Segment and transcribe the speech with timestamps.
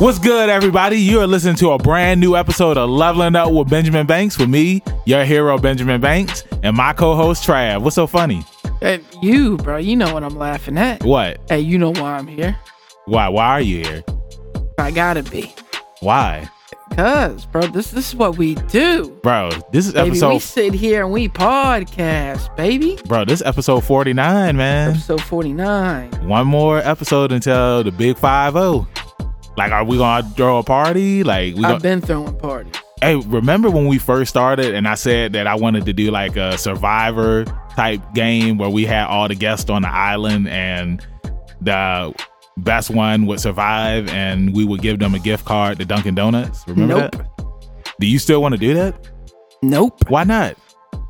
[0.00, 0.96] What's good, everybody?
[0.96, 4.48] You are listening to a brand new episode of Leveling Up with Benjamin Banks with
[4.48, 7.82] me, your hero, Benjamin Banks, and my co host, Trav.
[7.82, 8.42] What's so funny?
[8.80, 11.04] Hey, you, bro, you know what I'm laughing at.
[11.04, 11.38] What?
[11.50, 12.58] Hey, you know why I'm here.
[13.04, 13.28] Why?
[13.28, 14.02] Why are you here?
[14.78, 15.54] I gotta be.
[16.00, 16.48] Why?
[16.96, 19.10] Cause, bro, this this is what we do.
[19.22, 20.30] Bro, this is Baby, episode.
[20.30, 22.98] we sit here and we podcast, baby.
[23.04, 24.92] Bro, this is episode 49, man.
[24.92, 26.26] Episode 49.
[26.26, 28.88] One more episode until the big 5 0.
[29.56, 31.22] Like, are we to throw a party?
[31.22, 32.72] Like, we I've gonna, been throwing parties.
[33.02, 36.36] Hey, remember when we first started and I said that I wanted to do like
[36.36, 41.04] a survivor type game where we had all the guests on the island and
[41.62, 42.14] the
[42.58, 46.62] best one would survive and we would give them a gift card to Dunkin' Donuts?
[46.68, 47.12] Remember Nope.
[47.12, 47.26] that?
[48.00, 49.08] Do you still want to do that?
[49.62, 50.08] Nope.
[50.10, 50.56] Why not?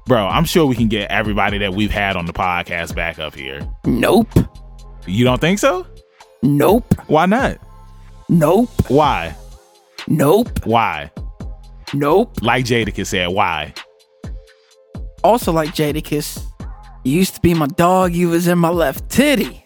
[0.06, 3.34] Bro, I'm sure we can get everybody that we've had on the podcast back up
[3.34, 3.60] here.
[3.84, 4.28] Nope.
[5.06, 5.86] You don't think so?
[6.42, 6.84] Nope.
[7.08, 7.58] Why not?
[8.30, 8.70] Nope.
[8.88, 9.34] Why?
[10.06, 10.64] Nope.
[10.64, 11.10] Why?
[11.92, 12.40] Nope.
[12.42, 13.74] Like Jadakiss said, why?
[15.24, 16.40] Also, like Jadakiss,
[17.04, 18.12] you used to be my dog.
[18.14, 19.64] You was in my left titty.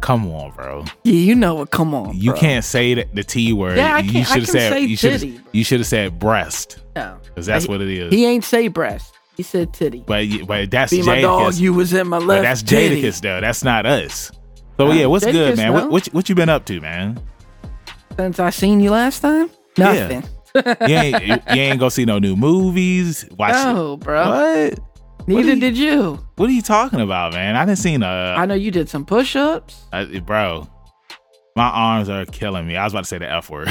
[0.00, 0.84] Come on, bro.
[1.04, 1.70] Yeah, you know it.
[1.70, 2.16] Come on.
[2.16, 2.40] You bro.
[2.40, 3.76] can't say the, the T word.
[3.76, 6.18] Yeah, I you can't- I should have said say you should you should have said
[6.18, 7.18] breast No.
[7.24, 8.12] because that's He- what it is.
[8.12, 9.12] He ain't say breast.
[9.36, 10.04] He said titty.
[10.06, 11.52] but but that's Be my dog.
[11.52, 11.60] Jadakiss.
[11.60, 12.28] You was in my left.
[12.38, 13.02] But that's titty.
[13.02, 13.40] Jadakiss though.
[13.42, 14.30] That's not us.
[14.78, 15.68] So Uh, yeah, what's good, man?
[15.68, 15.72] no.
[15.74, 17.20] What, what what you been up to, man?
[18.16, 20.22] Since I seen you last time, nothing.
[20.22, 20.28] Yeah.
[20.86, 23.24] You ain't you, ain't go see no new movies.
[23.36, 24.28] Watch No, bro.
[24.28, 24.78] what?
[25.26, 26.18] Neither are you- did you.
[26.36, 27.56] What are you talking about, man?
[27.56, 29.82] I didn't seen a I know you did some push-ups.
[29.92, 30.68] uh, bro.
[31.56, 32.76] My arms are killing me.
[32.76, 33.68] I was about to say the f word,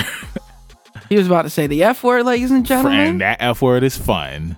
[1.10, 3.00] He was about to say the F word, ladies and gentlemen.
[3.00, 4.58] and that f word is fun.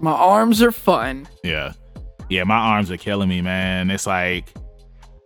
[0.00, 1.28] My arms are fun.
[1.42, 1.72] Yeah.
[2.30, 3.90] Yeah, my arms are killing me, man.
[3.90, 4.52] It's like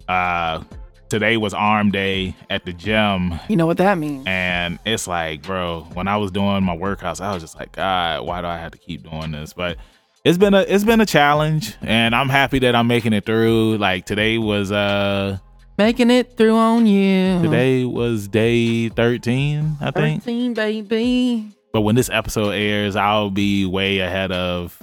[0.09, 0.63] uh
[1.09, 4.25] today was arm day at the gym You know what that means.
[4.27, 8.27] and it's like, bro, when I was doing my workouts, I was just like, God,
[8.27, 9.53] why do I have to keep doing this?
[9.53, 9.79] But
[10.25, 13.79] it's been a it's been a challenge and I'm happy that I'm making it through.
[13.79, 15.39] Like today was uh
[15.79, 17.41] Making it through on you.
[17.41, 20.25] today was day 13, I think.
[20.25, 21.49] 13, baby.
[21.73, 24.77] But when this episode airs, I'll be way ahead of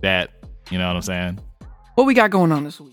[0.00, 0.30] that,
[0.70, 1.40] you know what I'm saying?
[1.96, 2.91] What we got going on this week?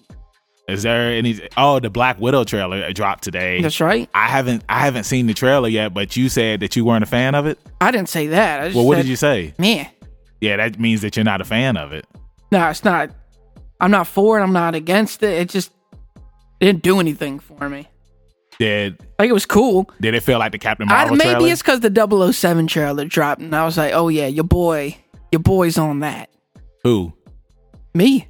[0.69, 1.39] Is there any?
[1.57, 3.61] Oh, the Black Widow trailer dropped today.
[3.61, 4.09] That's right.
[4.13, 7.07] I haven't I haven't seen the trailer yet, but you said that you weren't a
[7.07, 7.59] fan of it.
[7.81, 8.61] I didn't say that.
[8.61, 9.53] I just Well, what said, did you say?
[9.57, 9.87] Man,
[10.41, 12.05] Yeah, that means that you're not a fan of it.
[12.51, 13.11] no, it's not.
[13.81, 14.43] I'm not for it.
[14.43, 15.39] I'm not against it.
[15.39, 15.71] It just
[16.59, 17.87] didn't do anything for me.
[18.59, 19.89] Did Like it was cool.
[20.01, 21.47] did it feel like the Captain I, Marvel maybe trailer?
[21.51, 24.97] it's because the 007 trailer dropped, and I was like, oh yeah, your boy,
[25.31, 26.29] your boy's on that.
[26.83, 27.13] Who?
[27.93, 28.27] Me,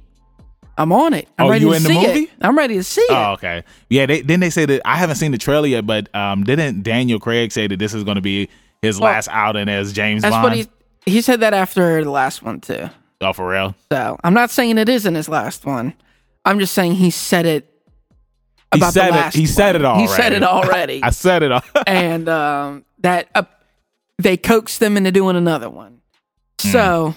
[0.80, 1.28] I'm on it.
[1.38, 2.20] I'm Oh, ready you to in the see movie?
[2.24, 2.30] it.
[2.40, 3.10] I'm ready to see it.
[3.12, 3.64] Oh, okay.
[3.90, 4.80] Yeah, they, didn't they say that?
[4.84, 8.02] I haven't seen the trailer yet, but um, didn't Daniel Craig say that this is
[8.02, 8.48] going to be
[8.82, 10.44] his Well, last outing as James That's Bond?
[10.44, 10.66] what he
[11.06, 12.88] he said that after the last one too.
[13.20, 13.74] oh, for real?
[13.92, 15.92] So I'm not saying it isn't his last one.
[16.44, 17.70] I'm just saying he said it
[18.74, 19.36] He said the it- last.
[19.36, 19.98] he said one.
[19.98, 21.62] it He said it already, I said it all.
[21.86, 23.42] and um, that uh,
[24.18, 26.00] they coaxed them into doing another one.
[26.58, 27.14] So,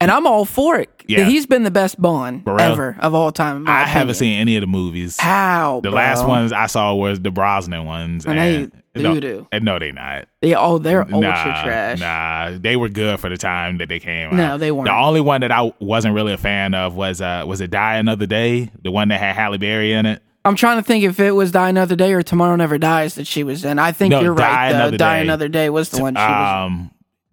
[0.00, 0.88] and I'm all for it.
[1.06, 1.24] Yeah.
[1.24, 2.60] He's been the best Bond For real?
[2.60, 3.58] ever of all time.
[3.58, 5.18] in I haven't seen any of the movies.
[5.18, 5.96] how The bro?
[5.96, 8.24] last ones I saw was the Brosnan ones.
[8.26, 9.46] And and they doo-doo.
[9.52, 10.26] and no, they're not.
[10.40, 12.00] They oh they're ultra nah, trash.
[12.00, 14.34] Nah, they were good for the time that they came out.
[14.34, 14.60] No, out.
[14.60, 14.86] they weren't.
[14.86, 17.96] The only one that I wasn't really a fan of was uh was it Die
[17.96, 20.22] Another Day, the one that had Halle Berry in it.
[20.44, 23.26] I'm trying to think if it was Die Another Day or Tomorrow Never Dies that
[23.26, 23.78] she was in.
[23.78, 24.72] I think No, you're Die right.
[24.72, 24.78] though.
[24.78, 25.16] Another Die.
[25.18, 26.66] Another Day was the one she was.
[26.66, 26.90] Um,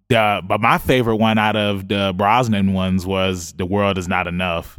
[0.08, 4.26] the but my favorite one out of the Brosnan ones was The World Is Not
[4.26, 4.78] Enough.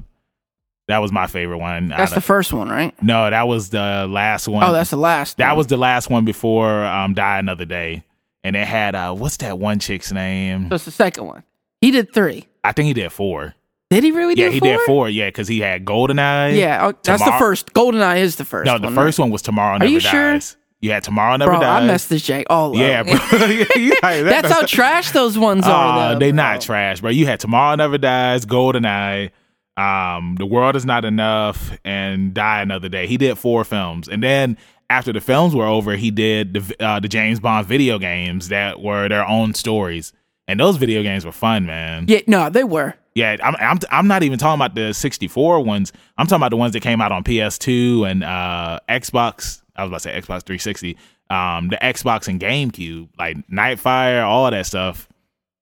[0.87, 1.89] That was my favorite one.
[1.89, 2.95] That's out the first one, right?
[3.03, 4.63] no, that was the last one.
[4.63, 5.37] Oh, that's the last.
[5.37, 5.57] that one.
[5.57, 8.03] was the last one before um Die Another Day,
[8.43, 10.69] and it had uh what's that one chick's name?
[10.69, 11.43] That's the second one.
[11.81, 12.47] He did three.
[12.63, 13.53] I think he did four.
[13.91, 14.35] Did he really?
[14.35, 14.67] Yeah, he four?
[14.67, 15.09] did four.
[15.09, 16.57] Yeah, because he had Goldeneye.
[16.57, 17.73] Yeah, oh, that's the Tomorrow- first.
[17.73, 18.65] Goldeneye is the first.
[18.65, 19.23] No, the one, first right?
[19.23, 20.39] one was Tomorrow Never Are you sure?
[20.81, 21.83] Yeah, Tomorrow Never Bro, Dies.
[21.83, 22.77] I messed this Jake all up.
[22.77, 23.13] Yeah, bro.
[23.75, 26.13] You like, that's how trash those ones are.
[26.13, 26.37] Though, they bro.
[26.37, 27.09] not trash, bro.
[27.09, 29.31] You had Tomorrow Never Dies, Goldeneye,
[29.75, 33.07] um, The World Is Not Enough, and Die Another Day.
[33.07, 34.57] He did four films, and then
[34.89, 38.81] after the films were over, he did the uh, the James Bond video games that
[38.81, 40.13] were their own stories,
[40.47, 42.05] and those video games were fun, man.
[42.07, 42.95] Yeah, no, they were.
[43.15, 45.91] Yeah, I'm, I'm I'm not even talking about the 64 ones.
[46.17, 49.61] I'm talking about the ones that came out on PS2 and uh, Xbox.
[49.79, 50.97] I was about to say Xbox 360.
[51.29, 55.07] Um, the Xbox and GameCube, like Nightfire, all that stuff.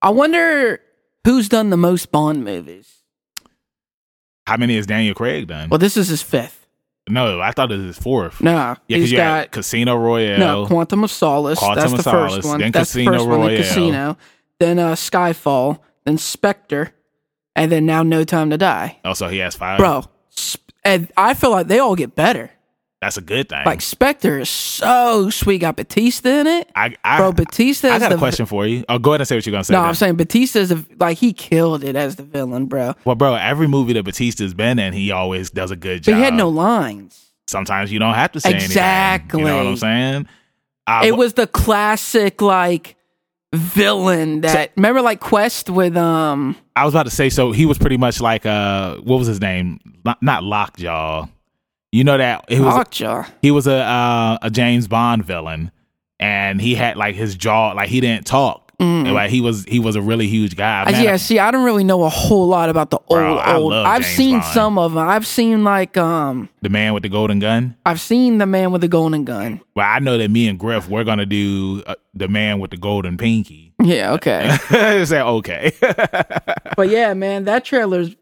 [0.01, 0.79] I wonder
[1.25, 2.93] who's done the most Bond movies.
[4.45, 5.69] How many has Daniel Craig done?
[5.69, 6.67] Well, this is his fifth.
[7.09, 8.41] No, I thought it was his fourth.
[8.41, 10.39] No, yeah, because you got Casino Royale.
[10.39, 11.59] no Quantum of Solace.
[11.59, 12.59] Quantum that's of the Solace, first one.
[12.59, 13.39] then that's Casino the first one.
[13.39, 13.63] Then Royale.
[13.63, 14.17] Casino.
[14.59, 15.79] Then uh, Skyfall.
[16.05, 16.93] Then Spectre.
[17.55, 18.99] And then now No Time to Die.
[19.05, 19.79] Oh, so he has five.
[19.79, 20.03] Bro,
[20.83, 22.51] and I feel like they all get better.
[23.01, 23.63] That's a good thing.
[23.65, 25.59] Like Spectre is so sweet.
[25.59, 26.69] Got Batista in it.
[26.75, 28.83] I, I, Bro, Batista I is got the a question for you.
[28.89, 29.73] Oh, go ahead and say what you're gonna say.
[29.73, 29.89] No, then.
[29.89, 32.95] I'm saying Batista's a, like he killed it as the villain, bro.
[33.05, 36.15] well, bro, every movie that Batista's been in, he always does a good But job.
[36.17, 37.23] he had no lines.
[37.47, 38.65] Sometimes you don't have to say anything.
[38.65, 39.41] Exactly.
[39.41, 39.55] anything.
[39.55, 40.27] You know what I'm saying?
[40.87, 42.95] Uh, it was the classic like
[43.53, 47.77] villain that remember like Quest with um I was about to say, so he was
[47.77, 49.79] pretty much like uh, what was his name?
[50.05, 51.27] Not, not Lockjaw.
[51.91, 53.23] You know that it was Lockjaw.
[53.41, 55.71] he was a uh, a James Bond villain,
[56.19, 58.63] and he had like his jaw, like he didn't talk.
[58.79, 59.11] Mm.
[59.11, 60.91] Like he was he was a really huge guy.
[60.91, 63.55] Man, yeah, see, I don't really know a whole lot about the old Bro, I
[63.55, 63.71] old.
[63.71, 64.53] love I've James seen Bond.
[64.53, 65.07] some of them.
[65.07, 67.75] I've seen like um the man with the golden gun.
[67.87, 69.61] I've seen the man with the golden gun.
[69.75, 72.77] Well, I know that me and Griff we're gonna do uh, the man with the
[72.77, 73.73] golden pinky.
[73.81, 74.55] Yeah, okay.
[75.05, 75.71] Say okay.
[76.75, 78.15] but yeah, man, that trailer's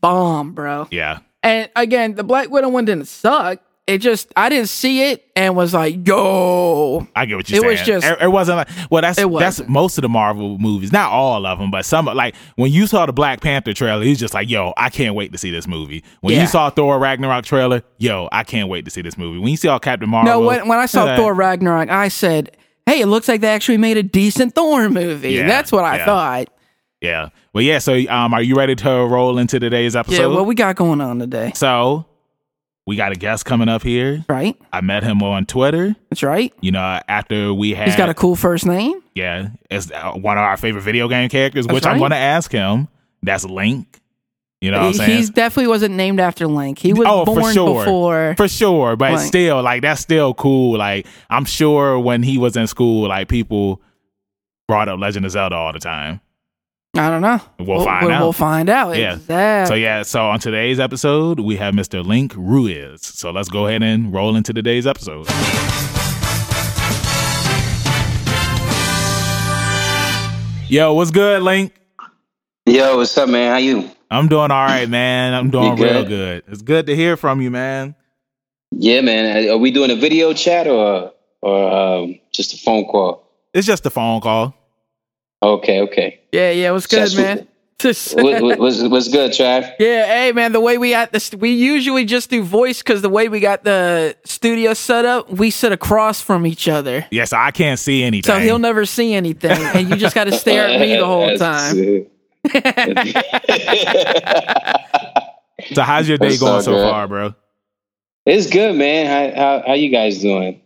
[0.00, 0.88] bomb, bro.
[0.90, 1.20] yeah.
[1.42, 3.60] And again, the Black Widow one didn't suck.
[3.86, 7.08] It just I didn't see it and was like, yo.
[7.16, 7.70] I get what you're It saying.
[7.72, 10.92] was just- it, it wasn't like well that's It that's most of the Marvel movies,
[10.92, 14.20] not all of them, but some like when you saw the Black Panther trailer, he's
[14.20, 16.04] just like, yo, I can't wait to see this movie.
[16.20, 16.42] When Yeah.
[16.42, 19.38] you saw Thor Ragnarok trailer, yo, I can't wait to see this movie.
[19.40, 22.56] When you saw Captain Marvel, No, when, when I saw uh, Thor Ragnarok, I said,
[22.86, 25.32] hey, it looks like they actually made a decent Thor movie.
[25.32, 26.04] Yeah, That's what I yeah.
[26.04, 26.48] thought.
[27.00, 27.78] yeah, well, yeah.
[27.78, 30.20] So, um, are you ready to roll into today's episode?
[30.20, 31.52] Yeah, what we got going on today?
[31.54, 32.06] so,
[32.86, 34.24] we got a guest coming up here.
[34.28, 34.56] Right?
[34.72, 35.94] I met him on Twitter.
[36.08, 36.52] That's right.
[36.60, 39.00] You know, after we had He's got a cool first name.
[39.14, 42.16] yeah, it's uh, one of our favorite video game characters, That's which I'm going to
[42.16, 42.88] ask him.
[43.22, 44.00] That's Link.
[44.62, 45.16] You know what I'm He saying?
[45.18, 46.78] he's definitely wasn't named after Link.
[46.78, 47.84] He was Oh, for born sure.
[47.84, 48.34] before.
[48.36, 50.76] For sure, but Like- still, like that's still cool.
[50.76, 53.80] Like I'm sure when he was in school, like people
[54.68, 56.20] brought up Legend of Zelda all the time.
[56.94, 57.40] I don't know.
[57.60, 58.22] We'll find we'll, out.
[58.22, 58.96] We'll find out.
[58.96, 59.14] Yeah.
[59.14, 59.68] Exactly.
[59.68, 62.04] So yeah, so on today's episode, we have Mr.
[62.04, 63.02] Link Ruiz.
[63.06, 65.26] So let's go ahead and roll into today's episode.
[70.68, 71.74] Yo, what's good, Link?
[72.66, 73.50] Yo, what's up, man?
[73.50, 73.90] How you?
[74.10, 75.34] I'm doing all right, man.
[75.34, 76.08] I'm doing You real good?
[76.08, 76.44] good.
[76.52, 77.94] It's good to hear from you, man.
[78.72, 79.48] Yeah, man.
[79.48, 83.26] Are we doing a video chat or or um, just a phone call?
[83.52, 84.54] It's just a phone call.
[85.42, 86.20] Okay, okay.
[86.32, 86.70] yeah, yeah.
[86.72, 87.46] What's good, Just- man?
[87.82, 87.96] what,
[88.42, 89.72] what, what's, what's good, Trav?
[89.78, 93.08] Yeah, hey man, the way we at this, we usually just do voice because the
[93.08, 97.52] way we got the studio set up, we sit across from each other, Yes, I
[97.52, 98.30] can't see anything.
[98.30, 101.34] so he'll never see anything, and you just got to stare at me the whole
[101.38, 102.06] time.
[105.74, 107.34] So how's your day What's going up, so far, bro?
[108.26, 109.06] it's good, man.
[109.34, 110.60] How, how how you guys doing?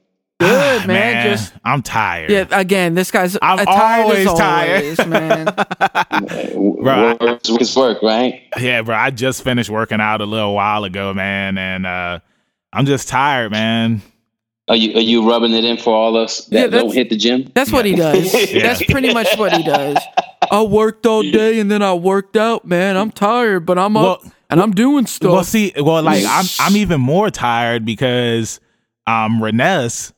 [0.49, 2.31] Good man, just I'm tired.
[2.31, 2.47] yeah.
[2.51, 4.83] Again, this guy's I'm uh, tired always as tired.
[4.83, 5.47] always, man.
[6.55, 8.43] Work, work work, right?
[8.59, 8.95] Yeah, bro.
[8.95, 12.21] I just finished working out a little while ago, man, and uh
[12.73, 14.03] I'm just tired, man.
[14.69, 17.11] Are you are you rubbing it in for all us that Yeah, that's- don't hit
[17.11, 17.51] the gym?
[17.55, 18.33] That's what he does.
[18.53, 18.63] Yeah.
[18.63, 19.97] That's pretty much what he does.
[20.51, 22.97] I worked all day and then I worked out, man.
[22.97, 25.33] I'm tired, but I'm up and I'm doing stuff.
[25.33, 28.61] Well, see, well, like I'm I'm even more tired because
[29.07, 30.13] um Renes,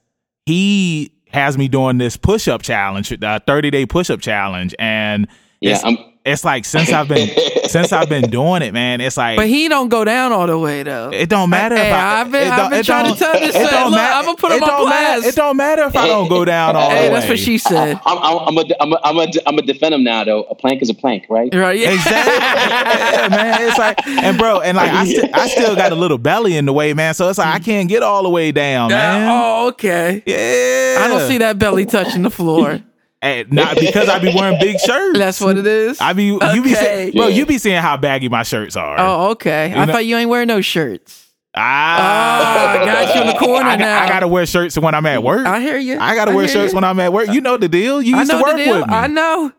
[0.46, 4.74] he has me doing this push up challenge, uh, the 30 day push up challenge,
[4.78, 5.26] and
[5.60, 5.98] Yeah, I'm.
[6.26, 7.30] It's like since I've been
[7.68, 10.58] since I've been doing it, man, it's like but he don't go down all the
[10.58, 11.10] way though.
[11.12, 12.20] It don't matter Hey, if I.
[12.20, 13.90] I've been- it I've don't- been it trying to don't- tell this it son, don't
[13.92, 15.26] look, ma- I'ma put him on don't matter- blast.
[15.26, 17.20] It don't matter if I don't go down all hey, the way.
[17.20, 18.00] that's what she said.
[18.06, 20.42] I'm, I'm, I'm, a, I'm, a, I'm, a, I'm a defend him now, though.
[20.44, 21.52] A plank is a plank, right?
[21.54, 21.78] Right?
[21.78, 21.92] Yeah.
[21.92, 23.62] Exactly, yeah, man.
[23.68, 26.66] It's like, and bro, and like, I, st- I still got a little belly in
[26.66, 27.14] the way, man.
[27.14, 29.28] So it's like I can't get all the way down, man.
[29.30, 30.22] Oh, okay.
[30.26, 32.80] Yeah, I don't see that belly touching the floor.
[33.22, 35.18] Not because I be wearing big shirts.
[35.18, 36.00] That's what it is.
[36.00, 37.12] I be, you be, Okay.
[37.14, 38.96] bro, you be seeing how baggy my shirts are.
[38.98, 39.72] Oh, okay.
[39.74, 41.24] I know- thought you ain't wearing no shirts.
[41.56, 44.02] ah, Oh, I got you in the corner I, now.
[44.02, 45.46] I gotta wear shirts when I'm at work.
[45.46, 45.98] I hear you.
[45.98, 46.76] I gotta wear shirts you.
[46.76, 47.28] when I'm at work.
[47.30, 48.00] You know the deal.
[48.02, 48.72] You I used to work with me.
[48.94, 49.52] I know.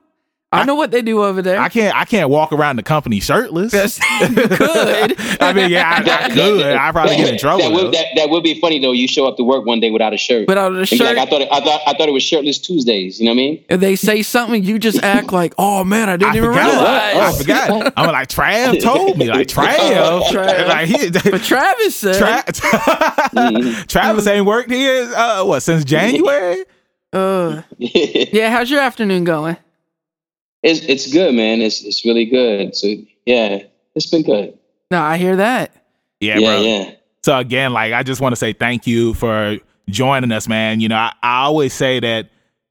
[0.49, 1.59] I know what they do over there.
[1.59, 3.73] I can't I can't walk around the company shirtless.
[3.73, 5.19] Yes, you could.
[5.41, 6.65] I mean, yeah, I, I could.
[6.65, 7.63] I probably get in trouble.
[7.63, 7.83] That though.
[7.83, 8.93] would, that, that would be funny though.
[8.93, 10.47] You show up to work one day without a shirt.
[10.47, 11.01] Without a shirt.
[11.01, 13.19] Like, I thought it, I thought I thought it was shirtless Tuesdays.
[13.19, 13.65] You know what I mean?
[13.67, 16.71] If they say something, you just act like, "Oh man, I didn't I even forgot.
[16.71, 17.93] realize." I forgot.
[17.97, 20.21] I'm like Trav told me like Trav.
[20.29, 20.67] Trav.
[20.69, 26.63] Like, he, But Travis said, Tra- Travis ain't worked here uh, what since January.
[27.11, 29.57] uh, "Yeah, how's your afternoon going?"
[30.63, 31.61] It's it's good, man.
[31.61, 32.75] It's it's really good.
[32.75, 32.87] So
[33.25, 33.63] yeah,
[33.95, 34.57] it's been good.
[34.91, 35.71] No, I hear that.
[36.19, 36.61] Yeah, Yeah, bro.
[36.61, 36.91] yeah.
[37.23, 39.57] So again, like I just want to say thank you for
[39.89, 40.79] joining us, man.
[40.79, 42.29] You know, I, I always say that,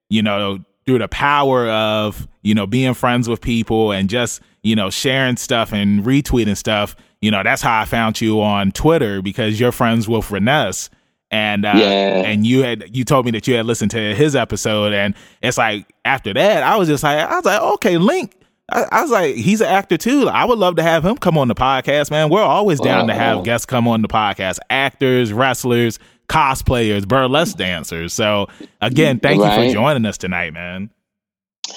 [0.08, 4.76] you know, through the power of, you know, being friends with people and just, you
[4.76, 9.20] know, sharing stuff and retweeting stuff, you know, that's how I found you on Twitter
[9.20, 10.88] because you're friends with Reness.
[11.30, 12.22] And uh, Yeah.
[12.24, 15.58] and you had you told me that you had listened to his episode, and it's
[15.58, 18.32] like after that, I was just like, I was like, okay, Link.
[18.68, 20.28] I, I was like, he's an actor too.
[20.28, 22.30] I would love to have him come on the podcast, man.
[22.30, 28.12] We're always down to have guests come on the podcast, actors, wrestlers, cosplayers, burlesque dancers.
[28.12, 28.48] So
[28.80, 30.90] again, thank you for joining us tonight, man.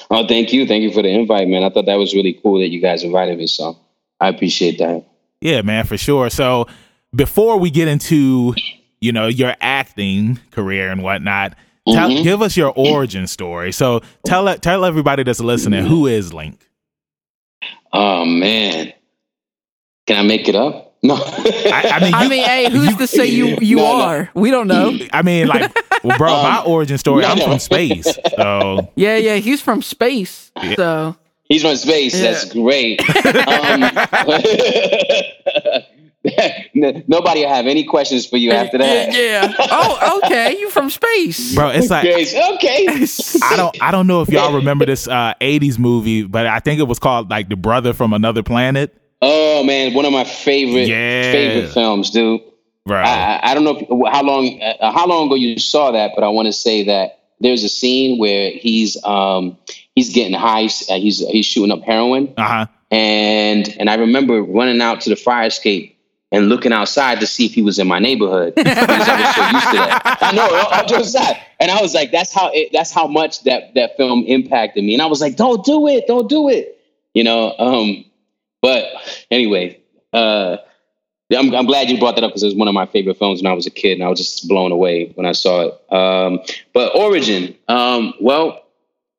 [0.10, 0.65] Oh, thank you.
[0.68, 1.63] Thank you for the invite, man.
[1.63, 3.46] I thought that was really cool that you guys invited me.
[3.48, 3.77] So
[4.20, 5.03] I appreciate that.
[5.41, 6.29] Yeah, man, for sure.
[6.32, 6.68] So
[7.15, 8.56] before we get into,
[9.01, 11.53] you know, your acting career and whatnot,
[11.88, 12.24] tell, Mhm.
[12.24, 13.72] give us your origin story.
[13.72, 16.60] So tell tell everybody that's listening who is Link.
[17.94, 18.94] Oh man,
[20.08, 20.86] can I make it up?
[21.01, 21.15] No.
[21.15, 24.03] I, I mean, I mean, hey, who's to say you you No, no.
[24.03, 24.29] are?
[24.34, 24.98] We don't know.
[25.13, 25.72] I mean, like,
[26.03, 27.22] well, bro, my Um, origin story.
[27.22, 27.46] no, I'm no.
[27.46, 30.51] from space, so Yeah, yeah, he's from space.
[30.75, 31.15] So
[31.46, 32.15] He's from space.
[32.15, 32.32] Yeah.
[32.34, 33.00] That's great.
[33.48, 34.08] Um, n-
[36.76, 39.14] nobody will have any questions for you after that.
[39.14, 39.54] Yeah.
[39.58, 40.58] Oh, okay.
[40.60, 41.56] You from space?
[41.56, 42.86] bro, it's like Grace, okay.
[43.44, 46.80] I don't I don't know if y'all remember this uh 80s movie, but I think
[46.80, 48.96] it was called like The Brother from Another Planet.
[49.22, 51.32] Oh man, one of my favorite Yeah.
[51.32, 52.42] favorite films, dude.
[52.86, 52.98] Bro.
[53.00, 56.12] I, I- I don't know if, how long uh, how long ago you saw that,
[56.16, 59.58] but I want to say that there's a scene where he's um
[59.96, 60.66] he's getting high.
[60.66, 62.66] uh, He's he's shooting up heroin, uh-huh.
[62.92, 65.98] and and I remember running out to the fire escape
[66.31, 69.50] and looking outside to see if he was in my neighborhood because I was so
[69.50, 70.17] used to that.
[70.21, 73.74] I know, was outside, and I was like, that's how it, that's how much that
[73.75, 76.79] that film impacted me, and I was like, don't do it, don't do it,
[77.13, 77.55] you know.
[77.57, 78.05] Um,
[78.62, 78.86] but
[79.31, 79.79] anyway,
[80.13, 80.57] uh,
[81.36, 83.41] I'm, I'm glad you brought that up because it was one of my favorite films
[83.41, 85.93] when I was a kid, and I was just blown away when I saw it.
[85.93, 86.39] Um,
[86.74, 88.63] but origin, um, well,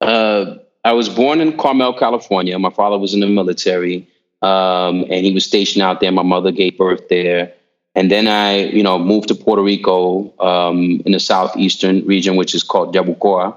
[0.00, 2.58] uh, I was born in Carmel, California.
[2.58, 4.08] My father was in the military,
[4.42, 6.12] um, and he was stationed out there.
[6.12, 7.52] My mother gave birth there,
[7.94, 12.54] and then I, you know, moved to Puerto Rico um, in the southeastern region, which
[12.54, 13.56] is called Yabucoa,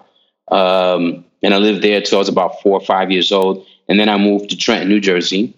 [0.50, 3.66] um, and I lived there till I was about four or five years old.
[3.90, 5.54] And then I moved to Trenton, New Jersey,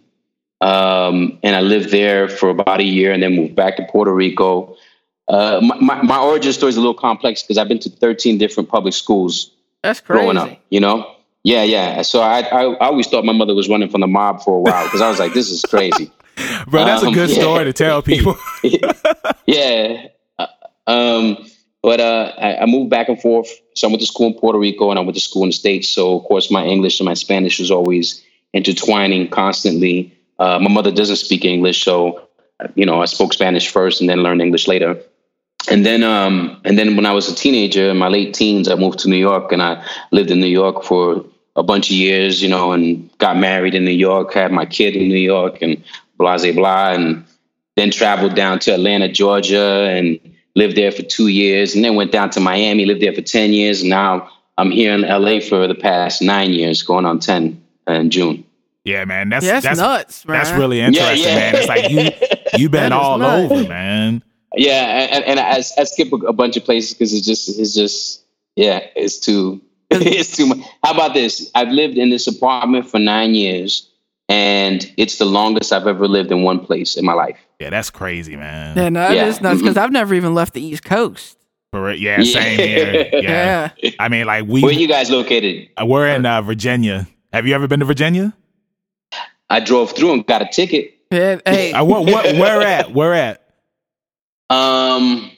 [0.62, 4.14] um, and I lived there for about a year, and then moved back to Puerto
[4.14, 4.76] Rico.
[5.28, 8.38] Uh, my, my, my origin story is a little complex because I've been to 13
[8.38, 9.52] different public schools
[9.84, 10.22] That's crazy.
[10.22, 10.60] growing up.
[10.70, 11.15] You know?
[11.46, 12.02] Yeah, yeah.
[12.02, 14.62] So I, I, I always thought my mother was running from the mob for a
[14.62, 16.12] while because I was like, this is crazy.
[16.68, 17.40] Bro, that's a Um, good yeah.
[17.40, 18.36] story to tell people.
[19.46, 20.08] yeah.
[20.40, 20.48] Uh,
[20.88, 21.38] um,
[21.84, 23.48] but uh, I, I moved back and forth.
[23.76, 25.54] So I went to school in Puerto Rico and I went to school in the
[25.54, 25.88] States.
[25.88, 28.24] So, of course, my English and my Spanish was always
[28.54, 30.12] intertwining constantly.
[30.40, 31.84] Uh, my mother doesn't speak English.
[31.84, 32.28] So,
[32.74, 34.98] you know, I spoke Spanish first and then learned English later.
[35.70, 38.76] And then, um, and then when I was a teenager in my late teens, I
[38.76, 41.24] moved to New York and I lived in New York for
[41.56, 44.96] a bunch of years, you know, and got married in New York, had my kid
[44.96, 45.82] in New York and
[46.18, 46.92] blah, blah, blah.
[46.92, 47.26] And
[47.76, 50.20] then traveled down to Atlanta, Georgia, and
[50.56, 53.54] lived there for two years, and then went down to Miami, lived there for 10
[53.54, 53.82] years.
[53.82, 58.10] And now I'm here in LA for the past nine years, going on 10 in
[58.10, 58.44] June.
[58.84, 59.30] yeah, man.
[59.30, 60.44] That's Yeah, that's, that's nuts, man.
[60.44, 61.36] that's really interesting, yeah.
[61.36, 61.56] man.
[61.56, 62.10] It's like you
[62.58, 63.52] you've been all nuts.
[63.52, 64.24] Over, man.
[64.56, 67.74] Yeah, and, and I, I skip a, a bunch of places because it's just, it's
[67.74, 68.24] just,
[68.56, 69.62] yeah, it's too,
[70.06, 70.60] it's too much.
[70.84, 71.50] How about this?
[71.56, 73.90] I've lived in this apartment for nine years,
[74.30, 77.38] and it's the longest I've ever lived in one place in my life.
[77.60, 78.76] Yeah, that's crazy, man.
[78.78, 79.28] Yeah, no, that Yeah.
[79.28, 81.38] is nuts because I've never even left the East Coast.
[81.72, 81.96] For real.
[81.96, 83.10] yeah, same here.
[83.14, 83.70] Yeah.
[83.82, 83.92] Yeah.
[84.00, 85.70] I mean, like we Where you guys located?
[85.84, 87.08] we're in uh, Virginia.
[87.34, 88.34] Have you ever been to Virginia?
[89.50, 90.94] I drove through and got a ticket.
[91.12, 91.40] Yeah.
[91.46, 91.72] Hey.
[91.74, 92.92] Uh, what, what, where at?
[92.94, 93.42] Where at?
[94.50, 95.32] Um,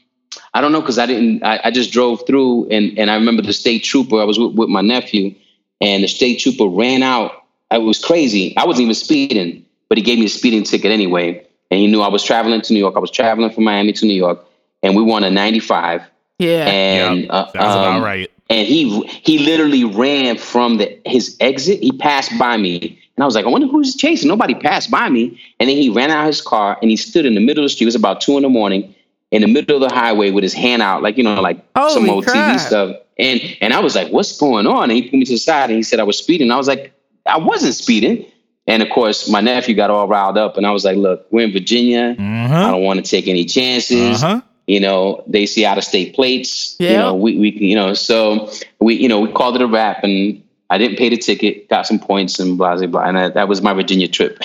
[0.53, 1.43] I don't know because I didn't.
[1.43, 4.19] I, I just drove through, and and I remember the state trooper.
[4.19, 5.35] I was with, with my nephew,
[5.81, 7.45] and the state trooper ran out.
[7.71, 8.55] It was crazy.
[8.57, 11.45] I wasn't even speeding, but he gave me a speeding ticket anyway.
[11.69, 12.95] And he knew I was traveling to New York.
[12.95, 14.45] I was traveling from Miami to New York,
[14.83, 16.01] and we won a 95.
[16.39, 16.65] yeah.
[16.65, 18.31] And yeah, uh, sounds about um, right.
[18.49, 21.81] and he he literally ran from the his exit.
[21.81, 24.29] He passed by me, and I was like, I wonder who's chasing.
[24.29, 27.25] Nobody passed by me, and then he ran out of his car and he stood
[27.25, 27.85] in the middle of the street.
[27.85, 28.93] It was about two in the morning,
[29.31, 32.09] in the middle of the highway with his hand out, like you know, like some
[32.09, 32.55] old crap.
[32.55, 32.95] TV stuff.
[33.19, 34.83] And and I was like, what's going on?
[34.83, 36.51] And he put me to the side, and he said I was speeding.
[36.51, 36.93] I was like,
[37.25, 38.25] I wasn't speeding.
[38.67, 41.45] And of course, my nephew got all riled up, and I was like, look, we're
[41.45, 42.15] in Virginia.
[42.19, 42.71] I Uh-huh.
[42.71, 44.41] don't want to take any chances Uh-huh.
[44.67, 48.49] you know they see out of state plates you know we, we you know so
[48.79, 51.87] we you know we called it a wrap and I didn't pay the ticket, got
[51.87, 54.37] some points and blah blah blah, and I, that was my Virginia trip.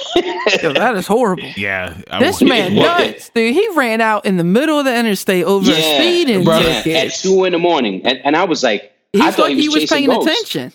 [0.63, 1.43] Yo, that is horrible.
[1.57, 2.83] Yeah, I This would- man yeah.
[2.99, 3.55] nuts, dude.
[3.55, 6.59] He ran out in the middle of the interstate over a speeding bro.
[6.61, 7.07] yeah, ticket.
[7.09, 9.69] at two in the morning, and, and I was like, He I thought thought he
[9.69, 10.31] was chasing paying ghosts.
[10.31, 10.73] attention.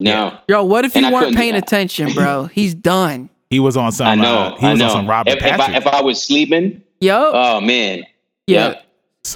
[0.00, 2.44] No, Yo, what if And you weren't paying attention, bro?
[2.52, 3.30] He's done.
[3.50, 4.06] He was on some.
[4.08, 4.84] I know, Uh, he I was know.
[4.86, 5.76] on some Robert if, if I, Patrick.
[5.78, 8.04] if I was sleeping, Yo, oh man,
[8.46, 8.68] yeah.
[8.68, 8.80] yeah.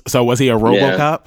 [0.06, 1.26] so was he a RoboCop?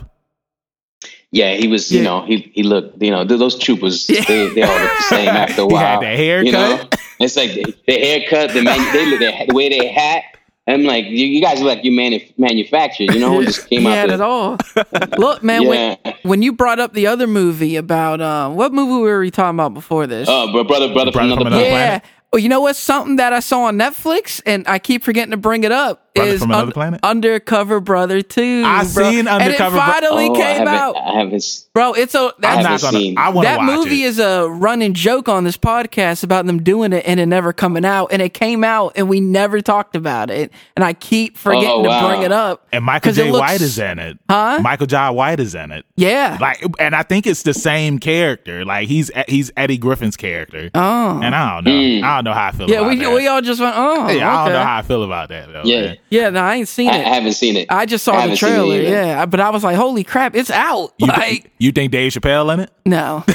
[1.32, 1.92] Yeah, he was.
[1.92, 3.02] You know, he he looked.
[3.02, 4.10] You know, those troopers.
[4.10, 4.24] Yeah.
[4.28, 5.86] They they all look the same after a He while.
[5.86, 6.46] had the haircut.
[6.46, 9.88] You know, it's like the, the haircut, the man, they look the, the way they
[9.88, 10.24] hat.
[10.68, 13.14] I'm like, you, you guys look like you manu- manufactured.
[13.14, 13.94] You know, we just came he out.
[13.94, 14.58] had the- it all.
[15.18, 16.14] Look, man, when, Yeah.
[16.22, 19.74] when you brought up the other movie about uh, what movie were we talking about
[19.74, 20.30] before this?
[20.30, 22.04] Uh, bro- brother, brother, from Brother another from another planet.
[22.04, 22.10] yeah.
[22.32, 25.38] Well, you know what's something that I saw on Netflix and I keep forgetting to
[25.38, 27.00] bring it up Brother is from Another Planet?
[27.04, 28.64] Undercover Brother 2.
[28.66, 29.12] I bro.
[29.12, 30.96] seen Undercover Bro- And it finally Oh, came haven't, out.
[30.98, 31.36] I haven't.
[31.36, 32.98] s- Bro, it's a I'm that's, not haven't gonna.
[33.00, 34.08] seen- I want to that watch movie it.
[34.08, 37.86] is a running joke on this podcast about them doing it and it never coming
[37.86, 38.08] out.
[38.12, 40.52] And it came out and we never talked about it.
[40.76, 42.68] And I keep forgetting Oh, to bring it up.
[42.74, 43.32] and Michael J.
[43.32, 44.18] looks- White is in it.
[44.30, 44.60] Huh?
[44.62, 45.86] Michael Jai White is in it.
[45.96, 46.38] Yeah.
[46.42, 48.66] Like, and I think it's the same character.
[48.66, 50.70] Like he's he's Eddie Griffin's character.
[50.76, 51.20] oh.
[51.24, 51.72] And I don't know.
[51.72, 52.04] Mm.
[52.04, 52.70] I don't know how I feel.
[52.70, 53.14] Yeah, about we, that.
[53.14, 54.10] we all just went, oh.
[54.10, 55.48] Yeah, I don't know how I feel about that.
[55.54, 55.82] Though, Yeah.
[55.82, 55.98] man.
[56.12, 57.06] Yeah, no, I ain't seen I, I it.
[57.08, 57.68] haven't seen it.
[57.72, 58.82] I just I saw the haven't seen it trailer.
[58.82, 62.54] Yeah, but I was like, "Holy crap, it's out!" You, like, you think Dave Chappelle
[62.54, 62.72] in it?
[62.86, 63.24] no,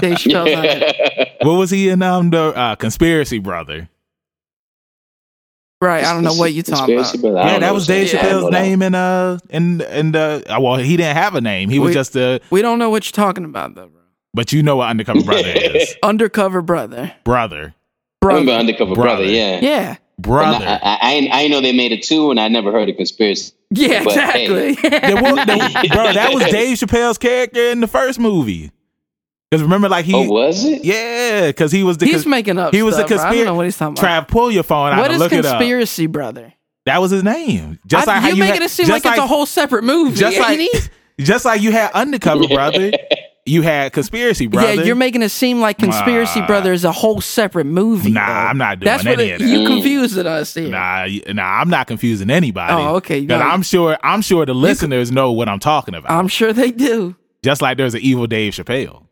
[0.00, 1.30] Dave Chappelle's on it.
[1.44, 2.00] What was he in?
[2.00, 3.88] Um, the uh, Conspiracy Brother.
[5.80, 6.04] Right?
[6.04, 7.20] I don't know what you're talking about.
[7.20, 8.24] brother, Yeah, that was Dave you're saying.
[8.24, 11.40] I Chappelle's know name in uh in in the uh, well he didn't have a
[11.42, 11.68] name.
[11.68, 14.00] He was We- just a We don't know what you're talking about, though, bro.
[14.32, 15.94] but you know what Undercover Brother is.
[16.02, 17.74] Undercover brother, Brother.
[18.22, 18.58] I remember brother.
[18.60, 19.16] Undercover Brother.
[19.18, 19.24] Brother.
[19.24, 19.58] Yeah.
[19.60, 20.64] Yeah, And Brother.
[20.64, 23.52] I, I, I, I know they made it two, and I never heard of conspiracy.
[23.70, 24.44] yeah, But, hey.
[24.74, 24.90] exactly.
[25.00, 28.70] There was- there- bro, that was Dave Chappelle's character in the first movie.
[29.50, 30.84] Because remember, like he, Oh, was it?
[30.84, 32.74] yeah, because he was the he's cons- making up.
[32.74, 33.16] he was stuff, a bro.
[33.16, 33.46] I don't conspiracy.
[33.46, 34.26] know what he's talking about.
[34.26, 35.58] Trav, pull your phone out What and is it up.
[35.58, 36.52] conspiracy, brother?
[36.86, 37.78] That was his name.
[37.86, 39.46] Just I- like how you you making had- it seem just like, it's a whole
[39.46, 40.68] separate movie, just like
[41.20, 42.92] just like you had Undercover Brother,
[43.46, 44.74] you had Conspiracy Brother.
[44.74, 46.46] Yeah, you're making it seem like Conspiracy Nah.
[46.46, 48.12] Brother is a whole separate movie.
[48.12, 48.20] Nah.
[48.22, 49.46] I'm not doing That's what any it, of that.
[49.48, 50.70] you confusing us here.
[50.70, 52.72] Nah, nah, I'm not confusing anybody.
[52.72, 53.20] Oh, okay.
[53.20, 53.46] Because No.
[53.46, 56.10] I'm sure I'm sure the listeners know what I'm talking about.
[56.10, 57.16] I'm sure they do.
[57.42, 59.06] Just like there's an evil Dave Chappelle.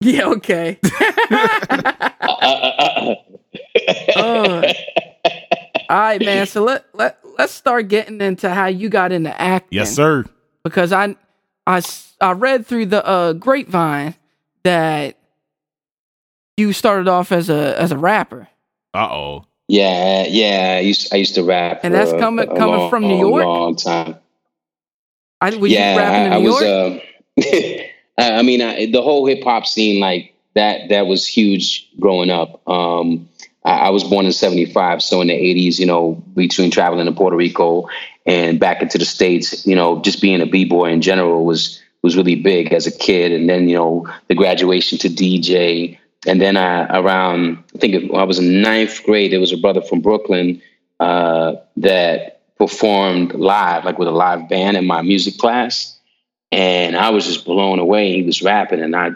[0.00, 0.78] Yeah, okay.
[4.16, 4.62] Oh.
[5.90, 6.46] All right, man.
[6.46, 9.76] So let let let's start getting into how you got into acting.
[9.78, 10.24] Yes, sir.
[10.64, 11.16] Because I
[11.68, 14.14] I s- I read through the uh, grapevine
[14.64, 15.16] that
[16.56, 18.48] you started off as a as a rapper.
[18.94, 19.44] Uh oh.
[19.68, 20.76] Yeah, yeah.
[20.78, 23.16] I used I used to rap, And that's a- coming- a coming long- from New
[23.16, 23.44] a York?
[23.44, 24.16] Long time.
[25.40, 26.62] I was yeah, you rapping in I, I New was.
[26.62, 27.00] Uh,
[28.18, 32.30] I I mean, I, the whole hip hop scene, like that, that was huge growing
[32.30, 32.60] up.
[32.68, 33.28] Um,
[33.64, 37.12] I, I was born in '75, so in the '80s, you know, between traveling to
[37.12, 37.88] Puerto Rico
[38.28, 41.82] and back into the states, you know, just being a b boy in general was
[42.02, 43.32] was really big as a kid.
[43.32, 45.98] And then, you know, the graduation to DJ.
[46.26, 49.80] And then I, around, I think I was in ninth grade, there was a brother
[49.80, 50.62] from Brooklyn
[51.00, 55.98] uh, that performed live, like with a live band in my music class.
[56.52, 58.12] And I was just blown away.
[58.12, 59.10] He was rapping and I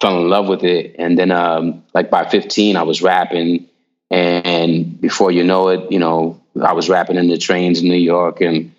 [0.00, 0.94] fell in love with it.
[0.98, 3.66] And then, um, like by 15, I was rapping.
[4.10, 7.96] And before you know it, you know, I was rapping in the trains in New
[7.96, 8.74] York and,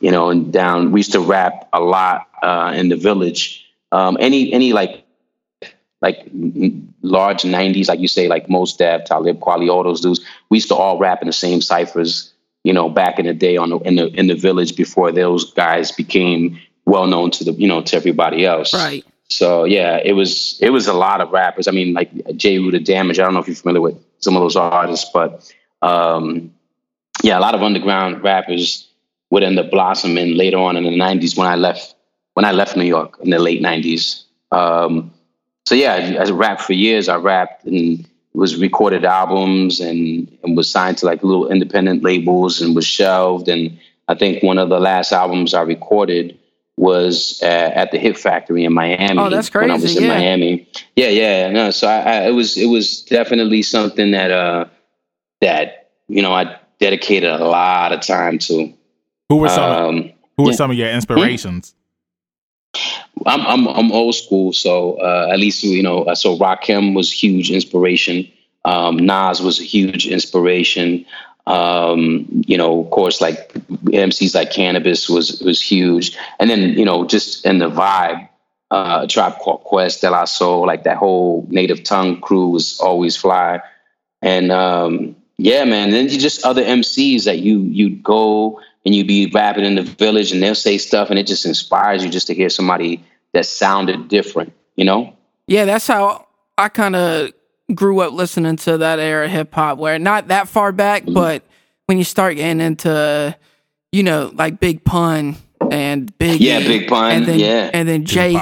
[0.00, 3.64] you know, and down, we used to rap a lot uh, in the village.
[3.92, 5.04] Um, any, any like,
[6.00, 6.28] like
[7.02, 10.20] large 90s, like you say, like Mos Def, Talib Kweli, all those dudes,
[10.50, 13.56] we used to all rap in the same ciphers, you know, back in the day
[13.56, 17.52] on the, in the in the village before those guys became well known to the
[17.52, 18.74] you know to everybody else.
[18.74, 19.04] Right.
[19.28, 21.68] So yeah, it was it was a lot of rappers.
[21.68, 23.18] I mean, like Jay the Damage.
[23.18, 25.50] I don't know if you're familiar with some of those artists, but
[25.82, 26.52] um,
[27.24, 28.86] yeah, a lot of underground rappers
[29.30, 31.94] would end up blossoming later on in the '90s when I left
[32.34, 34.24] when I left New York in the late '90s.
[34.52, 35.10] Um,
[35.66, 37.08] so yeah, I, I rapped for years.
[37.08, 42.60] I rapped and was recorded albums and, and was signed to like little independent labels
[42.60, 43.48] and was shelved.
[43.48, 46.38] And I think one of the last albums I recorded
[46.76, 49.18] was uh, at the Hit Factory in Miami.
[49.18, 50.18] Oh, that's When I was crazy, in yeah.
[50.18, 50.68] Miami.
[50.96, 51.50] Yeah, yeah.
[51.52, 54.66] No, so I, I, it was it was definitely something that uh
[55.40, 58.72] that you know I dedicated a lot of time to.
[59.28, 60.56] Who were some Um, who were yeah.
[60.56, 61.74] some of your inspirations?
[63.26, 66.12] I'm I'm I'm old school, so uh, at least you know.
[66.14, 68.30] So Rakim was huge inspiration.
[68.64, 71.04] Um, Nas was a huge inspiration.
[71.46, 76.84] Um, you know, of course, like MCs like Canibus was was huge, and then you
[76.84, 78.28] know, just in the vibe,
[78.70, 83.16] uh, Tribe Called Quest, De La Soul, like that whole Native Tongue crew was always
[83.16, 83.60] fly.
[84.22, 85.90] And um, yeah, man.
[85.90, 89.82] Then you just other MCs that you you go and you be rapping in the
[89.82, 93.46] village, and they'll say stuff, and it just inspires you just to hear somebody that
[93.46, 94.52] sounded different.
[94.76, 95.16] You know?
[95.46, 96.26] Yeah, that's how
[96.58, 97.32] I kind of
[97.74, 101.14] grew up listening to that era hip hop, where not that far back, mm-hmm.
[101.14, 101.42] but
[101.86, 103.36] when you start getting into,
[103.92, 105.36] you know, like Big Pun
[105.70, 108.38] and Big yeah, Big Pun, and then, yeah, and then Jay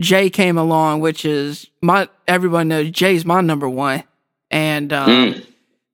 [0.00, 4.04] Jay came along, which is my everyone knows Jay's my number one,
[4.50, 5.46] and um, mm.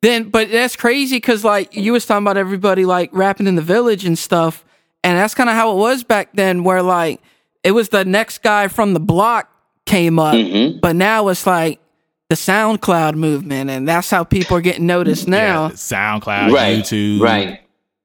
[0.02, 3.62] Then but that's crazy because like you was talking about everybody like rapping in the
[3.62, 4.64] village and stuff,
[5.02, 7.20] and that's kind of how it was back then, where like
[7.64, 9.50] it was the next guy from the block
[9.86, 10.78] came up, mm-hmm.
[10.80, 11.80] but now it's like
[12.28, 15.66] the SoundCloud movement, and that's how people are getting noticed now.
[15.66, 17.60] Yeah, SoundCloud, right, YouTube, right,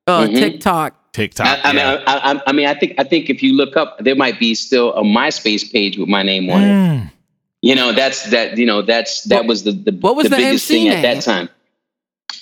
[0.07, 0.35] uh, mm-hmm.
[0.35, 1.11] TikTok.
[1.13, 1.45] TikTok.
[1.45, 1.95] I, I yeah.
[1.95, 4.39] mean, I, I, I, mean, I think I think if you look up, there might
[4.39, 7.05] be still a MySpace page with my name on mm.
[7.05, 7.13] it.
[7.61, 8.57] You know, that's that.
[8.57, 10.89] You know, that's that what, was the the, what was the, the biggest MC thing
[10.89, 10.97] name?
[10.97, 11.49] at that time.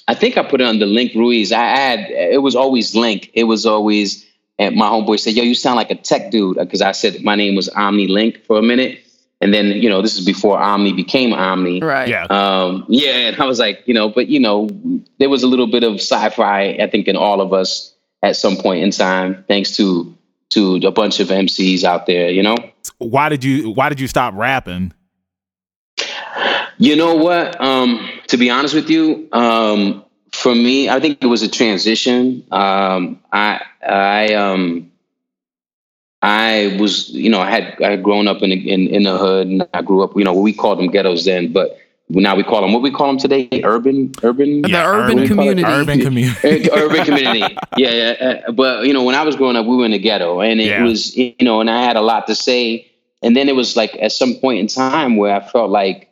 [0.07, 1.51] I think I put it under Link Ruiz.
[1.51, 3.31] I had it was always Link.
[3.33, 4.25] It was always.
[4.59, 7.35] And my homeboy said, "Yo, you sound like a tech dude," because I said my
[7.35, 8.99] name was Omni Link for a minute,
[9.39, 11.81] and then you know this is before Omni became Omni.
[11.81, 12.07] Right.
[12.07, 12.25] Yeah.
[12.29, 14.69] Um, yeah, and I was like, you know, but you know,
[15.19, 18.55] there was a little bit of sci-fi, I think, in all of us at some
[18.55, 20.15] point in time, thanks to
[20.51, 22.29] to a bunch of MCs out there.
[22.29, 22.57] You know.
[22.99, 24.93] Why did you Why did you stop rapping?
[26.81, 27.61] You know what?
[27.61, 32.43] Um, to be honest with you, um, for me, I think it was a transition.
[32.51, 34.91] Um, I I um
[36.23, 39.47] I was, you know, I had I had grown up in in in the hood,
[39.47, 41.77] and I grew up, you know, we called them ghettos then, but
[42.09, 43.47] now we call them what we call them today?
[43.63, 44.63] Urban urban?
[44.63, 45.63] The urban, urban community.
[45.71, 46.69] urban community.
[46.73, 47.57] Urban community.
[47.77, 49.97] Yeah yeah uh, but you know when i was growing up we were in the
[49.99, 50.83] ghetto and it Yeah.
[50.83, 52.87] was you know and i had a lot to say.
[53.23, 56.09] And then it was like at some point in time where i felt like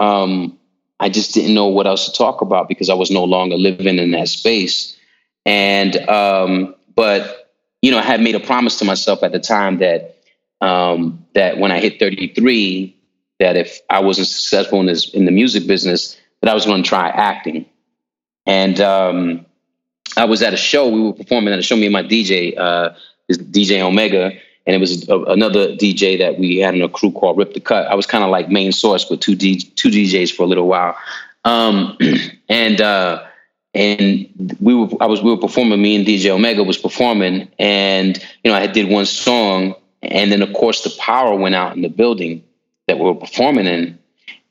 [0.00, 0.58] um
[0.98, 3.98] i just didn't know what else to talk about because i was no longer living
[3.98, 4.96] in that space
[5.46, 9.78] and um but you know i had made a promise to myself at the time
[9.78, 10.16] that
[10.60, 12.96] um that when i hit 33
[13.40, 16.82] that if I wasn't successful in this in the music business, that I was going
[16.82, 17.66] to try acting.
[18.46, 19.46] And um,
[20.16, 20.88] I was at a show.
[20.88, 21.76] We were performing at a show.
[21.76, 22.90] Me and my DJ, uh,
[23.28, 24.32] is DJ Omega,
[24.70, 27.60] and it was a, another DJ that we had in a crew called Rip the
[27.60, 27.88] Cut.
[27.88, 30.68] I was kind of like main source with two D, two DJs for a little
[30.68, 30.96] while,
[31.44, 31.98] um,
[32.48, 33.20] and uh,
[33.74, 34.28] and
[34.60, 35.82] we were I was we were performing.
[35.82, 40.40] Me and DJ Omega was performing, and you know I did one song, and then
[40.40, 42.44] of course the power went out in the building
[42.86, 43.98] that we were performing in.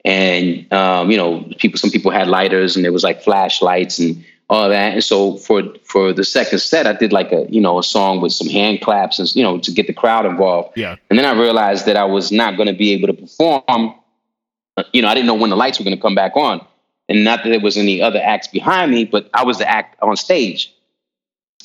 [0.03, 4.25] And um, you know, people some people had lighters and there was like flashlights and
[4.49, 4.93] all that.
[4.93, 8.21] And so for for the second set, I did like a you know a song
[8.21, 10.77] with some hand claps and you know to get the crowd involved.
[10.77, 10.95] Yeah.
[11.09, 13.95] And then I realized that I was not going to be able to perform.
[14.93, 16.65] You know, I didn't know when the lights were going to come back on,
[17.09, 20.01] and not that there was any other acts behind me, but I was the act
[20.01, 20.73] on stage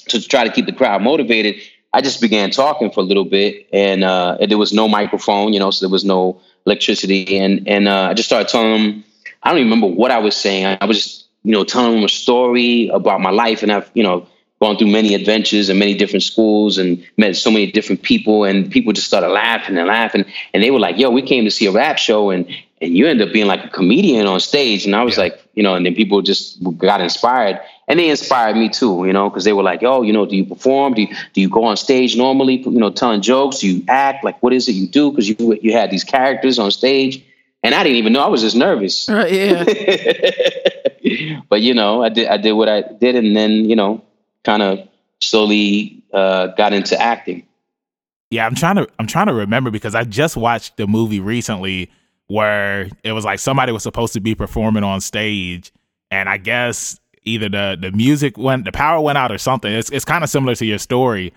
[0.09, 1.57] to try to keep the crowd motivated.
[1.93, 5.53] I just began talking for a little bit, and, uh, and there was no microphone,
[5.53, 9.05] you know, so there was no electricity, and and uh, I just started telling them.
[9.45, 10.79] I don't even remember what I was saying.
[10.81, 14.03] I was just, you know, telling them a story about my life, and I've, you
[14.03, 14.27] know,
[14.61, 18.71] gone through many adventures and many different schools and met so many different people, and
[18.71, 21.67] people just started laughing and laughing, and they were like, "Yo, we came to see
[21.67, 22.47] a rap show, and
[22.81, 25.25] and you end up being like a comedian on stage," and I was Yeah.
[25.25, 29.13] like, you know, and then people just got inspired, and they inspired me too, you
[29.13, 30.95] know, because they were like, "Oh, you know, do you perform?
[30.95, 32.57] Do you do you go on stage normally?
[32.63, 33.59] You know, telling jokes?
[33.59, 34.25] Do you act?
[34.25, 35.11] Like, what is it you do?
[35.11, 37.23] Because you you had these characters on stage."
[37.65, 38.21] And I didn't even know.
[38.21, 39.09] I was just nervous.
[39.09, 39.65] Right, yeah.
[41.49, 44.05] but you know, I did I did what I did, and then you know,
[44.45, 44.87] kind of
[45.21, 47.45] slowly uh, got into acting.
[48.31, 51.91] Yeah, I'm trying to I'm trying to remember because I just watched the movie recently
[52.27, 55.73] where it was like somebody was supposed to be performing on stage
[56.11, 59.73] and I guess either the the music went the power went out or something.
[59.73, 61.33] It's it's kind of similar to your story.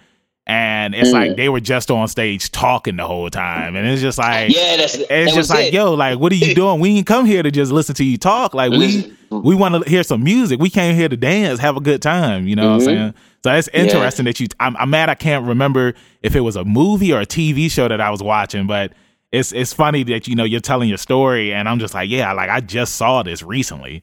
[0.49, 1.13] And it's Mm.
[1.13, 3.75] like they were just on stage talking the whole time.
[3.75, 5.73] And it's just like Yeah, that's it's just like, it.
[5.73, 6.79] yo, like what are you doing?
[6.79, 8.53] We ain't come here to just listen to you talk.
[8.53, 10.61] Like we we want to hear some music.
[10.61, 12.47] We came here to dance, have a good time.
[12.47, 12.85] You know what I'm Mhm.
[12.85, 13.13] saying?
[13.43, 14.47] So it's interesting that you.
[14.61, 17.89] I'm, I'm mad I can't remember if it was a movie or a TV show
[17.89, 18.93] that I was watching, but
[19.33, 22.31] it's it's funny that you know you're telling your story, and I'm just like, yeah,
[22.31, 24.01] like I just saw this recently.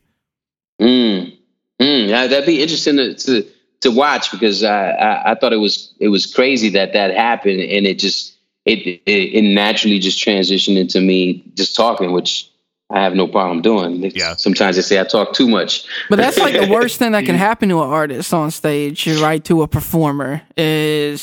[0.80, 1.38] Mm.
[1.80, 2.08] Mm.
[2.08, 3.46] Yeah, that'd be interesting to, to
[3.80, 7.60] to watch because I, I I thought it was it was crazy that that happened,
[7.60, 8.34] and it just
[8.64, 12.50] it it, it naturally just transitioned into me just talking, which
[12.90, 14.04] I have no problem doing.
[14.04, 14.36] It's- Yeah.
[14.36, 15.84] Sometimes they say I talk too much.
[16.10, 19.42] But that's like the worst thing that can happen to an artist on stage, right?
[19.44, 21.22] To a performer is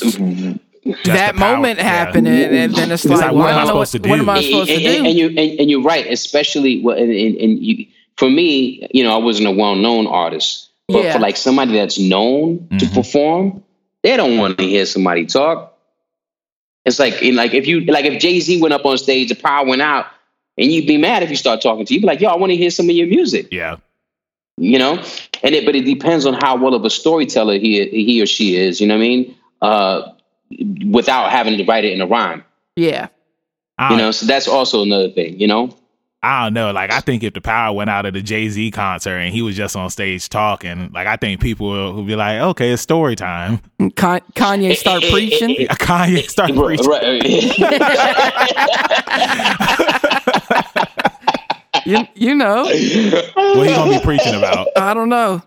[1.04, 2.32] that moment power, happened, yeah.
[2.32, 4.10] and, and, then it's, it's like, like, what, am I supposed to do?
[4.10, 5.08] What am I supposed and, to and, do?
[5.08, 7.86] And, you and, and, you're right, especially well, and, and you,
[8.16, 11.12] for me, you know, I wasn't a well-known artist, but yeah.
[11.12, 12.78] for like somebody that's known mm-hmm.
[12.78, 13.62] to perform,
[14.02, 15.78] they don't want to hear somebody talk.
[16.84, 19.66] It's like, like if you like if Jay Z went up on stage, the power
[19.66, 20.06] went out,
[20.58, 21.98] and you'd be mad if you start talking to you.
[21.98, 23.48] You'd be like, yo, I want to hear some of your music.
[23.50, 23.76] Yeah.
[24.58, 25.02] You know,
[25.42, 28.56] and it, but it depends on how well of a storyteller he he or she
[28.56, 28.80] is.
[28.80, 29.36] You know what I mean?
[29.62, 30.12] Uh,
[30.90, 32.44] without having to write it in a rhyme.
[32.76, 33.08] Yeah.
[33.90, 35.40] You know, so that's also another thing.
[35.40, 35.76] You know.
[36.24, 36.70] I don't know.
[36.70, 39.42] Like, I think if the power went out at the Jay Z concert and he
[39.42, 42.82] was just on stage talking, like, I think people will, will be like, okay, it's
[42.82, 43.60] story time.
[43.80, 43.90] Eh, eh, eh,
[44.34, 45.56] Kanye start preaching.
[45.66, 46.86] Kanye start preaching.
[51.84, 52.62] you, you know.
[52.62, 54.68] What he gonna be preaching about?
[54.76, 55.42] I don't know.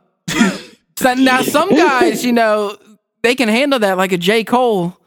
[0.98, 2.76] so, now, some guys, you know,
[3.24, 3.98] they can handle that.
[3.98, 4.44] Like a J.
[4.44, 4.98] Cole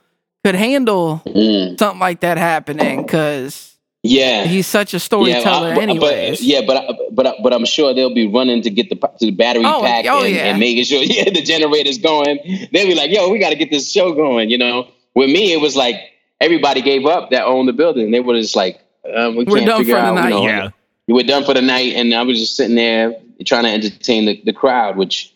[0.44, 1.78] could handle mm.
[1.78, 6.38] something like that happening because yeah, he's such a storyteller, yeah, anyways.
[6.38, 9.32] But, yeah, but but but I'm sure they'll be running to get the to the
[9.32, 10.44] battery oh, pack oh, and, yeah.
[10.44, 12.38] and, making sure yeah the generator's going.
[12.72, 15.52] They'll be like, "Yo, we got to get this show going." You know, with me,
[15.52, 15.96] it was like
[16.40, 18.12] everybody gave up that owned the building.
[18.12, 18.80] They were just like,
[19.12, 20.68] um, "We we're can't figure out." You know, yeah,
[21.08, 24.26] we were done for the night, and I was just sitting there trying to entertain
[24.26, 25.34] the, the crowd, which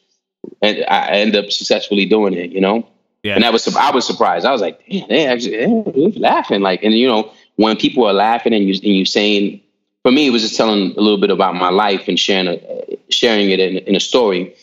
[0.61, 2.53] and I ended up successfully doing it.
[2.53, 2.89] You know.
[3.25, 3.35] Yeah.
[3.35, 4.45] And that was I was surprised.
[4.45, 8.13] I was like, damn, they actually they laughing like, and you know, when people are
[8.13, 9.61] laughing and you and you saying,
[10.03, 12.99] for me, it was just telling a little bit about my life and sharing a,
[13.09, 14.55] sharing it in, in a story.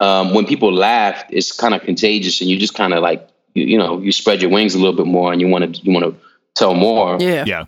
[0.00, 3.64] Um, when people laugh, it's kind of contagious, and you just kind of like you,
[3.64, 5.92] you, know you spread your wings a little bit more, and you want to you
[5.92, 6.20] want to
[6.54, 7.16] tell more.
[7.20, 7.64] Yeah, yeah,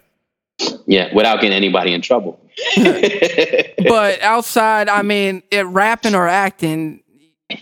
[0.87, 2.41] yeah, without getting anybody in trouble.
[2.77, 7.03] but outside, I mean, it rapping or acting,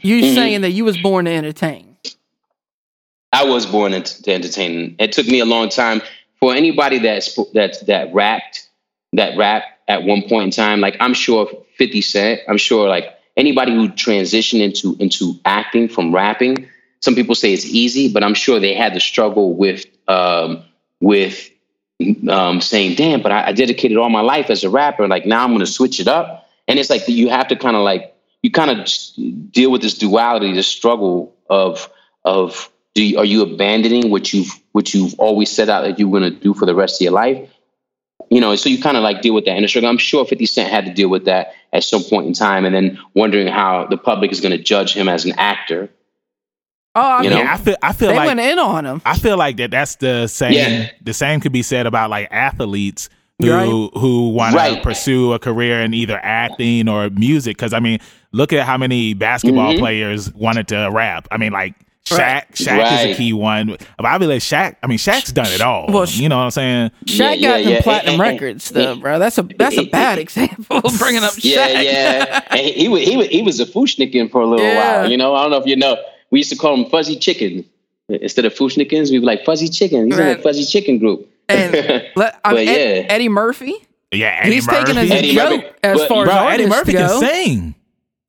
[0.00, 0.34] you mm-hmm.
[0.34, 1.96] saying that you was born to entertain.
[3.32, 4.96] I was born to entertain.
[4.98, 6.02] It took me a long time
[6.42, 8.68] for anybody that's that's that rapped
[9.12, 13.16] that rap at one point in time, like I'm sure 50 Cent, I'm sure like
[13.36, 18.34] anybody who transitioned into into acting from rapping, some people say it's easy, but I'm
[18.34, 20.64] sure they had to struggle with um,
[21.00, 21.48] with
[22.28, 25.06] um, saying, "Damn!" But I, I dedicated all my life as a rapper.
[25.06, 27.76] Like now, I'm going to switch it up, and it's like you have to kind
[27.76, 28.88] of like you kind of
[29.52, 31.88] deal with this duality, this struggle of
[32.24, 36.10] of do you, are you abandoning what you've what you've always set out that you're
[36.10, 37.48] going to do for the rest of your life?
[38.30, 39.90] You know, so you kind of like deal with that inner struggle.
[39.90, 42.74] I'm sure 50 Cent had to deal with that at some point in time, and
[42.74, 45.90] then wondering how the public is going to judge him as an actor.
[46.94, 47.50] Oh, I you mean, know?
[47.50, 49.02] I feel I feel they like went in on him.
[49.04, 50.52] I feel like that that's the same.
[50.52, 50.90] Yeah.
[51.02, 54.00] The same could be said about like athletes who right.
[54.00, 54.76] who want right.
[54.76, 57.56] to pursue a career in either acting or music.
[57.56, 57.98] Because I mean,
[58.32, 59.80] look at how many basketball mm-hmm.
[59.80, 61.28] players wanted to rap.
[61.30, 62.52] I mean, like Shaq, right.
[62.52, 63.10] Shaq right.
[63.10, 63.76] is a key one.
[63.96, 64.76] But I be like Shaq.
[64.82, 65.86] I mean, Shaq's done it all.
[65.88, 66.90] Well, you know what I'm saying?
[67.06, 67.82] Shaq yeah, got yeah, them yeah.
[67.82, 69.18] platinum records, though, bro.
[69.20, 71.44] That's a that's a bad example of bringing up Shaq.
[71.44, 72.40] Yeah, yeah.
[72.50, 75.10] and he, he was he was he was a Fu-Schnicken for a little while.
[75.10, 75.96] You know, I don't know if you know.
[76.30, 77.64] We used to call him Fuzzy Chicken
[78.08, 79.10] instead of Fu-Schnickens.
[79.10, 80.06] We were like Fuzzy Chicken.
[80.06, 80.30] He's right.
[80.30, 81.28] in the Fuzzy Chicken group.
[81.48, 81.72] And
[82.16, 83.74] let, I mean, Ed, Eddie Murphy.
[84.10, 84.84] Yeah, Eddie he's Murphy.
[84.84, 85.76] taking as a Eddie joke Murphy.
[85.82, 87.20] as But- far Bro, as Eddie Murphy go.
[87.20, 87.74] can sing.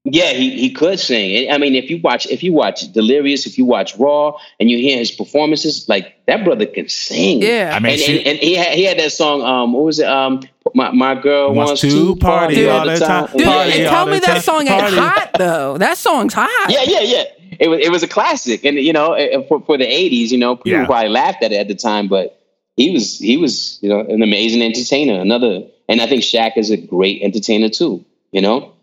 [0.06, 1.50] Yeah, he, he could sing.
[1.50, 4.78] I mean, if you watch if you watch Delirious, if you watch Raw, and you
[4.78, 7.42] hear his performances, like that brother can sing.
[7.42, 7.72] Yeah.
[7.74, 9.42] I mean, and, she- and, and he had he had that song.
[9.44, 10.08] Um, what was it?
[10.08, 10.42] Um,
[10.76, 13.28] my my girl Wants wants, to party party all the time.
[13.38, 15.78] Dude, Party and tell me that song ain't hot though.
[15.78, 16.50] That song's hot.
[16.70, 17.24] Yeah, yeah, yeah.
[17.62, 20.38] It was it was a classic, and you know, eh, for for the '80s, you
[20.38, 20.86] know, people Yeah.
[20.86, 22.42] probably laughed at it at the time, but
[22.76, 25.22] he was he was you know an amazing entertainer.
[25.22, 28.04] Another, and I think Shaq is a great entertainer too.
[28.34, 28.74] You know.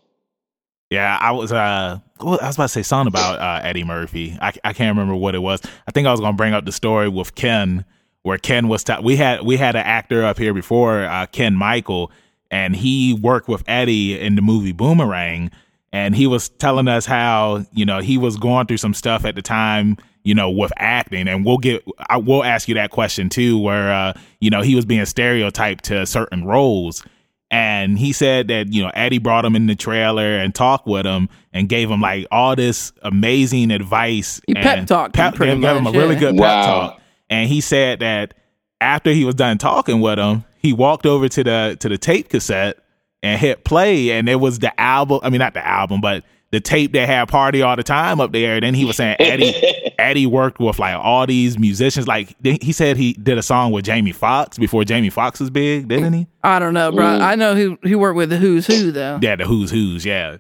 [0.91, 4.37] Yeah, I was uh I was about to say something about uh, Eddie Murphy.
[4.43, 5.63] I, I can't remember what it was.
[5.87, 7.85] I think I was gonna bring up the story with Ken,
[8.23, 11.55] where Ken was ta- we had we had an actor up here before, uh, Ken
[11.55, 12.11] Michael,
[12.51, 15.53] and he worked with Eddie in the movie Boomerang,
[15.93, 19.37] and he was telling us how you know he was going through some stuff at
[19.37, 23.29] the time, you know, with acting, and we'll get I will ask you that question
[23.29, 27.05] too, where uh, you know he was being stereotyped to certain roles.
[27.51, 31.05] And he said that, you know, Eddie brought him in the trailer and talked with
[31.05, 34.41] him and gave him like all this amazing advice.
[34.47, 36.47] He and pep talked pep- pretty gave him a much, really good Wow.
[36.47, 37.01] pep talk.
[37.29, 38.35] And he said that
[38.81, 42.29] after he was done talking with him, he walked over to the to the tape
[42.29, 42.79] cassette
[43.23, 45.21] and hit play, and it was the album.
[45.23, 48.33] I mean, not the album, but the tape that had "Party All the Time" up
[48.33, 48.55] there.
[48.57, 49.53] And then he was saying Eddie
[50.01, 52.09] Eddie worked with like all these musicians.
[52.09, 55.89] Like he said, he did a song with Jamie Foxx before Jamie Foxx was big,
[55.89, 56.27] didn't he?
[56.43, 57.05] I don't know, bro.
[57.05, 57.21] Mm.
[57.21, 59.19] I know who he worked with the Who's Who though.
[59.23, 60.05] Yeah, the Who's Who's.
[60.05, 60.39] Yeah.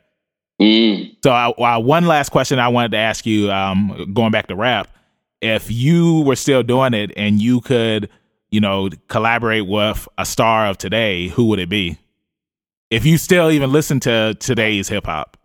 [0.60, 1.16] Mm.
[1.24, 4.56] So, I, uh, one last question I wanted to ask you, um, going back to
[4.56, 4.88] rap,
[5.40, 8.10] if you were still doing it and you could,
[8.50, 11.98] you know, collaborate with a star of today, who would it be?
[12.90, 15.36] If you still even listen to today's hip hop.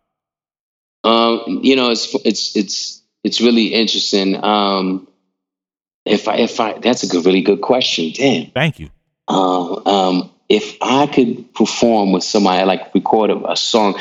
[1.04, 4.42] Um, you know, it's it's it's it's really interesting.
[4.44, 5.08] Um,
[6.06, 8.14] if I if I that's a good, really good question.
[8.14, 8.52] Damn.
[8.52, 8.90] Thank you.
[9.28, 14.00] Uh, um, if I could perform with somebody, like record a, a song,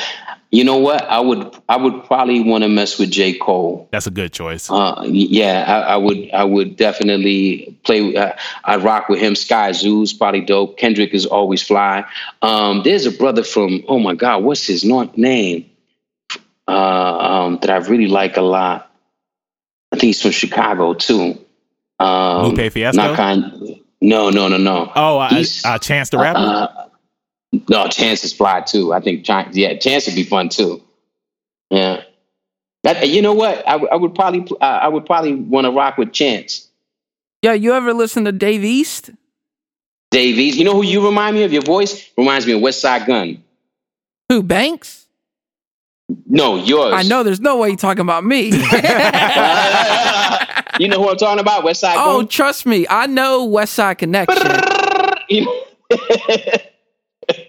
[0.50, 1.02] you know what?
[1.04, 3.88] I would I would probably want to mess with J Cole.
[3.92, 4.70] That's a good choice.
[4.70, 8.14] Uh, yeah, I, I, would I would definitely play.
[8.14, 8.34] Uh,
[8.64, 9.32] I'd rock with him.
[9.32, 10.76] Skyzoo's probably dope.
[10.76, 12.04] Kendrick is always fly.
[12.42, 15.70] Um, there's a brother from oh my god, what's his name?
[16.68, 18.90] Uh, um, that I really like a lot.
[19.94, 21.38] I think he's from Chicago too.
[22.00, 23.00] Um, Lupe Fiasco.
[23.00, 23.80] Not kind.
[24.00, 24.90] No, no, no, no.
[24.96, 26.40] Oh, uh, uh, Chance the Rapper.
[26.40, 26.88] Uh,
[27.68, 28.92] no, Chance is fly too.
[28.92, 30.82] I think Chance, yeah, Chance would be fun too.
[31.70, 32.02] Yeah.
[32.82, 33.66] That, you know what?
[33.68, 36.68] I, I would probably I would probably want to rock with Chance.
[37.42, 39.10] Yeah, you ever listen to Dave East?
[40.10, 40.58] Dave East.
[40.58, 41.52] You know who you remind me of?
[41.52, 43.44] Your voice reminds me of Westside Gunn.
[44.28, 45.03] Who Banks?
[46.26, 46.92] No, yours.
[46.94, 47.22] I know.
[47.22, 48.44] There's no way you're talking about me.
[50.78, 51.64] you know who I'm talking about?
[51.64, 51.94] West Westside.
[51.96, 52.28] Oh, Gunn?
[52.28, 54.36] trust me, I know Westside Connection.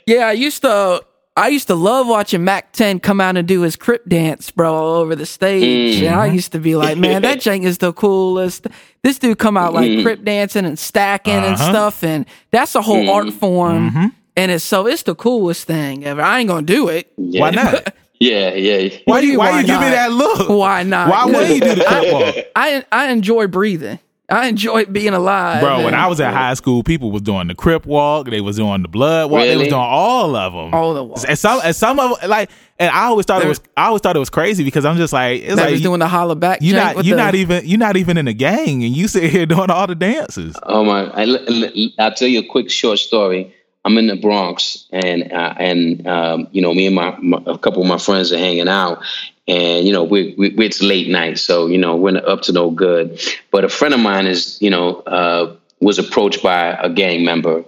[0.08, 1.04] yeah, I used to.
[1.38, 4.74] I used to love watching Mack 10 come out and do his crip dance, bro,
[4.74, 5.98] all over the stage.
[5.98, 6.06] Mm-hmm.
[6.06, 8.68] And I used to be like, man, that jank is the coolest.
[9.04, 10.04] This dude come out like mm-hmm.
[10.04, 11.48] crip dancing and stacking uh-huh.
[11.48, 12.06] and stuff.
[12.06, 13.10] And that's a whole mm-hmm.
[13.10, 13.90] art form.
[13.90, 14.06] Mm-hmm.
[14.38, 16.22] And it's so it's the coolest thing ever.
[16.22, 17.12] I ain't gonna do it.
[17.18, 17.42] Yeah.
[17.42, 17.94] Why not?
[18.20, 18.98] Yeah, yeah.
[19.06, 20.50] Why do you why, why you give me that look?
[20.50, 21.10] Why not?
[21.10, 22.36] Why would you do the catwalk?
[22.56, 24.00] I I enjoy breathing.
[24.28, 25.62] I enjoy being alive.
[25.62, 28.56] Bro, when I was at high school, people was doing the crip walk, they was
[28.56, 29.50] doing the blood walk, really?
[29.50, 30.74] they was doing all of them.
[30.74, 31.26] All the walks.
[31.26, 32.50] And some and some of like
[32.80, 35.14] and I always thought it was I always thought it was crazy because I'm just
[35.14, 36.62] like it's like was doing the holla back.
[36.62, 39.30] You not you the, not even you not even in a gang and you sit
[39.30, 40.56] here doing all the dances.
[40.64, 41.12] Oh my!
[41.14, 43.54] I, I'll tell you a quick short story.
[43.86, 47.58] I'm in the Bronx, and uh, and um, you know, me and my, my, a
[47.58, 49.04] couple of my friends are hanging out,
[49.48, 52.72] and you know, we, we, it's late night, so you know, we're up to no
[52.72, 53.22] good.
[53.52, 57.64] But a friend of mine is, you know, uh, was approached by a gang member,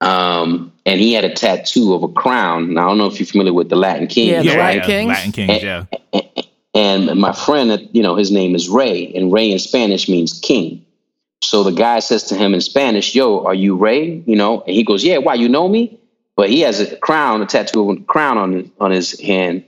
[0.00, 2.72] um, and he had a tattoo of a crown.
[2.72, 4.78] Now I don't know if you're familiar with the Latin Kings, yeah, the right?
[4.78, 5.84] Latin Kings, Latin Kings, yeah.
[6.72, 10.40] And, and my friend, you know, his name is Ray, and Ray in Spanish means
[10.40, 10.86] king.
[11.42, 14.22] So the guy says to him in Spanish, Yo, are you Ray?
[14.26, 15.98] You know, and he goes, Yeah, why you know me?
[16.36, 19.64] But he has a crown, a tattoo of a crown on on his hand.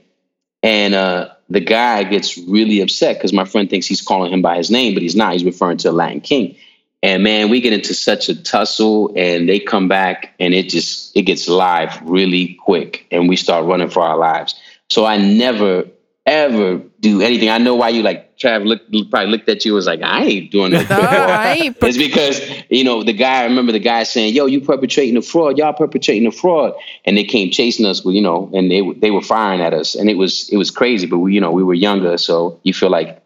[0.61, 4.57] And uh, the guy gets really upset because my friend thinks he's calling him by
[4.57, 5.33] his name, but he's not.
[5.33, 6.55] He's referring to a Latin king.
[7.01, 11.15] And man, we get into such a tussle and they come back and it just
[11.17, 14.55] it gets live really quick and we start running for our lives.
[14.89, 15.85] So I never
[16.25, 17.49] ever do anything.
[17.49, 20.51] I know why you like Trav look probably looked at you was like, I ain't
[20.51, 20.89] doing that.
[20.89, 21.77] No, I ain't.
[21.81, 25.21] it's because, you know, the guy, I remember the guy saying, yo, you perpetrating a
[25.21, 26.73] fraud, y'all perpetrating a fraud.
[27.05, 29.95] And they came chasing us with, you know, and they they were firing at us.
[29.95, 32.73] And it was it was crazy, but we, you know, we were younger, so you
[32.73, 33.21] feel like,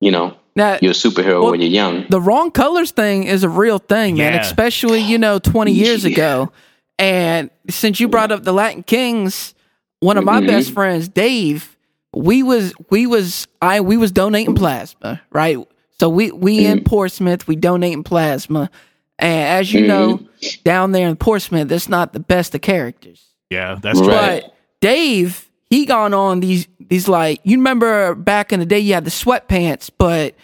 [0.00, 2.06] you know, now, you're a superhero well, when you're young.
[2.08, 4.30] The wrong colors thing is a real thing, yeah.
[4.30, 6.10] man, especially, you know, 20 years yeah.
[6.10, 6.52] ago.
[6.98, 9.54] And since you brought up the Latin Kings,
[10.00, 10.46] one of my mm-hmm.
[10.46, 11.73] best friends, Dave,
[12.16, 15.58] we was we was I we was donating plasma, right?
[15.98, 16.78] So we we mm-hmm.
[16.78, 18.70] in Portsmouth, we donating plasma.
[19.18, 19.88] And as you mm-hmm.
[19.88, 20.28] know,
[20.64, 23.24] down there in Portsmouth, that's not the best of characters.
[23.50, 24.08] Yeah, that's true.
[24.08, 28.94] But Dave, he gone on these these like you remember back in the day you
[28.94, 30.34] had the sweatpants, but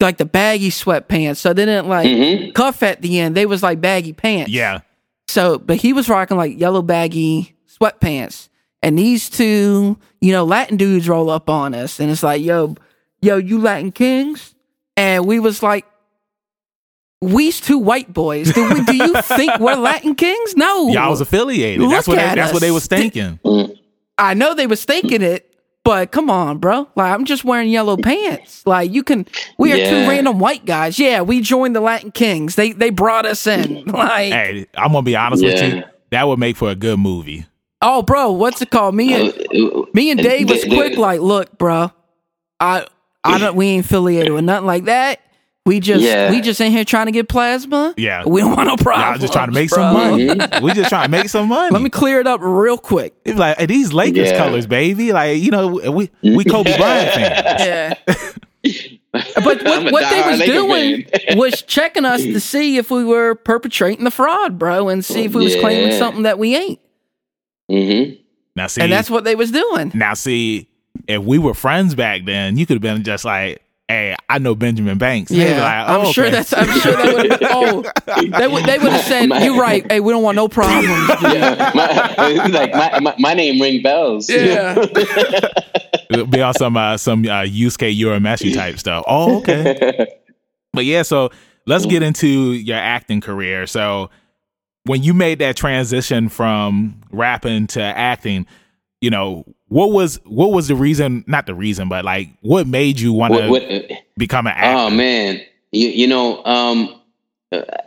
[0.00, 1.36] like the baggy sweatpants.
[1.36, 2.52] So they didn't like mm-hmm.
[2.52, 3.34] cuff at the end.
[3.36, 4.50] They was like baggy pants.
[4.50, 4.80] Yeah.
[5.28, 8.48] So but he was rocking like yellow baggy sweatpants.
[8.84, 12.76] And these two, you know, Latin dudes roll up on us and it's like, yo,
[13.22, 14.54] yo, you Latin kings?
[14.94, 15.86] And we was like,
[17.22, 18.52] we's two white boys.
[18.52, 20.54] Do, we, do you think we're Latin kings?
[20.54, 20.88] No.
[20.88, 21.80] Y'all was affiliated.
[21.80, 23.40] Look that's what they, that's what they was thinking.
[24.18, 25.50] I know they was thinking it,
[25.82, 26.86] but come on, bro.
[26.94, 28.66] Like I'm just wearing yellow pants.
[28.66, 29.88] Like you can we are yeah.
[29.88, 30.98] two random white guys.
[30.98, 32.56] Yeah, we joined the Latin Kings.
[32.56, 33.84] They they brought us in.
[33.94, 35.52] Like Hey, I'm gonna be honest yeah.
[35.52, 35.84] with you.
[36.10, 37.46] That would make for a good movie.
[37.86, 38.94] Oh, bro, what's it called?
[38.94, 40.96] Me and uh, me and Dave was quick.
[40.96, 41.92] Like, look, bro,
[42.58, 42.86] I
[43.22, 43.54] I don't.
[43.54, 45.20] We ain't affiliated with nothing like that.
[45.66, 46.30] We just yeah.
[46.30, 47.94] we just in here trying to get plasma.
[47.96, 49.10] Yeah, we don't want no problem.
[49.10, 49.78] Y'all just trying to make bro.
[49.78, 50.26] some money.
[50.62, 51.70] we just trying to make some money.
[51.72, 53.14] Let me clear it up real quick.
[53.24, 54.38] It's like hey, these Lakers yeah.
[54.38, 55.12] colors, baby.
[55.12, 57.60] Like you know, we we Kobe Bryant fans.
[57.60, 57.94] Yeah.
[59.34, 61.06] but what, what they was doing
[61.38, 65.34] was checking us to see if we were perpetrating the fraud, bro, and see if
[65.34, 65.60] we was yeah.
[65.60, 66.80] claiming something that we ain't.
[67.70, 68.22] Mm-hmm.
[68.56, 69.92] Now see, and that's what they was doing.
[69.94, 70.68] Now see,
[71.08, 74.54] if we were friends back then, you could have been just like, hey, I know
[74.54, 75.30] Benjamin Banks.
[75.30, 76.34] Yeah, like, oh, I'm sure okay.
[76.34, 76.52] that's.
[76.52, 77.38] I'm sure that would.
[77.42, 77.82] Oh,
[78.38, 78.64] they would.
[78.64, 79.84] They would have said, my, "You're right.
[79.90, 80.84] Hey, we don't want no problems."
[81.24, 84.28] Yeah, my, like my, my, my name ring bells.
[84.28, 84.74] Yeah.
[86.30, 89.04] Be on some uh, some uh, Yusuke Urameshi type stuff.
[89.06, 90.06] Oh, okay.
[90.72, 91.30] But yeah, so
[91.66, 93.68] let's get into your acting career.
[93.68, 94.10] So
[94.86, 98.46] when you made that transition from rapping to acting,
[99.00, 101.24] you know, what was what was the reason?
[101.26, 104.78] Not the reason, but like, what made you want to uh, become an actor?
[104.78, 105.40] Oh man,
[105.72, 107.00] you you know, um,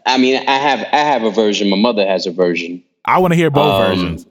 [0.05, 1.69] I mean, I have I have a version.
[1.69, 2.83] My mother has a version.
[3.05, 4.25] I want to hear both um, versions.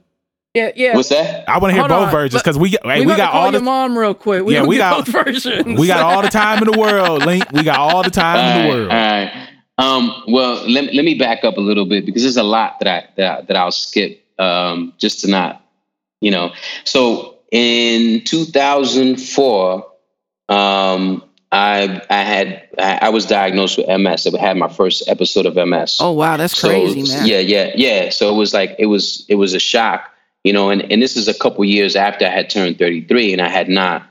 [0.53, 0.95] Yeah, yeah.
[0.95, 1.47] What's that?
[1.47, 2.11] I want to hear both on.
[2.11, 4.43] versions because we hey, we, we got all the mom real quick.
[4.43, 5.79] We yeah, we got both versions.
[5.79, 7.51] We got all the time in the world, Link.
[7.51, 8.91] We got all the time all in the world.
[8.91, 9.49] All right.
[9.77, 12.87] Um, well, let, let me back up a little bit because there's a lot that
[12.87, 15.63] I that, I, that I'll skip um, just to not,
[16.19, 16.51] you know.
[16.83, 19.87] So in 2004,
[20.49, 24.27] um, I I had I was diagnosed with MS.
[24.27, 25.97] I had my first episode of MS.
[25.99, 27.25] Oh wow, that's so, crazy, man.
[27.25, 28.09] Yeah, yeah, yeah.
[28.09, 30.11] So it was like it was it was a shock,
[30.43, 30.69] you know.
[30.69, 33.69] And and this is a couple years after I had turned 33, and I had
[33.69, 34.03] not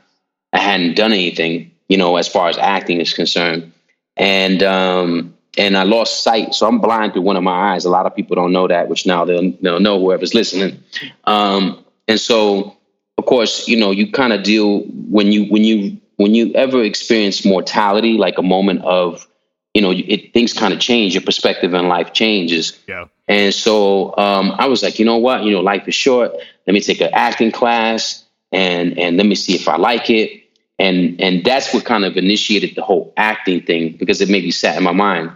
[0.53, 3.73] I hadn't done anything, you know, as far as acting is concerned.
[4.17, 7.85] And um and I lost sight, so I'm blind through one of my eyes.
[7.85, 10.83] A lot of people don't know that, which now they'll, they'll know whoever's listening.
[11.25, 12.77] Um, and so
[13.19, 16.83] of course, you know, you kind of deal when you when you when you ever
[16.83, 19.27] experience mortality, like a moment of,
[19.75, 21.15] you know, it things kind of change.
[21.15, 22.79] Your perspective in life changes.
[22.87, 23.07] Yeah.
[23.29, 25.43] And so um, I was like, you know what?
[25.43, 26.33] You know, life is short.
[26.67, 30.43] Let me take an acting class and and let me see if I like it.
[30.79, 34.77] And and that's what kind of initiated the whole acting thing because it maybe sat
[34.77, 35.31] in my mind.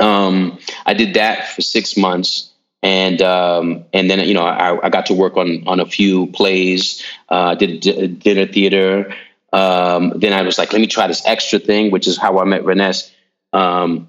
[0.00, 2.52] Um, I did that for six months
[2.84, 6.26] and um, and then you know I, I, got to work on on a few
[6.28, 7.02] plays.
[7.30, 7.80] Uh, did
[8.18, 9.12] dinner theater.
[9.54, 12.44] Um, then I was like, let me try this extra thing, which is how I
[12.44, 13.10] met Reness.
[13.54, 14.08] Um,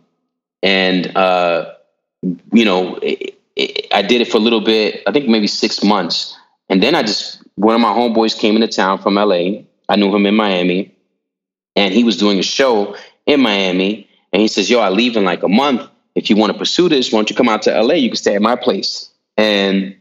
[0.61, 1.73] and uh,
[2.51, 5.03] you know, it, it, I did it for a little bit.
[5.07, 6.35] I think maybe six months,
[6.67, 9.63] and then I just one of my homeboys came into town from LA.
[9.87, 10.93] I knew him in Miami,
[11.77, 14.09] and he was doing a show in Miami.
[14.35, 16.89] And he says, "Yo, I leave in like a month." if you want to pursue
[16.89, 17.95] this, why don't you come out to LA?
[17.95, 19.09] You can stay at my place.
[19.37, 19.95] And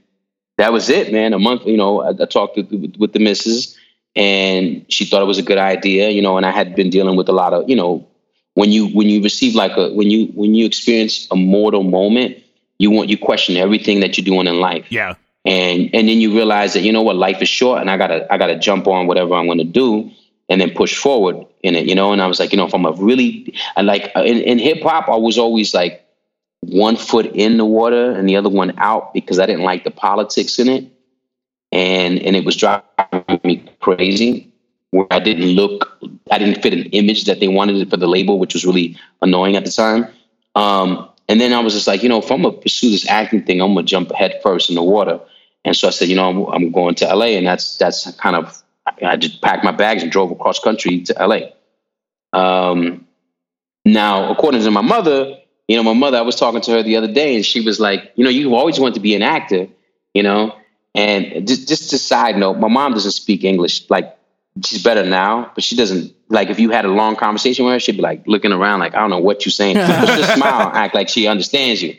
[0.57, 1.33] that was it, man.
[1.33, 3.77] A month, you know, I, I talked with, with, with the missus
[4.15, 7.17] and she thought it was a good idea, you know, and I had been dealing
[7.17, 8.07] with a lot of, you know,
[8.55, 12.39] when you, when you receive like a, when you, when you experience a mortal moment,
[12.79, 14.87] you want, you question everything that you're doing in life.
[14.91, 15.17] Yeah.
[15.45, 18.33] And, and then you realize that, you know what, life is short and I gotta,
[18.33, 20.13] I gotta jump on whatever I'm going to do
[20.49, 22.13] and then push forward in it, you know?
[22.13, 24.83] And I was like, you know, if I'm a really, I like in, in hip
[24.83, 26.05] hop, I was always like,
[26.71, 29.91] one foot in the water and the other one out because I didn't like the
[29.91, 30.87] politics in it.
[31.73, 34.53] And and it was driving me crazy
[34.91, 35.99] where I didn't look,
[36.31, 39.57] I didn't fit an image that they wanted for the label, which was really annoying
[39.57, 40.07] at the time.
[40.55, 43.43] Um, and then I was just like, you know, if I'm gonna pursue this acting
[43.43, 45.21] thing, I'm gonna jump head first in the water.
[45.65, 48.37] And so I said, you know, I'm, I'm going to LA, and that's that's kind
[48.37, 48.63] of
[49.03, 51.41] I just packed my bags and drove across country to LA.
[52.39, 53.07] Um,
[53.85, 56.97] now, according to my mother, you know, my mother, I was talking to her the
[56.97, 59.69] other day and she was like, you know, you always want to be an actor,
[60.13, 60.55] you know?
[60.95, 63.89] And just, just a side note, my mom doesn't speak English.
[63.91, 64.17] Like,
[64.65, 67.81] she's better now, but she doesn't, like, if you had a long conversation with her,
[67.81, 69.77] she'd be like looking around, like, I don't know what you're saying.
[69.77, 71.97] but just smile, act like she understands you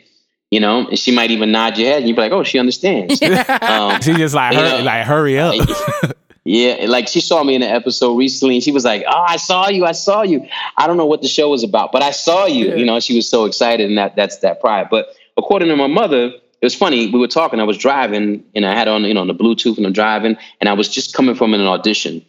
[0.50, 2.58] you know, and she might even nod your head, and you'd be like, "Oh, she
[2.58, 6.16] understands." Um, she just like, hurry, like, hurry up.
[6.46, 9.36] Yeah, like she saw me in an episode recently and she was like, Oh, I
[9.36, 10.46] saw you, I saw you.
[10.76, 12.68] I don't know what the show was about, but I saw you.
[12.68, 12.74] Yeah.
[12.76, 14.86] You know, she was so excited and that that's that pride.
[14.88, 17.10] But according to my mother, it was funny.
[17.10, 19.86] We were talking, I was driving and I had on, you know, the Bluetooth and
[19.86, 22.24] I'm driving and I was just coming from an audition.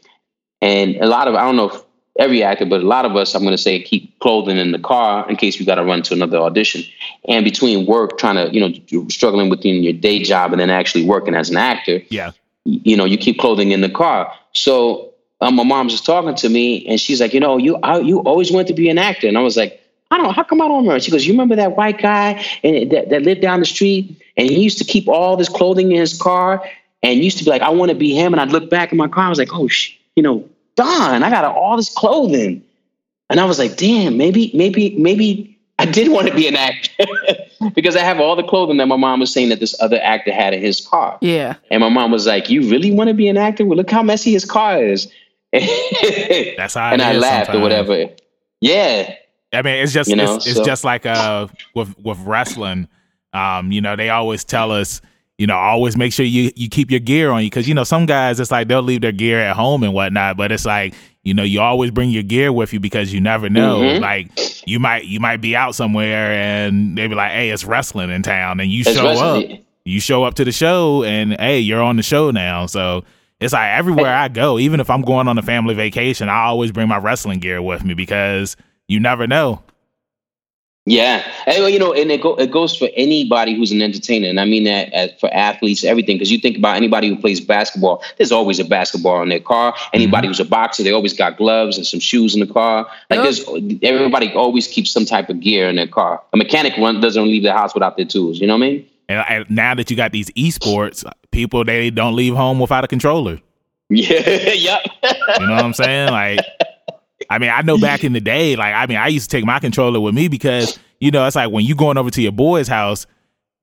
[0.62, 1.84] And a lot of I don't know if
[2.18, 5.30] every actor, but a lot of us, I'm gonna say, keep clothing in the car
[5.30, 6.82] in case we gotta run to another audition.
[7.28, 11.06] And between work, trying to, you know, struggling within your day job and then actually
[11.06, 12.02] working as an actor.
[12.10, 12.32] Yeah
[12.68, 14.32] you know, you keep clothing in the car.
[14.54, 18.00] So um, my mom's just talking to me, and she's like, you know, you I,
[18.00, 20.62] you always wanted to be an actor, and I was like, I don't how come
[20.62, 21.00] I don't remember?
[21.00, 24.50] She goes, you remember that white guy and that, that lived down the street, and
[24.50, 26.64] he used to keep all this clothing in his car,
[27.04, 28.98] and used to be like, I want to be him, and I'd look back in
[28.98, 32.64] my car, I was like, oh, sh- you know, Don, I got all this clothing,
[33.30, 37.06] and I was like, damn, maybe, maybe, maybe I did want to be an actor
[37.76, 40.34] because I have all the clothing that my mom was saying that this other actor
[40.34, 41.18] had in his car.
[41.22, 41.56] Yeah.
[41.70, 43.66] And my mom was like, "You really want to be an actor?
[43.66, 45.08] Well, look how messy his car is."
[45.52, 46.92] That's how.
[46.92, 47.58] and I laughed sometimes.
[47.58, 48.10] or whatever.
[48.60, 49.16] Yeah.
[49.54, 50.66] I mean, it's just you know, it's, it's so.
[50.66, 52.88] just like uh with with wrestling.
[53.34, 55.00] Um, you know, they always tell us,
[55.38, 57.84] you know, always make sure you you keep your gear on you because you know
[57.84, 60.96] some guys it's like they'll leave their gear at home and whatnot, but it's like
[61.28, 63.80] you know, you always bring your gear with you because you never know.
[63.82, 64.00] Mhm.
[64.00, 64.30] Like
[64.66, 68.24] you might you might be out somewhere and they be like, "Hey, it's wrestling in
[68.24, 69.44] town," and you It's show up.
[69.84, 72.66] You show up to the show, and hey, you're on the show now.
[72.66, 73.04] So
[73.42, 76.72] it's like everywhere I go, even if I'm going on a family vacation, I always
[76.72, 78.56] bring my wrestling gear with me because
[78.88, 79.62] you never know.
[80.90, 84.40] Yeah, and, you know, and it, go, it goes for anybody who's an entertainer, and
[84.40, 86.16] I mean that as, for athletes, everything.
[86.16, 89.74] Because you think about anybody who plays basketball, there's always a basketball in their car.
[89.74, 89.90] Mm-hmm.
[89.96, 92.88] Anybody who's a boxer, they always got gloves and some shoes in the car.
[93.10, 93.44] Like there's
[93.84, 96.24] everybody always keeps some type of gear in their car.
[96.32, 98.40] A mechanic run doesn't leave the house without their tools.
[98.40, 98.90] You know what I mean?
[99.10, 102.88] And, and now that you got these esports, people they don't leave home without a
[102.88, 103.40] controller.
[103.90, 104.82] Yeah, yep.
[105.40, 106.12] You know what I'm saying?
[106.12, 106.40] Like,
[107.30, 109.46] I mean, I know back in the day, like, I mean, I used to take
[109.46, 112.32] my controller with me because, you know, it's like when you going over to your
[112.32, 113.08] boy's house,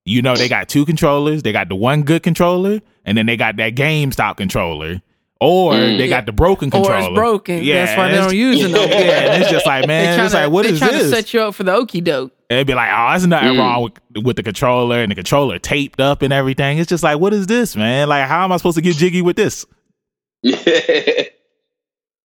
[0.04, 1.42] you know, they got two controllers.
[1.42, 5.00] They got the one good controller, and then they got that GameStop controller,
[5.40, 5.98] or Mm.
[5.98, 6.98] they got the broken Or controller.
[7.00, 7.62] it's broken.
[7.62, 8.84] Yeah, that's why they don't use it no.
[8.84, 10.98] Yeah, and it's just like, man, trying it's like, to, what they is trying to
[10.98, 11.10] this?
[11.10, 12.32] set you up for the okey doke.
[12.50, 13.58] And it'd be like, oh, there's nothing Mm.
[13.58, 13.82] wrong
[14.14, 16.78] with, with the controller and the controller taped up and everything.
[16.78, 18.08] It's just like, what is this, man?
[18.08, 19.64] Like, how am I supposed to get jiggy with this?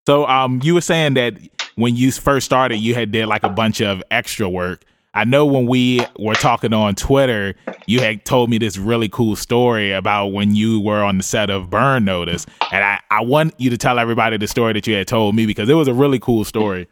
[0.09, 1.35] So, um, you were saying that
[1.75, 4.83] when you first started, you had did like a bunch of extra work.
[5.13, 7.55] I know when we were talking on Twitter,
[7.85, 11.51] you had told me this really cool story about when you were on the set
[11.51, 14.95] of Burn Notice, and I, I want you to tell everybody the story that you
[14.95, 16.89] had told me because it was a really cool story.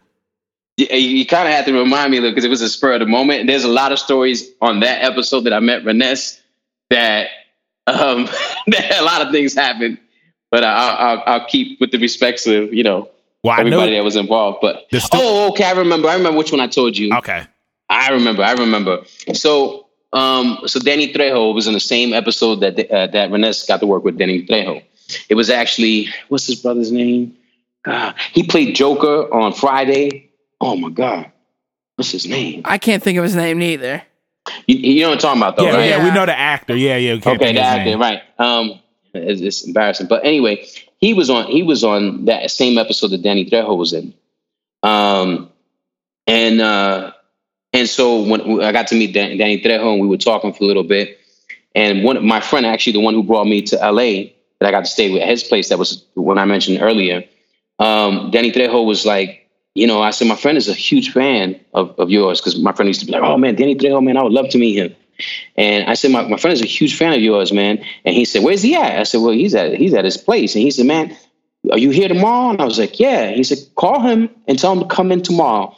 [0.77, 3.07] Yeah, you, kind of had to remind me because it was a spur of the
[3.07, 3.41] moment.
[3.41, 6.39] And there's a lot of stories on that episode that I met Reness
[6.91, 7.29] that
[7.87, 8.27] um,
[8.67, 9.97] that a lot of things happened.
[10.51, 13.09] But I, I'll, I'll keep with the respects of you know
[13.43, 13.97] Well, everybody know.
[13.99, 14.59] that was involved.
[14.63, 16.09] But The sto- oh, okay, I remember.
[16.09, 17.13] I remember which one I told you.
[17.17, 17.45] Okay.
[17.89, 18.43] I remember.
[18.43, 19.05] I remember.
[19.35, 23.81] So, um, so Danny Trejo was in the same episode that uh, that Reness got
[23.81, 24.83] to work with Danny Trejo.
[25.29, 27.37] It was actually what's his brother's name?
[27.85, 30.31] God, he played Joker on Friday.
[30.61, 31.31] Oh my God,
[31.95, 32.63] what's his name?
[32.65, 34.03] I can't think of his name neither.
[34.67, 35.89] You, you know what I'm talking about, though, yeah, right?
[35.91, 36.77] yeah, we know the actor.
[36.77, 37.13] Yeah, yeah.
[37.15, 38.01] Okay, the actor, name.
[38.01, 38.23] right?
[38.39, 38.81] Um,
[39.17, 40.67] it's, it's embarrassing, but anyway,
[40.99, 41.47] he was on.
[41.47, 44.15] He was on that same episode that Danny Trejo was in.
[44.83, 45.51] Um,
[46.27, 47.13] and uh,
[47.73, 50.65] and so when I got to meet Dan, Danny Trejo, and we were talking for
[50.65, 51.19] a little bit,
[51.75, 54.85] and one my friend, actually the one who brought me to LA, that I got
[54.85, 57.25] to stay with at his place, that was when I mentioned earlier.
[57.79, 61.61] Um, Danny Trejo was like, you know, I said my friend is a huge fan
[61.75, 64.17] of, of yours because my friend used to be like, oh man, Danny Trejo, man,
[64.17, 64.97] I would love to meet him.
[65.57, 67.85] And I said, my, my friend is a huge fan of yours, man.
[68.05, 68.99] And he said, where's he at?
[68.99, 70.55] I said, well, he's at he's at his place.
[70.55, 71.17] And he said, man,
[71.71, 72.51] are you here tomorrow?
[72.51, 73.31] And I was like, yeah.
[73.31, 75.75] He said, call him and tell him to come in tomorrow.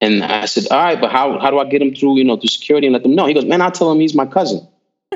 [0.00, 2.36] And I said, all right, but how, how do I get him through, you know,
[2.36, 3.26] through security and let them know?
[3.26, 4.66] He goes, man, I'll tell him he's my cousin.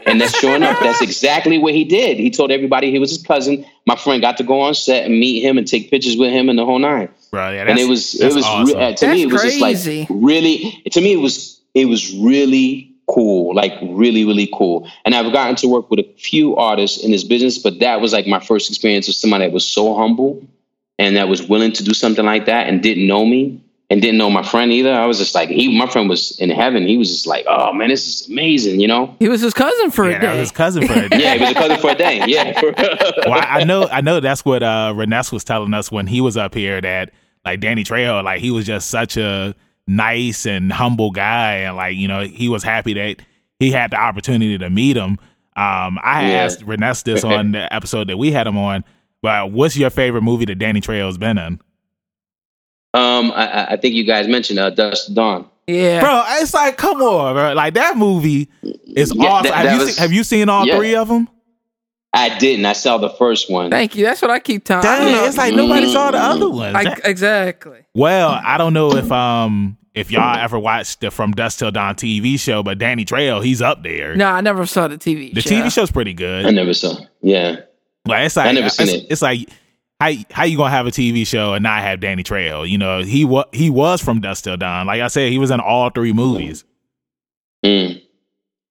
[0.06, 2.16] And that's sure enough, that's exactly what he did.
[2.16, 3.66] He told everybody he was his cousin.
[3.86, 6.48] My friend got to go on set and meet him and take pictures with him
[6.48, 7.54] and the whole nine Right.
[7.54, 8.76] yeah, and it was it was awesome.
[8.76, 10.00] re- uh, to me it was crazy.
[10.00, 14.88] just like really to me it was it was really cool like really really cool.
[15.04, 18.12] And i've gotten to work with a few artists in this business but that was
[18.12, 20.46] like my first experience with somebody that was so humble
[20.98, 24.18] and that was willing to do something like that and didn't know me and didn't
[24.18, 24.92] know my friend either.
[24.94, 26.86] I was just like he my friend was in heaven.
[26.86, 29.16] He was just like oh man this is amazing you know?
[29.18, 30.40] He was his cousin for yeah, a that was day.
[30.40, 31.18] his cousin for a day.
[31.20, 32.60] yeah he was a cousin for a day yeah.
[33.26, 36.20] Well, I I know, I know that's what uh Reness was telling us when he
[36.20, 37.10] was up here that
[37.44, 39.54] like Danny Trejo, like he was just such a
[39.90, 43.16] nice and humble guy, and like you know he was happy that
[43.58, 45.18] he had the opportunity to meet him.
[45.56, 46.44] Um, I Yeah.
[46.44, 48.84] asked Reness this on the episode that we had him on.
[49.22, 51.60] But what's your favorite movie that Danny Trejo's been in?
[52.94, 56.00] um I- I, I think you guys mentioned uh dusk to dawn Yeah.
[56.00, 57.52] Bro, it's like, come on, bro.
[57.52, 59.44] Like that movie is Yeah, awesome.
[59.50, 60.76] that- have, that you was- seen, have you seen all yeah.
[60.76, 61.28] three of them?
[62.12, 64.04] i didn't i saw the first one Thank you.
[64.04, 64.84] That's what I keep telling.
[64.84, 65.24] I don't Dang, know.
[65.26, 66.74] it's like nobody saw the other ones.
[66.74, 67.86] I, exactly.
[67.94, 71.94] Well, I don't know if um if y'all ever watched the From Dusk Till Dawn
[71.94, 74.14] TV show, but Danny Trejo, he's up there.
[74.14, 75.34] No, I never saw the TV.
[75.34, 75.50] the show.
[75.50, 76.46] TV show's pretty good.
[76.46, 77.56] i never saw yeah
[78.06, 79.06] Like it's like I never seen it's, it.
[79.10, 79.48] it's like
[80.00, 82.68] how how you gonna have a TV show and not have Danny Trejo?
[82.68, 84.86] You know, he was he was from Dusk Till Dawn.
[84.86, 86.64] Like I said, he was in all three movies.
[87.64, 88.02] Mm.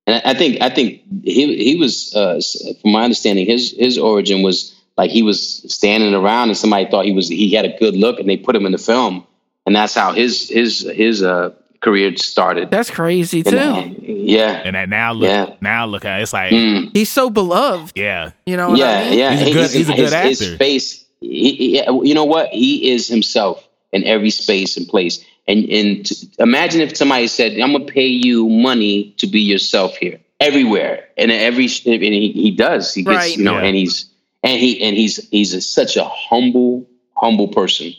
[0.08, 2.42] And I I think I think he he was, uh,
[2.82, 7.06] from my understanding, his his origin was like he was standing around and somebody thought
[7.06, 9.26] he was he had a good look and they put him in the film
[9.70, 12.72] and that's how his his his uh, career started.
[12.72, 13.58] That's crazy And, too.
[13.58, 14.62] uh, yeah.
[14.66, 15.56] And that now look Yeah.
[15.62, 16.90] now look at it, it's like Mm.
[16.98, 17.94] He's so beloved.
[17.96, 18.32] yeah.
[18.46, 18.70] You know.
[18.72, 19.20] What I Yeah, mean?
[19.20, 19.32] yeah.
[19.36, 20.30] He's a good- he's a good his, actor.
[20.30, 20.88] His face,
[21.22, 22.50] he, he- you know what?
[22.50, 25.24] He is himself in every space and place.
[25.48, 29.96] And and t- imagine if somebody said, "I'm gonna pay you money to be yourself
[29.98, 32.94] here, everywhere," and every and he, he does.
[32.94, 33.38] He gets, Right.
[33.38, 33.66] you know, Yeah.
[33.68, 34.06] and he's
[34.44, 37.94] and he and he's he's a, such a humble, humble person.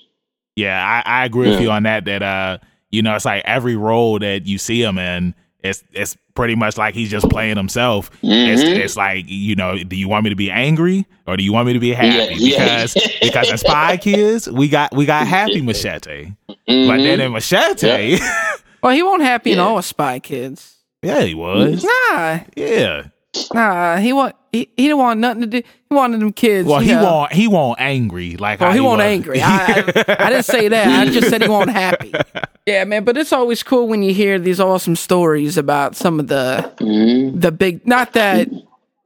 [0.60, 1.54] Yeah, I, I agree yeah.
[1.54, 2.04] with you on that.
[2.04, 2.58] That uh,
[2.90, 6.78] you know, it's like every role that you see him in, it's it's pretty much
[6.78, 8.10] like he's just playing himself.
[8.22, 8.52] Mm-hmm.
[8.52, 11.52] It's, it's, like you know, do you want me to be angry or do you
[11.52, 12.34] want me to be happy?
[12.34, 13.08] Yeah, because yeah.
[13.22, 16.88] because in Spy Kids, we got we got happy Machete, mm-hmm.
[16.88, 18.18] but then in Machete,
[18.82, 20.76] well, he won't happy in all Spy Kids.
[21.02, 21.82] Yeah, he was.
[21.82, 23.04] Nah, yeah.
[23.52, 25.62] Nah, he want he, he didn't want nothing to do.
[25.88, 26.66] He wanted them kids.
[26.66, 27.04] Well, he know.
[27.04, 28.36] want he want angry.
[28.36, 29.40] Like oh, he, he want angry.
[29.40, 30.88] I, I, I, didn't say that.
[30.88, 32.12] I just said he want happy.
[32.66, 33.04] Yeah, man.
[33.04, 37.40] But it's always cool when you hear these awesome stories about some of the mm-hmm.
[37.40, 37.84] the big.
[37.84, 38.48] Not that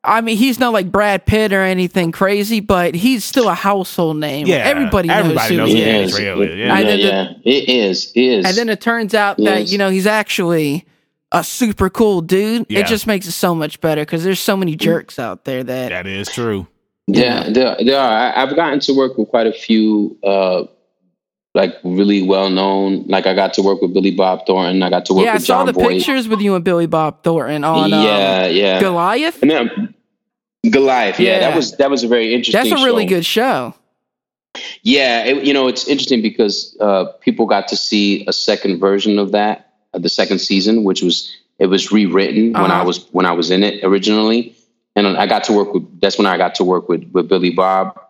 [0.02, 4.18] I mean he's not like Brad Pitt or anything crazy, but he's still a household
[4.18, 4.46] name.
[4.46, 6.18] Yeah, everybody, everybody knows, knows who he is.
[6.18, 6.60] Really.
[6.60, 7.32] Yeah, yeah, yeah.
[7.44, 8.12] it is.
[8.14, 8.44] It is.
[8.44, 10.84] And then it turns out that you know he's actually
[11.34, 12.80] a super cool dude, yeah.
[12.80, 15.88] it just makes it so much better because there's so many jerks out there that
[15.90, 16.66] that is true.
[17.06, 18.36] Yeah, there, there are.
[18.36, 20.64] I've gotten to work with quite a few, uh,
[21.54, 23.06] like really well known.
[23.08, 24.82] Like I got to work with Billy Bob Thornton.
[24.82, 25.88] I got to work yeah, with John I saw the Boyd.
[25.90, 27.90] pictures with you and Billy Bob Thornton on.
[27.90, 28.80] Yeah, um, yeah.
[28.80, 29.42] Goliath.
[29.42, 29.94] And then,
[30.70, 31.20] Goliath.
[31.20, 31.32] Yeah.
[31.32, 31.40] yeah.
[31.40, 32.70] that was that was a very interesting.
[32.70, 33.08] That's a really show.
[33.08, 33.74] good show.
[34.82, 39.18] Yeah, it, you know it's interesting because uh, people got to see a second version
[39.18, 42.62] of that, the second season, which was it was rewritten uh-huh.
[42.62, 42.86] when I uh-huh.
[42.86, 44.54] was when I was in it originally,
[44.96, 46.00] and I got to work with.
[46.00, 48.00] That's when I got to work with with Billy Bob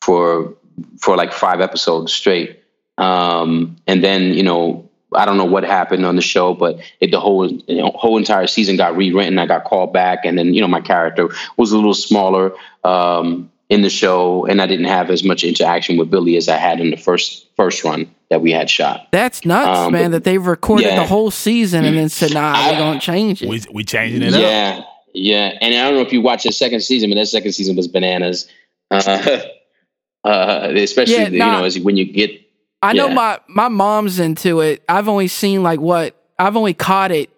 [0.00, 0.54] for
[0.98, 2.58] for like five episodes straight.
[2.98, 7.10] Um, and then you know I don't know what happened on the show, but it,
[7.10, 9.38] the whole you know, whole entire season got rewritten.
[9.38, 12.52] I got called back, and then you know my character was a little smaller
[12.84, 16.56] um, in the show, and I didn't have as much interaction with Billy as I
[16.56, 19.08] had in the first first run that we had shot.
[19.12, 20.04] That's nuts, um, man.
[20.04, 20.96] But, that they've recorded yeah.
[20.96, 24.32] the whole season and then said, "Nah, we're gonna change it." We we changing it
[24.32, 24.86] yeah, up.
[25.12, 27.76] Yeah, And I don't know if you watched the second season, but that second season
[27.76, 28.48] was bananas.
[28.90, 29.40] Uh,
[30.24, 32.40] uh, especially yeah, you know as when you get.
[32.80, 34.82] I know my my mom's into it.
[34.88, 37.28] I've only seen like what I've only caught it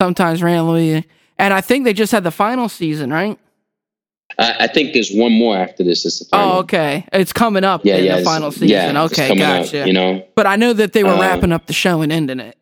[0.00, 3.38] sometimes randomly, and I think they just had the final season, right?
[4.38, 6.04] I, I, think there's one more after this.
[6.04, 6.52] It's the final.
[6.52, 7.06] Oh, okay.
[7.12, 8.68] It's coming up yeah, in yeah, the final season.
[8.68, 9.82] Yeah, okay, gotcha.
[9.82, 12.12] Up, you know, but I know that they were um, wrapping up the show and
[12.12, 12.56] ending it.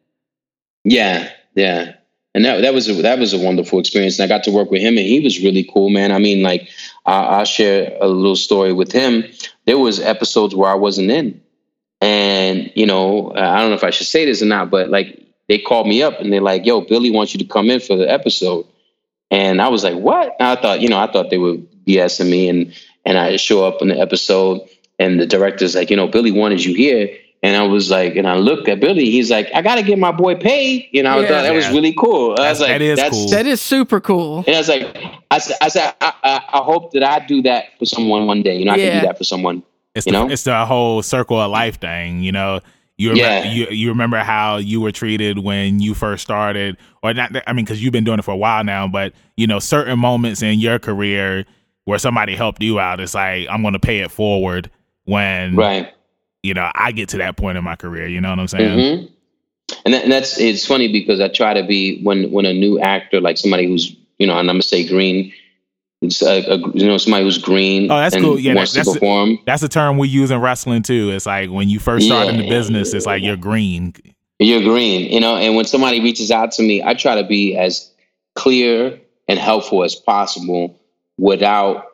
[0.84, 1.94] Yeah, yeah,
[2.34, 4.18] and that that was a, that was a wonderful experience.
[4.18, 6.12] And I got to work with him, and he was really cool, man.
[6.12, 6.68] I mean, like
[7.04, 9.24] I, will share a little story with him.
[9.66, 11.40] There was episodes where I wasn't in,
[12.00, 15.20] and you know, I don't know if I should say this or not, but like
[15.48, 17.96] they called me up and they're like, "Yo, Billy wants you to come in for
[17.96, 18.66] the episode."
[19.30, 20.34] And I was like, what?
[20.38, 21.56] And I thought, you know, I thought they were
[21.86, 22.48] BSing me.
[22.48, 22.74] And,
[23.04, 24.60] and I show up in the episode
[24.98, 27.16] and the director's like, you know, Billy wanted you here.
[27.42, 29.10] And I was like, and I looked at Billy.
[29.10, 30.88] He's like, I got to get my boy paid.
[30.90, 31.56] You know, yeah, thought that yeah.
[31.56, 32.34] was really cool.
[32.38, 33.28] I was like, that is that's, cool.
[33.28, 34.38] That is super cool.
[34.46, 34.96] And I was like,
[35.30, 38.42] I said, I, said I, I, I hope that I do that for someone one
[38.42, 38.58] day.
[38.58, 38.90] You know, I yeah.
[38.90, 39.62] can do that for someone.
[39.94, 42.22] It's you the, know, it's the whole circle of life thing.
[42.22, 42.60] You know,
[42.96, 43.52] you remember, yeah.
[43.52, 46.78] you, you remember how you were treated when you first started,
[47.10, 47.30] or not?
[47.46, 49.98] I mean, because you've been doing it for a while now, but you know, certain
[49.98, 51.44] moments in your career
[51.84, 54.70] where somebody helped you out, it's like I'm going to pay it forward
[55.04, 55.92] when, right?
[56.42, 58.06] You know, I get to that point in my career.
[58.06, 58.78] You know what I'm saying?
[58.78, 59.06] Mm-hmm.
[59.84, 62.78] And, that, and that's it's funny because I try to be when when a new
[62.78, 65.32] actor, like somebody who's you know, and I'm gonna say green
[66.02, 67.90] it's a, a, you know somebody who's green.
[67.90, 68.38] Oh, that's cool.
[68.38, 69.30] Yeah, wants that's to perform.
[69.30, 71.10] A, that's a term we use in wrestling too.
[71.10, 72.32] It's like when you first start yeah.
[72.32, 73.94] in the business, it's like you're green.
[74.38, 75.36] You're green, you know.
[75.36, 77.90] And when somebody reaches out to me, I try to be as
[78.34, 80.78] clear and helpful as possible
[81.18, 81.86] without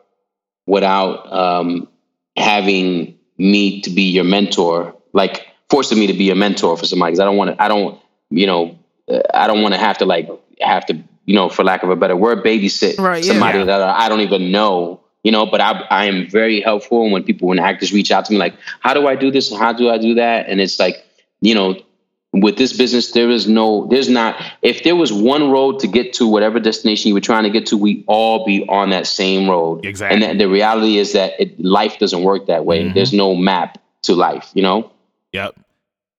[0.65, 1.87] without um,
[2.35, 7.11] having me to be your mentor, like forcing me to be a mentor for somebody.
[7.11, 7.63] Because I don't want to.
[7.63, 7.99] I don't.
[8.29, 8.79] You know.
[9.33, 10.29] I don't want to have to like
[10.61, 13.65] have to you know, for lack of a better word, babysit right, somebody yeah.
[13.65, 17.09] that I don't even know, you know, but I, I am very helpful.
[17.09, 19.55] when people, when actors reach out to me, like, how do I do this?
[19.55, 20.47] How do I do that?
[20.49, 21.05] And it's like,
[21.41, 21.75] you know,
[22.33, 26.13] with this business, there is no, there's not, if there was one road to get
[26.13, 29.49] to whatever destination you were trying to get to, we all be on that same
[29.49, 29.85] road.
[29.85, 30.23] Exactly.
[30.23, 32.83] And the, the reality is that it, life doesn't work that way.
[32.83, 32.95] Mm-hmm.
[32.95, 34.91] There's no map to life, you know?
[35.31, 35.55] Yep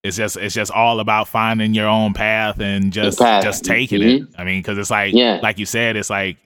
[0.04, 4.24] it's just it's just all about finding your own path and just just taking mm-hmm.
[4.24, 4.38] it.
[4.38, 5.40] I mean, because it's like yeah.
[5.42, 6.36] like you said, it's like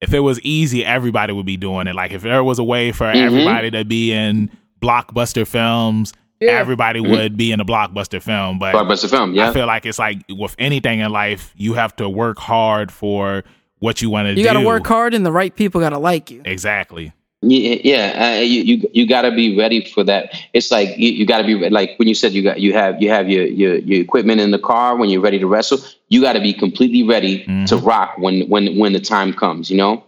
[0.00, 1.94] if it was easy, everybody would be doing it.
[1.96, 3.18] Like if there was a way for mm-hmm.
[3.18, 4.48] everybody to be in
[4.80, 6.52] blockbuster films, yeah.
[6.52, 7.12] everybody mm-hmm.
[7.12, 8.58] would be in a blockbuster film.
[8.58, 9.50] But blockbuster film, yeah.
[9.50, 13.44] I feel like it's like with anything in life, you have to work hard for
[13.78, 14.40] what you want to do.
[14.40, 16.42] You got to work hard, and the right people got to like you.
[16.44, 17.12] Exactly.
[17.42, 20.34] Yeah, uh, you you, you got to be ready for that.
[20.52, 23.00] It's like you, you got to be like when you said you got you have
[23.00, 25.78] you have your, your your equipment in the car when you're ready to wrestle.
[26.08, 27.64] You got to be completely ready mm-hmm.
[27.64, 29.70] to rock when when when the time comes.
[29.70, 30.04] You know.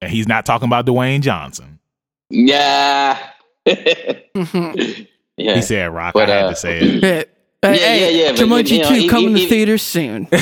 [0.00, 1.78] And he's not talking about Dwayne Johnson.
[2.30, 3.18] Yeah.
[5.36, 5.54] Yeah.
[5.54, 6.14] He said rock.
[6.14, 7.02] But, I had uh, to say it.
[7.62, 7.68] Yeah.
[7.68, 8.36] Uh, yeah, hey, yeah, yeah.
[8.36, 10.26] Jumanji you know, 2 coming to theaters soon.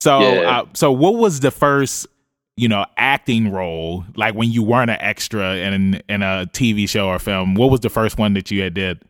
[0.00, 0.60] so, yeah.
[0.60, 2.06] uh, so what was the first,
[2.56, 7.08] you know, acting role like when you weren't an extra in in a TV show
[7.08, 7.56] or film?
[7.56, 9.02] What was the first one that you had did?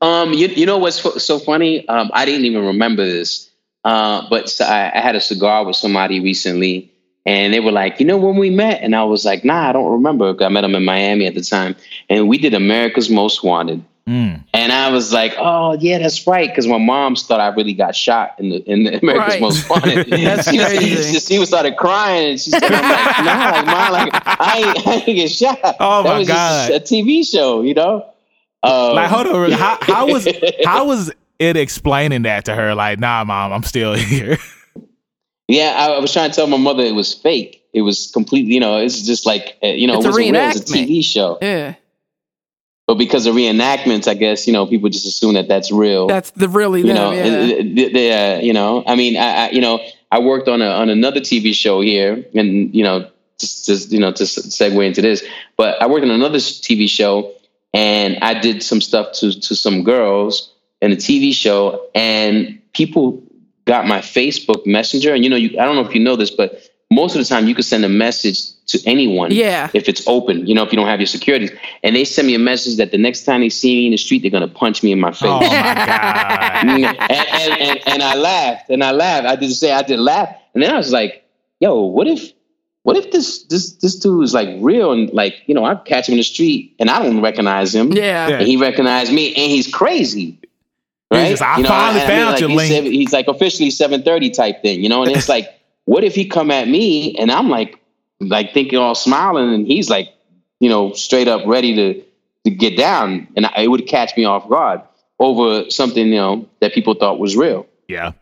[0.00, 1.86] Um, you, you know what's so funny?
[1.86, 3.48] Um, I didn't even remember this.
[3.84, 6.91] Uh, but so I, I, had a cigar with somebody recently,
[7.24, 9.72] and they were like, you know, when we met, and I was like, nah, I
[9.72, 10.34] don't remember.
[10.42, 11.76] I met them in Miami at the time,
[12.08, 13.84] and we did America's Most Wanted.
[14.08, 14.42] Mm.
[14.52, 17.94] And I was like, "Oh yeah, that's right," because my mom's thought I really got
[17.94, 19.40] shot in the in the America's right.
[19.40, 20.06] Most Wanted.
[20.10, 21.20] that's she, crazy.
[21.20, 24.86] She, she, started crying, and she said, "I'm like, no, like mom, like I ain't,
[24.88, 25.58] I ain't get shot.
[25.78, 28.06] Oh that my was god, a TV show, you know."
[28.64, 30.28] Um, like, hold on, how, how was
[30.64, 32.74] how was it explaining that to her?
[32.74, 34.36] Like, nah, mom, I'm still here.
[35.52, 37.62] Yeah, I, I was trying to tell my mother it was fake.
[37.74, 40.18] It was completely, you know, it's just like, uh, you know, it's it was a,
[40.18, 41.38] real, it was a TV show.
[41.40, 41.74] Yeah.
[42.86, 46.08] But because of reenactments, I guess you know people just assume that that's real.
[46.08, 47.62] That's the really you know, yeah.
[47.62, 48.82] They, uh, you know.
[48.86, 49.80] I mean, I, I, you know,
[50.10, 54.00] I worked on a on another TV show here, and you know, just, just you
[54.00, 55.22] know, to segue into this,
[55.56, 57.32] but I worked on another TV show,
[57.72, 63.22] and I did some stuff to to some girls in a TV show, and people
[63.64, 66.30] got my Facebook Messenger, and you know, you, I don't know if you know this,
[66.30, 69.70] but most of the time you can send a message to anyone yeah.
[69.74, 71.50] if it's open, you know, if you don't have your securities.
[71.82, 73.96] And they send me a message that the next time they see me in the
[73.96, 75.22] street, they're gonna punch me in my face.
[75.24, 76.52] Oh my God.
[76.64, 79.26] and, and, and, and, I laughed and I laughed.
[79.26, 80.28] I didn't say I did laugh.
[80.54, 81.24] And then I was like,
[81.60, 82.32] yo, what if
[82.82, 86.08] what if this this this dude is like real and like, you know, I catch
[86.08, 87.92] him in the street and I don't recognize him.
[87.92, 88.28] Yeah.
[88.28, 90.38] And he recognized me and he's crazy.
[91.12, 91.30] Right?
[91.30, 93.70] Just, I you know, finally I, I found mean, like, your he's, he's like officially
[93.70, 95.48] 730 type thing, you know, and it's like
[95.84, 97.78] what if he come at me and I'm like,
[98.20, 100.08] like thinking all smiling, and he's like,
[100.60, 102.02] you know, straight up ready to
[102.44, 104.80] to get down, and I, it would catch me off guard
[105.18, 107.66] over something you know that people thought was real.
[107.88, 108.12] Yeah.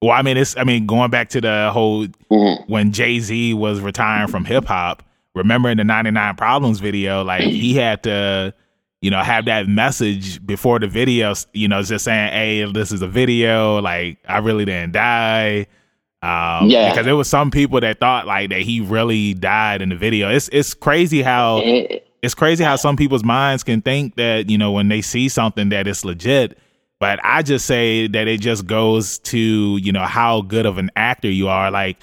[0.00, 2.70] Well, I mean, it's I mean, going back to the whole mm-hmm.
[2.70, 5.02] when Jay Z was retiring from hip hop.
[5.34, 8.54] Remember in the '99 Problems video, like he had to,
[9.00, 11.34] you know, have that message before the video.
[11.52, 13.80] You know, just saying, "Hey, this is a video.
[13.80, 15.66] Like, I really didn't die."
[16.20, 19.90] Um, yeah, because there was some people that thought like that he really died in
[19.90, 20.30] the video.
[20.30, 21.62] It's it's crazy how
[22.22, 25.68] it's crazy how some people's minds can think that you know when they see something
[25.68, 26.58] that it's legit.
[26.98, 30.90] But I just say that it just goes to you know how good of an
[30.96, 31.70] actor you are.
[31.70, 31.98] Like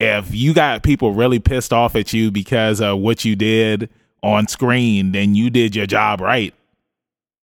[0.00, 3.90] if you got people really pissed off at you because of what you did
[4.22, 6.54] on screen, then you did your job right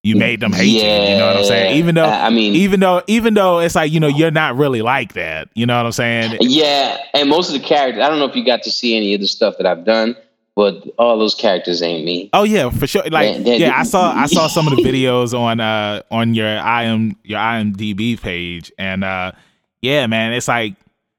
[0.07, 1.03] you made them hate yeah.
[1.03, 1.11] you.
[1.11, 1.77] You know what I'm saying?
[1.77, 4.81] Even though I mean, even though even though it's like you know you're not really
[4.81, 5.49] like that.
[5.53, 6.37] You know what I'm saying?
[6.39, 8.01] Yeah, and most of the characters.
[8.01, 10.15] I don't know if you got to see any of the stuff that I've done,
[10.55, 12.29] but all those characters ain't me.
[12.33, 13.03] Oh yeah, for sure.
[13.09, 16.47] Like they're, yeah, I saw I saw some of the videos on uh on your
[16.47, 19.33] IM your IMDb page, and uh
[19.81, 20.75] yeah, man, it's like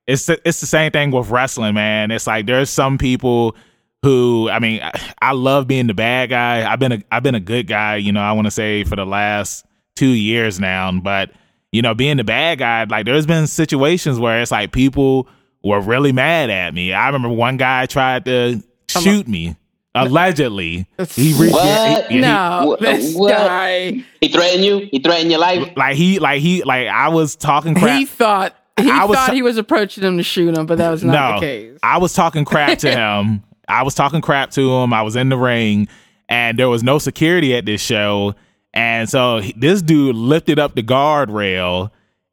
[0.07, 2.11] it's the, it's the same thing with wrestling, man.
[2.11, 3.55] It's like there's some people
[4.03, 4.81] who I mean,
[5.21, 6.71] I, love being the bad guy.
[6.71, 8.97] I've been a I've been a good guy, you know, I want to say for
[8.97, 9.65] the last
[9.97, 11.31] 2 years now, but
[11.73, 15.29] you know, being the bad guy, like there's been situations where it's like people
[15.63, 16.93] were really mad at me.
[16.93, 19.57] I remember one guy tried to shoot me.
[19.95, 21.55] Allegedly, he reached.
[21.55, 22.11] What?
[22.11, 23.31] He, no, he, this what?
[23.31, 24.05] guy.
[24.21, 24.89] He threatened you.
[24.93, 25.73] He threatened your life.
[25.77, 27.99] Like he, like he, like I was talking crap.
[27.99, 31.03] He thought he I thought he was approaching him to shoot him, but that was
[31.03, 31.79] not no, the case.
[31.83, 34.93] I was talking crap to him, I was talking crap to him.
[34.93, 35.89] I was in the ring,
[36.29, 38.35] and there was no security at this show.
[38.75, 41.91] And so this dude lifted up the guardrail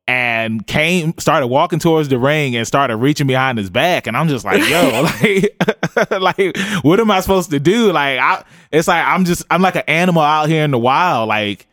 [0.07, 4.05] and came, started walking towards the ring and started reaching behind his back.
[4.05, 7.91] And I'm just like, yo, like, like, what am I supposed to do?
[7.91, 11.29] Like, I, it's like, I'm just, I'm like an animal out here in the wild.
[11.29, 11.65] Like,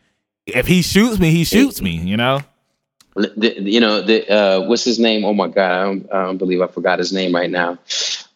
[0.45, 2.39] if he shoots me, he shoots me, you know?
[3.15, 5.23] The, you know, the, uh, what's his name?
[5.23, 5.71] Oh my God.
[5.71, 7.77] I don't, I don't believe I forgot his name right now.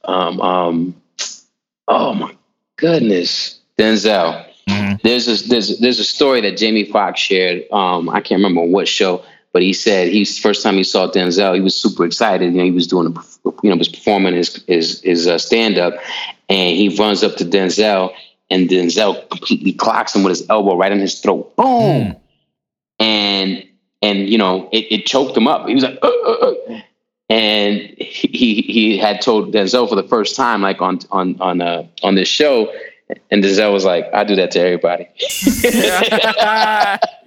[0.04, 1.02] Um, um,
[1.88, 2.36] Oh my
[2.78, 4.46] goodness, Denzel.
[4.68, 4.96] Mm-hmm.
[5.04, 7.64] There's a there's there's a story that Jamie Foxx shared.
[7.72, 9.24] Um, I can't remember what show,
[9.54, 12.52] but he said he's first time he saw Denzel, he was super excited.
[12.52, 15.78] You know, he was doing a you know was performing his his his uh, stand
[15.78, 15.94] up,
[16.50, 18.14] and he runs up to Denzel,
[18.50, 21.56] and Denzel completely clocks him with his elbow right in his throat.
[21.56, 22.20] Boom, mm.
[23.00, 23.66] and
[24.02, 25.68] and you know it, it choked him up.
[25.68, 26.54] He was like, uh, uh, uh
[27.30, 31.86] and he he had told Denzel for the first time, like on on on uh,
[32.04, 32.72] on this show,
[33.32, 35.08] and Denzel was like, "I do that to everybody."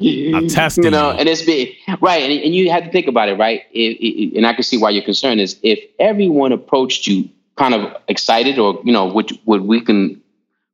[0.35, 2.23] I'm testing, you know, and it's big, right?
[2.23, 3.63] And, and you have to think about it, right?
[3.73, 7.75] It, it, and I can see why your concern is if everyone approached you kind
[7.75, 10.21] of excited, or you know, what what we can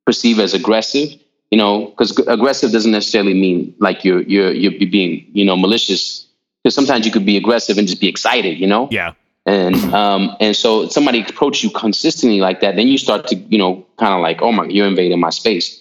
[0.05, 1.11] perceive as aggressive,
[1.51, 6.26] you know, because aggressive doesn't necessarily mean like you're you're you're being you know malicious.
[6.67, 8.89] Because sometimes you could be aggressive and just be excited, you know.
[8.91, 9.13] Yeah.
[9.47, 13.57] And um and so somebody approach you consistently like that, then you start to you
[13.57, 15.81] know kind of like, oh my, you're invading my space.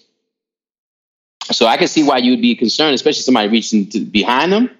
[1.50, 4.70] So I can see why you would be concerned, especially somebody reaching to, behind them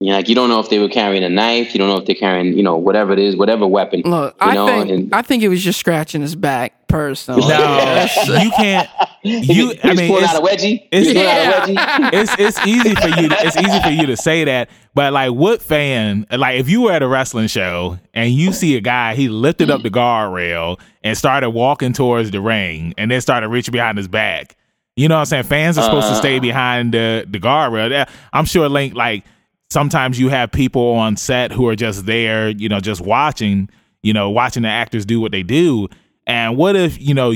[0.00, 1.74] you know, like you don't know if they were carrying a knife.
[1.74, 4.02] You don't know if they're carrying, you know, whatever it is, whatever weapon.
[4.04, 7.46] Look, you I know, think and- I think it was just scratching his back, personally.
[7.48, 8.06] No,
[8.42, 8.88] you can't.
[9.24, 10.86] You, I mean, pulling it's, out a wedgie.
[10.92, 12.10] it's- He's out a Yeah.
[12.10, 12.10] wedgie.
[12.14, 13.28] it's it's easy for you.
[13.28, 16.24] To, it's easy for you to say that, but like, what fan?
[16.30, 19.70] Like, if you were at a wrestling show and you see a guy, he lifted
[19.70, 24.06] up the guardrail and started walking towards the ring, and then started reaching behind his
[24.08, 24.56] back.
[24.96, 25.42] You know what I'm saying?
[25.44, 26.18] Fans are supposed to Uh.
[26.18, 28.08] stay behind the the guardrail.
[28.32, 28.94] I'm sure, Link.
[28.94, 29.24] Like,
[29.70, 33.68] sometimes you have people on set who are just there, you know, just watching,
[34.02, 35.88] you know, watching the actors do what they do.
[36.26, 37.32] And what if, you know,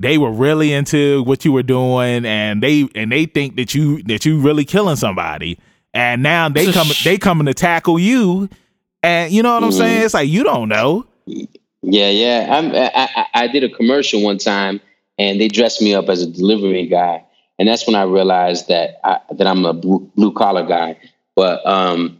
[0.00, 4.02] they were really into what you were doing and they and they think that you
[4.04, 5.58] that you really killing somebody.
[5.94, 8.48] And now they come they coming to tackle you.
[9.02, 9.78] And you know what I'm Mhm.
[9.78, 10.02] saying?
[10.02, 11.06] It's like you don't know.
[11.82, 12.46] Yeah, yeah.
[12.50, 14.80] I'm, I, I, I did a commercial one time,
[15.18, 17.22] and they dressed me up as a delivery guy,
[17.58, 20.96] and that's when I realized that I, that I'm a blue, blue collar guy.
[21.36, 22.18] But um,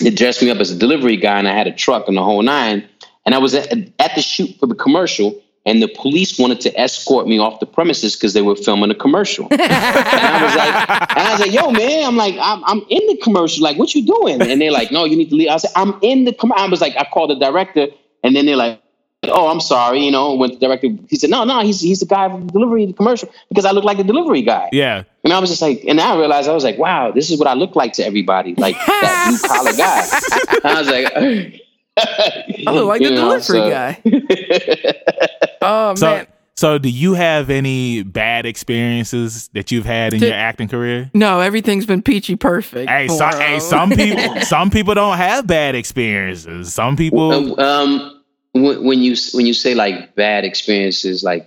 [0.00, 2.22] they dressed me up as a delivery guy, and I had a truck and the
[2.22, 2.86] whole nine.
[3.24, 6.80] And I was at, at the shoot for the commercial, and the police wanted to
[6.80, 9.46] escort me off the premises because they were filming a commercial.
[9.50, 13.06] and I was like, and I was like, yo, man, I'm like, I'm, I'm in
[13.06, 13.62] the commercial.
[13.62, 14.42] Like, what you doing?
[14.42, 15.48] And they're like, no, you need to leave.
[15.48, 16.64] I said, I'm in the commercial.
[16.64, 17.86] I was like, I called the director,
[18.24, 18.82] and then they're like,
[19.24, 22.06] oh, I'm sorry, you know, when the director, he said, no, no, he's, he's the
[22.06, 24.68] guy from the delivery the commercial because I look like the delivery guy.
[24.72, 25.02] Yeah.
[25.24, 27.46] And I was just like, and I realized, I was like, wow, this is what
[27.46, 30.70] I look like to everybody, like that blue collar guy.
[30.70, 31.60] I was like,
[32.66, 34.00] I look like you the know, delivery so- guy.
[35.62, 36.26] Oh So man.
[36.56, 41.10] so do you have any bad experiences that you've had in Did- your acting career?
[41.12, 42.88] No, everything's been peachy perfect.
[42.88, 46.72] Hey, so, hey, some people some people don't have bad experiences.
[46.72, 48.19] Some people um,
[48.52, 51.46] when, when you when you say like bad experiences, like,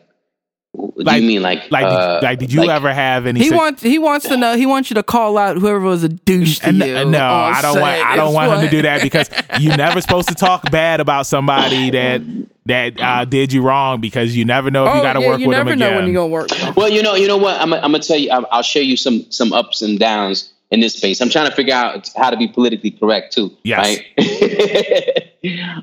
[0.76, 3.40] do Like- you mean like like uh, did, like did you like- ever have any
[3.40, 6.04] he sit- wants he wants to know he wants you to call out whoever was
[6.04, 6.94] a douche to And you.
[6.94, 7.94] no, no, I don't want.
[8.06, 9.30] I don't It's want him to do that because
[9.60, 12.22] you're never supposed to talk bad about somebody that
[12.66, 15.28] that uh, did you wrong because you never know if Oh, you got to yeah,
[15.28, 15.98] work you with never them know again.
[15.98, 16.48] when you're gonna work.
[16.78, 17.60] Well, you know, you know what?
[17.60, 18.32] I'm, I'm gonna tell you.
[18.32, 21.22] I'll, I'll show you some some ups and downs in this space.
[21.22, 23.56] I'm trying to figure out how to be politically correct too.
[23.64, 24.00] Yes.
[24.18, 25.34] Right.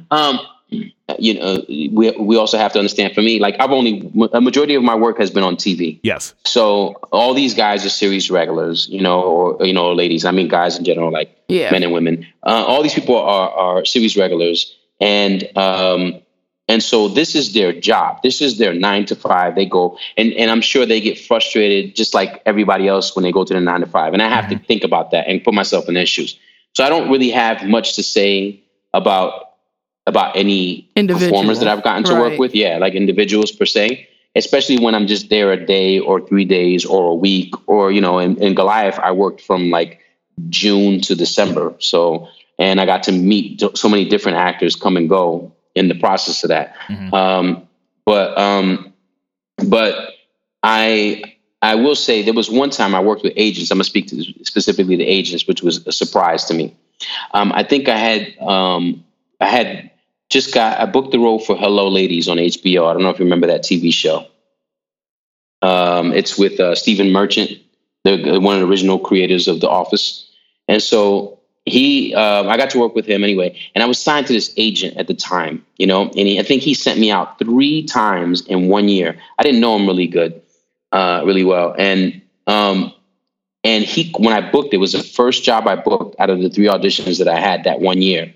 [0.10, 0.40] um,
[1.18, 3.14] you know, we we also have to understand.
[3.14, 5.98] For me, like I've only a majority of my work has been on TV.
[6.02, 10.24] yes, So all these guys are series regulars, you know, or you know, ladies.
[10.24, 11.72] I mean, guys in general, like Yeah.
[11.72, 12.26] men and women.
[12.44, 16.20] Uh, all these people are are series regulars, and um,
[16.68, 18.22] and so this is their job.
[18.22, 19.56] This is their nine to five.
[19.56, 23.32] They go, and and I'm sure they get frustrated just like everybody else when they
[23.32, 24.12] go to the nine to five.
[24.12, 26.38] And I have to think about that and put myself in their shoes.
[26.76, 28.62] So I don't really have much to say
[28.94, 29.49] about
[30.06, 32.54] about any Individual, performers that I've gotten to work with.
[32.54, 34.08] Yeah, like individuals per se.
[34.36, 38.00] Especially when I'm just there a day or three days or a week, or you
[38.00, 40.00] know, in, in Goliath, I worked from like
[40.48, 41.74] June to December.
[41.80, 42.28] So,
[42.58, 46.44] and I got to meet so many different actors come and go in the process
[46.44, 46.76] of that.
[46.88, 47.12] Mhm.
[47.12, 47.68] Um,
[48.04, 48.92] but um,
[49.66, 50.10] but
[50.62, 51.22] I
[51.62, 53.70] I will say there was one time I worked with agents.
[53.70, 56.76] I'm gonna speak to specifically the agents, which was a surprise to me.
[57.32, 59.04] Um, I think I had um,
[59.40, 59.90] I had
[60.28, 62.88] just got I booked the role for Hello Ladies on HBO.
[62.88, 64.26] I don't know if you remember that TV show.
[65.62, 67.50] Um, it's with uh, Stephen Merchant,
[68.04, 70.30] the one of the original creators of The Office,
[70.68, 74.26] and so he um, I got to work with him anyway, and I was signed
[74.28, 77.10] to this agent at the time, you know, and he, I think he sent me
[77.10, 79.18] out three times in one year.
[79.38, 80.40] I didn't know him really good,
[80.92, 82.92] uh, really well, and um,
[83.64, 86.48] and he when I booked it was the first job I booked out of the
[86.48, 88.32] three auditions that I had that one year,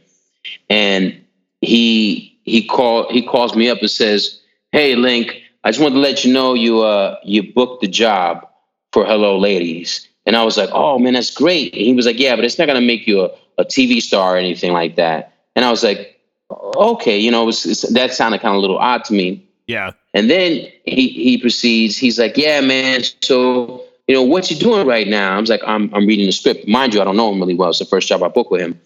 [0.68, 1.24] and
[1.60, 4.40] he he called he calls me up and says,
[4.72, 8.46] "Hey, Link, I just wanted to let you know you uh you booked the job
[8.92, 12.18] for Hello Ladies." And I was like, "Oh man, that's great." And he was like,
[12.18, 15.32] "Yeah, but it's not gonna make you a, a TV star or anything like that."
[15.56, 16.20] And I was like,
[16.50, 19.46] "Okay, you know, it was, it's, that sounded kind of a little odd to me."
[19.66, 21.96] yeah, And then he he proceeds.
[21.96, 23.02] He's like, "Yeah, man.
[23.22, 26.32] So you know what you doing right now?" I was like, "I'm I'm reading the
[26.32, 26.68] script.
[26.68, 27.70] Mind you, I don't know him really well.
[27.70, 28.78] It's the first job I booked with him."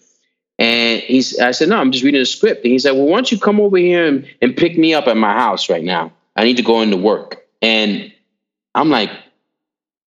[0.59, 3.15] And he's I said, "No, I'm just reading the script." And he said, "Well, why
[3.15, 6.11] don't you come over here and, and pick me up at my house right now?
[6.35, 8.13] I need to go into work." And
[8.75, 9.09] I'm like,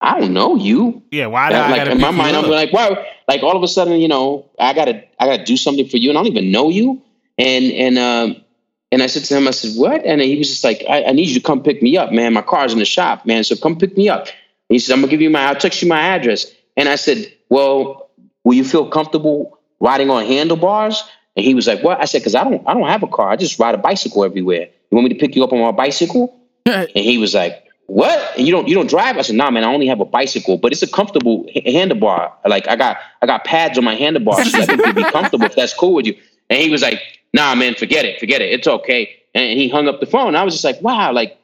[0.02, 1.26] "I don't know you." yeah.
[1.26, 4.08] Why I like in my mind, I'm like, wow, like all of a sudden, you
[4.08, 7.00] know, I gotta, I gotta do something for you, and I don't even know you.
[7.38, 8.44] And and um,
[8.92, 10.04] and I said to him, I said, what?
[10.04, 12.34] And he was just like, I, I need you to come pick me up, man.
[12.34, 13.42] My car's in the shop, man.
[13.42, 14.26] So come pick me up.
[14.26, 14.34] And
[14.68, 16.52] he said, I'm gonna give you my, I'll text you my address.
[16.76, 18.10] And I said, well,
[18.44, 21.02] will you feel comfortable riding on handlebars?
[21.36, 22.00] And he was like, what?
[22.00, 23.30] I said, cause I don't, I don't have a car.
[23.30, 24.68] I just ride a bicycle everywhere.
[24.90, 26.38] You want me to pick you up on my bicycle?
[26.66, 28.38] and he was like, what?
[28.38, 29.18] And you don't, you don't drive?
[29.18, 32.32] I said, nah, man, I only have a bicycle, but it's a comfortable handlebar.
[32.46, 34.52] Like I got, I got pads on my handlebars.
[34.52, 36.16] So I think you'd be comfortable if that's cool with you.
[36.48, 37.00] And he was like,
[37.34, 38.20] nah, man, forget it.
[38.20, 38.52] Forget it.
[38.52, 39.16] It's okay.
[39.34, 40.36] And he hung up the phone.
[40.36, 41.38] I was just like, wow, like,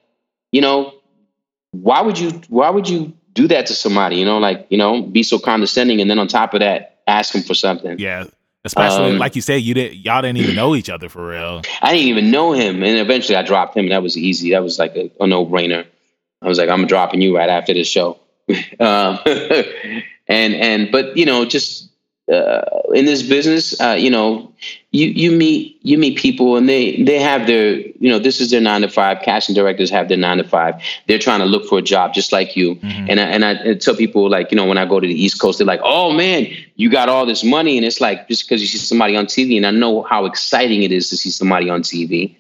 [0.53, 0.95] you know,
[1.73, 4.17] why would you, why would you do that to somebody?
[4.17, 6.01] You know, like, you know, be so condescending.
[6.01, 7.99] And then on top of that, ask him for something.
[7.99, 8.27] Yeah.
[8.65, 11.63] Especially um, like you said, you didn't y'all didn't even know each other for real.
[11.81, 13.85] I didn't even know him, and eventually I dropped him.
[13.85, 14.51] And that was easy.
[14.51, 15.87] That was like a, a no brainer.
[16.43, 18.19] I was like, I'm dropping you right after this show.
[18.81, 19.19] um,
[20.29, 21.88] and and but you know, just
[22.31, 24.53] uh, in this business, uh, you know,
[24.91, 28.51] you you meet you meet people and they they have their you know this is
[28.51, 29.23] their nine to five.
[29.23, 30.75] Casting directors have their nine to five.
[31.07, 32.77] They're trying to look for a job just like you.
[32.77, 33.07] Mm-hmm.
[33.09, 35.41] And I, and I tell people like you know when I go to the East
[35.41, 38.61] Coast, they're like, oh man, you got all this money, and it's like just because
[38.61, 41.71] you see somebody on TV, and I know how exciting it is to see somebody
[41.71, 42.37] on TV,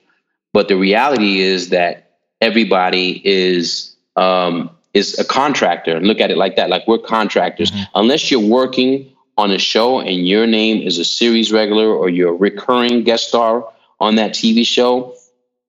[0.52, 2.10] but the reality is that
[2.40, 6.00] everybody is um, is a contractor.
[6.00, 6.68] Look at it like that.
[6.68, 7.70] Like we're contractors.
[7.70, 7.82] Mm-hmm.
[7.94, 12.30] Unless you're working on a show and your name is a series regular or you're
[12.30, 13.66] a recurring guest star
[14.00, 15.14] on that TV show,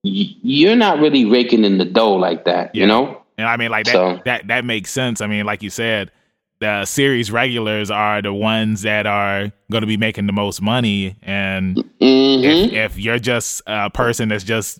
[0.02, 2.82] you're not really raking in the dough like that, yeah.
[2.82, 3.22] you know?
[3.38, 5.22] And I mean, like that, so, that, that makes sense.
[5.22, 6.12] I mean, like you said,
[6.60, 11.16] the series regulars are the ones that are going to be making the most money.
[11.22, 12.44] And mm-hmm.
[12.44, 14.80] if, if you're just a person that's just,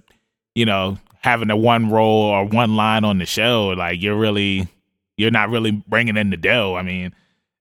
[0.56, 4.68] you know, having a one role or one line on the show, like you're really,
[5.16, 6.76] you're not really bringing in the dough.
[6.76, 7.14] I mean,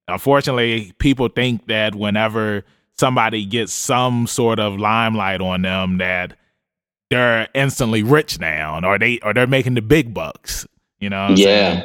[0.09, 2.64] unfortunately, people think that whenever
[2.98, 6.36] somebody gets some sort of limelight on them, that
[7.11, 10.66] they're instantly rich now, or they or they're making the big bucks.
[11.00, 11.28] You know?
[11.30, 11.84] yeah.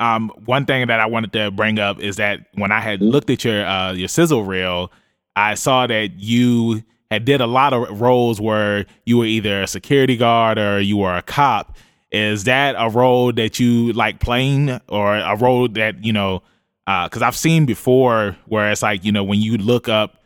[0.00, 3.30] Um, one thing that I wanted to bring up is that when I had looked
[3.30, 4.92] at your uh, your sizzle reel,
[5.34, 9.66] I saw that you had did a lot of roles where you were either a
[9.66, 11.76] security guard or you were a cop.
[12.12, 16.42] Is that a role that you like playing, or a role that you know?
[17.04, 20.22] Because uh, I've seen before where it's like you know when you look up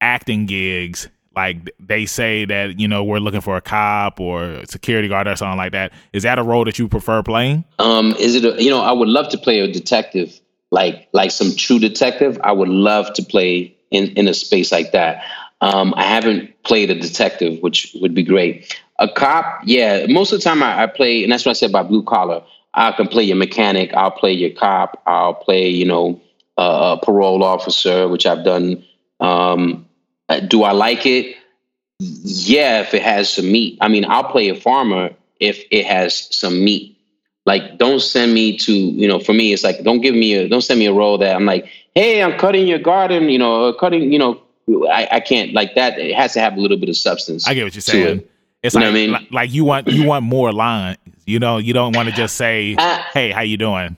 [0.00, 5.06] acting gigs, like they say that you know we're looking for a cop or security
[5.06, 5.92] guard or something like that.
[6.12, 7.64] Is that a role that you prefer playing?
[7.78, 8.44] Um, is it?
[8.44, 10.40] A, you know, I would love to play a detective,
[10.72, 12.40] like like some true detective.
[12.42, 15.22] I would love to play in in a space like that.
[15.60, 18.76] Um, I haven't played a detective, which would be great.
[18.98, 20.06] A cop, yeah.
[20.08, 22.42] Most of the time I, I play, and that's what I said by blue collar.
[22.74, 23.92] I can play your mechanic.
[23.94, 25.02] I'll play your cop.
[25.06, 26.20] I'll play, you know,
[26.56, 28.84] a parole officer, which I've done.
[29.18, 29.86] Um,
[30.28, 31.36] uh, do I like it?
[31.98, 33.78] Yeah, if it has some meat.
[33.80, 35.10] I mean, I'll play a farmer
[35.40, 36.96] if it has some meat.
[37.46, 40.48] Like, don't send me to, you know, for me, it's like, don't give me a,
[40.48, 43.72] don't send me a role that I'm like, hey, I'm cutting your garden, you know,
[43.72, 44.40] cutting, you know,
[44.90, 45.98] I, I can't like that.
[45.98, 47.48] It has to have a little bit of substance.
[47.48, 48.22] I get what you're saying.
[48.62, 49.28] It's you like, I mean?
[49.30, 50.98] like you want you want more lines.
[51.30, 53.96] You know, you don't want to just say, uh, "Hey, how you doing?"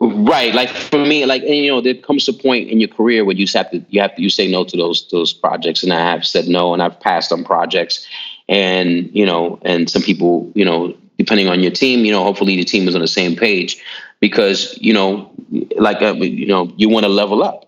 [0.00, 0.54] Right.
[0.54, 3.34] Like for me, like and, you know, there comes a point in your career where
[3.34, 6.00] you have to you have to you say no to those those projects, and I
[6.00, 8.06] have said no, and I've passed on projects,
[8.48, 12.56] and you know, and some people, you know, depending on your team, you know, hopefully
[12.56, 13.82] the team is on the same page,
[14.20, 15.30] because you know,
[15.76, 17.64] like uh, you know, you want to level up.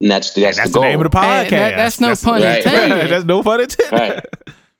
[0.00, 1.50] And that's that's, that's the, the, name of the podcast.
[1.50, 2.66] That, that's no that's, pun intended.
[2.66, 3.08] Right, right.
[3.08, 3.92] That's no pun intended.
[3.92, 4.24] Right.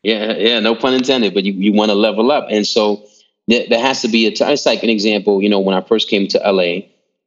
[0.02, 1.32] Yeah, yeah, no pun intended.
[1.32, 3.06] But you, you want to level up, and so
[3.48, 4.30] there, there has to be a.
[4.30, 5.42] T- it's like an example.
[5.42, 6.86] You know, when I first came to LA,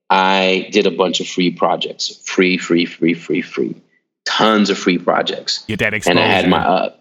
[0.10, 3.76] I did a bunch of free projects, free, free, free, free, free,
[4.26, 5.66] tons of free projects.
[5.68, 6.20] Get that exposure.
[6.20, 6.58] And I had my.
[6.58, 6.94] Uh,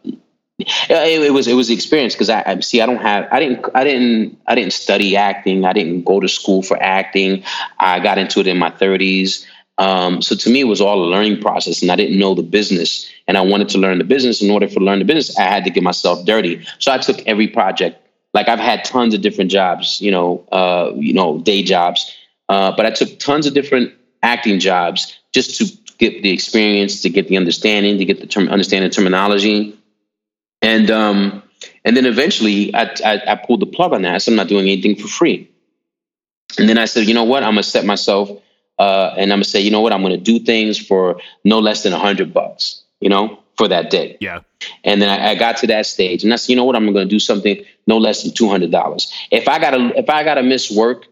[0.59, 3.41] it, it, was it was the experience because I, I see I don't have I
[3.41, 7.45] didn't I didn't I didn't study acting I didn't go to school for acting
[7.79, 9.45] I got into it in my 30s
[9.79, 12.43] um, so to me, it was all a learning process, and I didn't know the
[12.43, 14.43] business, and I wanted to learn the business.
[14.43, 16.67] In order for to learn the business, I had to get myself dirty.
[16.79, 18.01] So I took every project.
[18.37, 22.15] Like I've had tons of different jobs, you know, uh, you know, day jobs,
[22.51, 25.65] uh, but I took tons of different acting jobs just to
[25.97, 29.75] get the experience, to get the understanding, to get the term, understanding terminology,
[30.61, 31.43] and um,
[31.83, 34.21] and then eventually I, I, I pulled the plug on that.
[34.21, 35.51] So I'm not doing anything for free.
[36.59, 37.43] And then I said, you know what?
[37.43, 38.29] I'm gonna set myself
[38.79, 41.85] uh, and I'm gonna say, you know what, I'm gonna do things for no less
[41.85, 44.19] than a hundred bucks, you know, for that day.
[44.21, 44.41] Yeah.
[44.85, 46.87] And then I, I, got to that stage, and I said, you know what, I'm
[46.93, 49.13] gonna do something no less than two hundred dollars.
[49.31, 51.07] If I gotta, if I gotta miss work,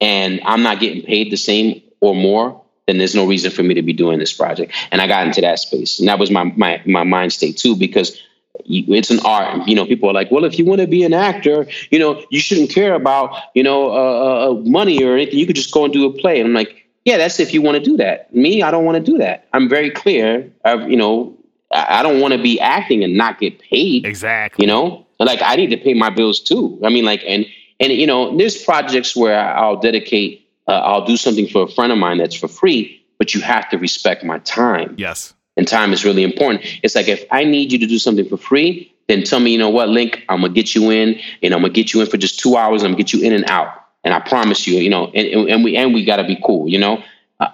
[0.00, 3.74] and I'm not getting paid the same or more, then there's no reason for me
[3.74, 4.72] to be doing this project.
[4.90, 7.76] And I got into that space, and that was my my my mind state too,
[7.76, 8.20] because
[8.66, 9.66] it's an art.
[9.66, 12.22] You know, people are like, well, if you want to be an actor, you know,
[12.30, 15.38] you shouldn't care about, you know, uh, uh, uh, money or anything.
[15.38, 16.38] You could just go and do a play.
[16.38, 18.32] And I'm like, yeah, that's if you want to do that.
[18.34, 19.48] Me, I don't want to do that.
[19.54, 20.52] I'm very clear.
[20.64, 21.34] Of, you know,
[21.70, 24.04] I don't want to be acting and not get paid.
[24.04, 24.64] Exactly.
[24.64, 26.78] You know, like I need to pay my bills too.
[26.84, 27.46] I mean, like, and
[27.80, 31.92] and you know, there's projects where I'll dedicate, uh, I'll do something for a friend
[31.92, 34.94] of mine that's for free, but you have to respect my time.
[34.98, 35.34] Yes.
[35.56, 36.64] And time is really important.
[36.82, 39.58] It's like if I need you to do something for free, then tell me, you
[39.58, 42.16] know what, Link, I'm gonna get you in, and I'm gonna get you in for
[42.16, 42.82] just two hours.
[42.82, 43.68] I'm gonna get you in and out,
[44.04, 46.78] and I promise you, you know, and, and we and we gotta be cool, you
[46.78, 47.02] know.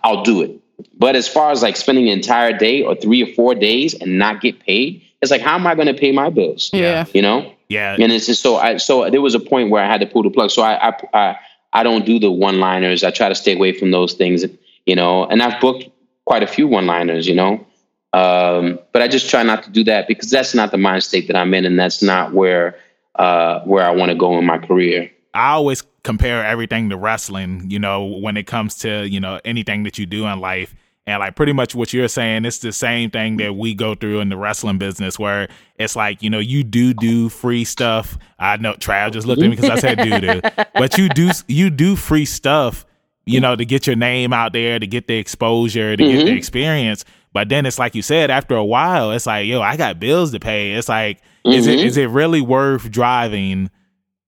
[0.04, 0.60] I'll do it.
[0.96, 4.18] But as far as like spending an entire day or three or four days and
[4.18, 6.70] not get paid, it's like how am I going to pay my bills?
[6.72, 7.54] Yeah, you know.
[7.68, 10.06] Yeah, and it's just so I so there was a point where I had to
[10.06, 10.50] pull the plug.
[10.50, 11.36] So I I I,
[11.72, 13.04] I don't do the one liners.
[13.04, 14.44] I try to stay away from those things,
[14.86, 15.26] you know.
[15.26, 15.84] And I've booked
[16.24, 17.66] quite a few one liners, you know.
[18.14, 21.26] Um, but I just try not to do that because that's not the mind state
[21.26, 22.76] that I'm in, and that's not where
[23.16, 25.10] uh, where I want to go in my career.
[25.34, 29.82] I always compare everything to wrestling, you know, when it comes to, you know, anything
[29.82, 30.74] that you do in life.
[31.08, 34.20] And like pretty much what you're saying, it's the same thing that we go through
[34.20, 35.48] in the wrestling business where
[35.78, 38.18] it's like, you know, you do do free stuff.
[38.38, 40.40] I know Trav just looked at me because I said do do.
[40.74, 42.84] But you do you do free stuff,
[43.24, 46.12] you know, to get your name out there, to get the exposure, to mm-hmm.
[46.12, 46.36] get the mm-hmm.
[46.36, 47.06] experience.
[47.32, 50.32] But then it's like you said, after a while, it's like, yo, I got bills
[50.32, 50.72] to pay.
[50.72, 51.52] It's like, mm-hmm.
[51.52, 51.86] is it mm-hmm.
[51.86, 53.70] is it really worth driving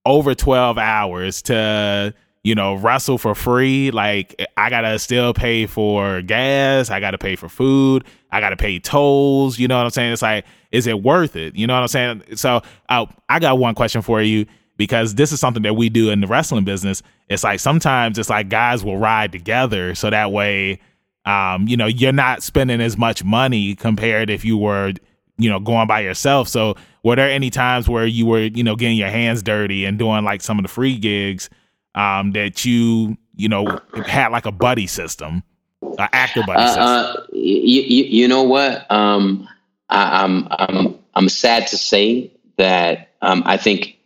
[0.06, 6.22] over 12 hours to you know wrestle for free like i gotta still pay for
[6.22, 10.12] gas i gotta pay for food i gotta pay tolls you know what i'm saying?
[10.12, 11.56] It's like is it worth it?
[11.56, 12.22] You know what i'm saying?
[12.36, 16.08] So uh, i got one question for you because this is something that we do
[16.08, 17.02] in the wrestling business.
[17.28, 20.80] It's like sometimes it's like guys will ride together so that way
[21.26, 24.94] um, you know you're not spending as much money compared if you were
[25.36, 26.48] you know going by yourself.
[26.48, 29.98] So were there any times where you were you know getting your hands dirty and
[29.98, 31.50] doing like some of the free gigs
[31.94, 35.42] um, that you you know had like a buddy system
[35.82, 36.84] an actor buddy uh, system.
[36.84, 38.90] uh, you, you, you, know what?
[38.90, 39.48] Um,
[39.88, 43.98] I, am I'm, I'm i'm sad to say that um, i think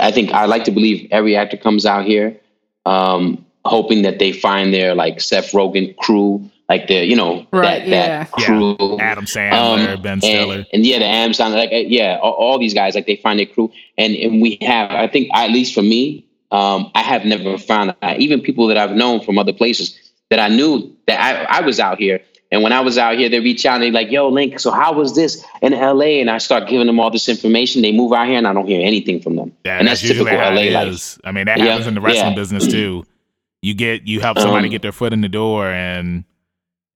[0.00, 2.38] i think i like to believe every actor comes out here
[2.86, 7.80] um, hoping that they find their like seth rogen crew like the you know right,
[7.80, 8.24] that yeah.
[8.24, 8.96] that crew, yeah.
[9.00, 12.32] Adam Sandler, um, Ben Stiller, and, and, yeah, the Adam Sandler, like uh, yeah, all,
[12.32, 15.50] all, these guys like they find their crew, and and we have, I think, at
[15.50, 18.20] least for me, um, I have never found that.
[18.20, 19.98] even people that I've known from other places
[20.30, 22.20] that I knew that I, I was out here.
[22.50, 24.70] And when I was out here, they reach out and they like, "Yo, Link, so
[24.70, 27.82] how was this in LA?" And I start giving them all this information.
[27.82, 29.52] They move out here, and I don't hear anything from them.
[29.66, 31.18] Yeah, and that's, that's typical LA life.
[31.24, 32.34] I mean, that happens in the wrestling yeah.
[32.34, 33.04] business too.
[33.60, 36.24] You get you help somebody um, get their foot in the door, and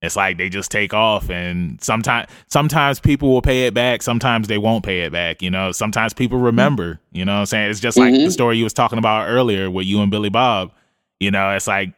[0.03, 4.49] it's like they just take off and sometimes sometimes people will pay it back, sometimes
[4.49, 5.71] they won't pay it back, you know.
[5.71, 7.71] Sometimes people remember, you know I'm saying?
[7.71, 8.25] It's just like mm-hmm.
[8.25, 10.73] the story you was talking about earlier with you and Billy Bob.
[11.21, 11.93] You know, it's like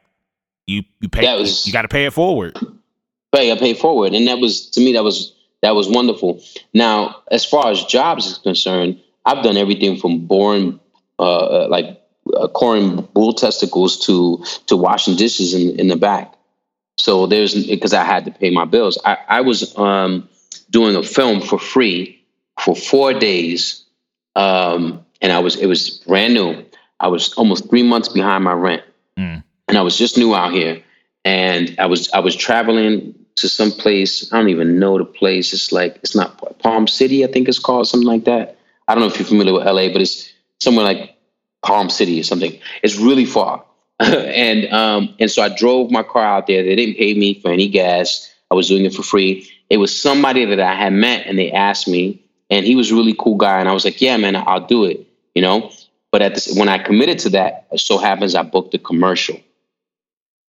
[0.67, 2.55] you you pay was, you got to pay it forward.
[3.33, 5.33] Pay I pay forward and that was to me that was
[5.63, 6.43] that was wonderful.
[6.75, 10.79] Now, as far as jobs is concerned, I've done everything from boring
[11.17, 11.99] uh, uh like
[12.35, 16.34] uh, coring bull testicles to to washing dishes in in the back.
[16.97, 18.97] So there's because I had to pay my bills.
[19.05, 20.29] I, I was um,
[20.69, 22.23] doing a film for free
[22.59, 23.83] for four days,
[24.35, 26.65] um, and I was it was brand new.
[26.99, 28.83] I was almost three months behind my rent,
[29.17, 29.43] mm.
[29.67, 30.81] and I was just new out here.
[31.25, 34.31] And I was I was traveling to some place.
[34.31, 35.53] I don't even know the place.
[35.53, 38.57] It's like it's not Palm City, I think it's called something like that.
[38.87, 41.15] I don't know if you're familiar with LA, but it's somewhere like
[41.61, 42.59] Palm City or something.
[42.83, 43.63] It's really far.
[43.99, 46.63] and um, and so I drove my car out there.
[46.63, 48.29] They didn't pay me for any gas.
[48.51, 49.49] I was doing it for free.
[49.69, 52.95] It was somebody that I had met, and they asked me, and he was a
[52.95, 53.59] really cool guy.
[53.59, 55.71] And I was like, "Yeah, man, I'll do it." You know.
[56.11, 59.39] But at this, when I committed to that, it so happens I booked a commercial,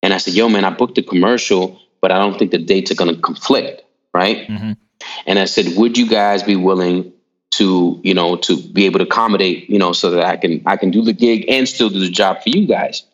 [0.03, 2.91] and I said, "Yo, man, I booked a commercial, but I don't think the dates
[2.91, 3.83] are going to conflict,
[4.13, 4.73] right?" Mm-hmm.
[5.27, 7.13] And I said, "Would you guys be willing
[7.53, 10.77] to, you know, to be able to accommodate, you know, so that I can I
[10.77, 13.05] can do the gig and still do the job for you guys?"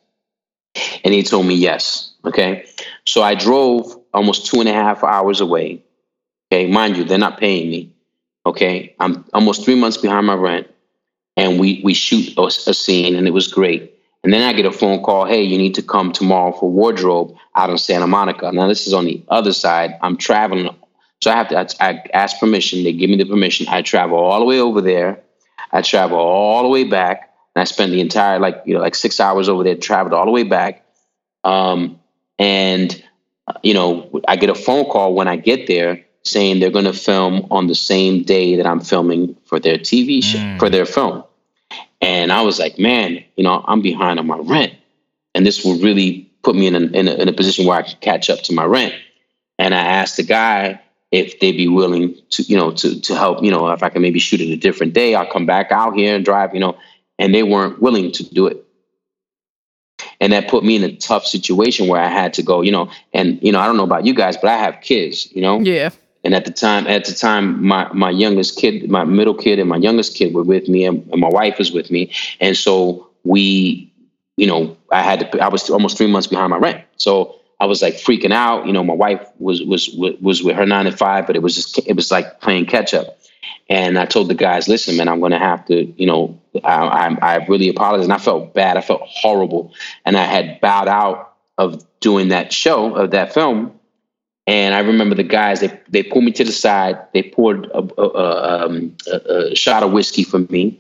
[1.05, 2.13] And he told me yes.
[2.25, 2.67] Okay.
[3.07, 5.83] So I drove almost two and a half hours away.
[6.51, 6.71] Okay.
[6.71, 7.95] Mind you, they're not paying me.
[8.47, 8.95] Okay.
[9.01, 10.69] I'm almost three months behind my rent.
[11.37, 13.93] And we, we shoot a, a scene and it was great.
[14.25, 17.35] And then I get a phone call, hey, you need to come tomorrow for wardrobe
[17.57, 18.53] out in Santa Monica.
[18.53, 19.99] Now, this is on the other side.
[20.01, 20.75] I'm traveling.
[21.21, 22.85] So I have to I, I ask permission.
[22.85, 23.67] They give me the permission.
[23.69, 25.23] I travel all the way over there.
[25.73, 27.32] I travel all the way back.
[27.55, 30.25] And I spent the entire like you know like six hours over there, traveled all
[30.25, 30.85] the way back.
[31.45, 32.01] Um,
[32.39, 33.03] and
[33.47, 36.85] uh, you know, I get a phone call when I get there saying they're going
[36.85, 40.59] to film on the same day that I'm filming for their TV show, mm.
[40.59, 41.25] for their film.
[42.01, 44.75] And I was like, man, you know, I'm behind on my rent.
[45.35, 47.83] And this will really put me in a, in a, in a position where I
[47.83, 48.95] can catch up to my rent.
[49.59, 50.81] And I asked the guy
[51.11, 54.03] if they'd be willing to, you know, to, to help, you know, if I can
[54.03, 56.77] maybe shoot it a different day, I'll come back out here and drive, you know,
[57.23, 58.67] and they weren't willing to do it.
[60.21, 62.91] And that put me in a tough situation where I had to go, you know,
[63.15, 65.61] and, you know, I don't know about you guys, but I have kids, you know?
[65.61, 65.91] Yeah.
[66.25, 69.69] And at the time, at the time, my my youngest kid, my middle kid, and
[69.69, 73.09] my youngest kid were with me, and, and my wife was with me, and so
[73.25, 73.93] we,
[74.37, 75.41] you know, I had to.
[75.41, 78.69] I was almost three months behind my rent, so I was like freaking out.
[78.69, 79.91] You know, my wife was was
[80.21, 82.95] was with her nine to five, but it was just it was like playing catch
[82.95, 83.19] up.
[83.73, 86.75] And I told the guys, listen, man, I'm going to have to, you know, I,
[86.75, 88.05] I, I really apologize.
[88.05, 88.77] And I felt bad.
[88.77, 89.73] I felt horrible.
[90.05, 93.73] And I had bowed out of doing that show, of that film.
[94.47, 96.99] And I remember the guys, they, they pulled me to the side.
[97.15, 100.79] They poured a, a, um, a, a shot of whiskey for me.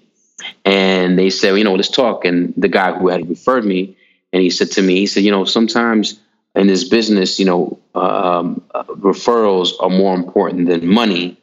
[0.66, 2.26] And they said, you know, let's talk.
[2.26, 3.96] And the guy who had referred me,
[4.34, 6.20] and he said to me, he said, you know, sometimes
[6.54, 11.38] in this business, you know, um, uh, referrals are more important than money.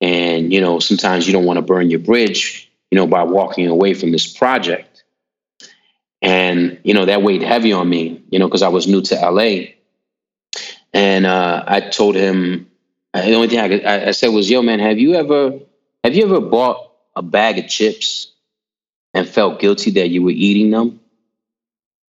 [0.00, 3.66] And, you know, sometimes you don't want to burn your bridge, you know, by walking
[3.68, 5.04] away from this project.
[6.22, 9.14] And, you know, that weighed heavy on me, you know, because I was new to
[9.14, 9.72] LA.
[10.92, 12.70] And uh, I told him,
[13.14, 15.58] uh, the only thing I, could, I, I said was, yo, man, have you ever,
[16.04, 18.32] have you ever bought a bag of chips
[19.14, 21.00] and felt guilty that you were eating them?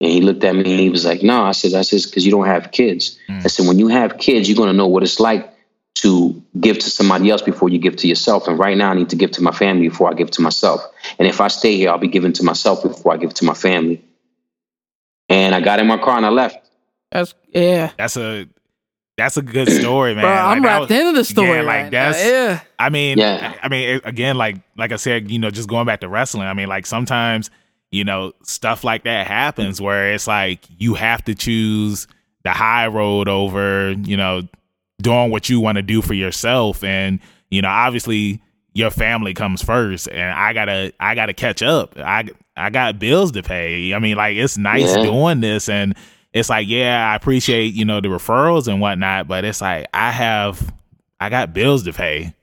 [0.01, 2.25] And he looked at me and he was like, no, I said, I said, because
[2.25, 3.19] you don't have kids.
[3.27, 3.43] Mm.
[3.43, 5.53] I said, when you have kids, you're going to know what it's like
[5.95, 8.47] to give to somebody else before you give to yourself.
[8.47, 10.81] And right now, I need to give to my family before I give to myself.
[11.17, 13.53] And if I stay here, I'll be giving to myself before I give to my
[13.53, 14.03] family.
[15.27, 16.69] And I got in my car and I left.
[17.11, 17.91] That's yeah.
[17.97, 18.47] That's a
[19.17, 20.23] that's a good story, man.
[20.23, 21.49] Bro, I'm like, wrapped into the story.
[21.49, 22.59] Yeah, like that's uh, yeah.
[22.79, 23.53] I mean, yeah.
[23.61, 26.47] I mean, again, like like I said, you know, just going back to wrestling.
[26.47, 27.49] I mean, like sometimes
[27.91, 32.07] you know stuff like that happens where it's like you have to choose
[32.43, 34.47] the high road over you know
[35.01, 36.83] doing what you want to do for yourself.
[36.83, 37.19] And
[37.49, 38.41] you know obviously
[38.73, 41.97] your family comes first and i gotta i gotta catch up.
[41.97, 43.93] I i got bills to pay.
[43.93, 45.03] I mean like it's nice yeah.
[45.03, 45.95] doing this and
[46.31, 50.11] it's like yeah i appreciate you know the referrals and whatnot but it's like i
[50.11, 50.71] have
[51.19, 52.33] i got bills to pay.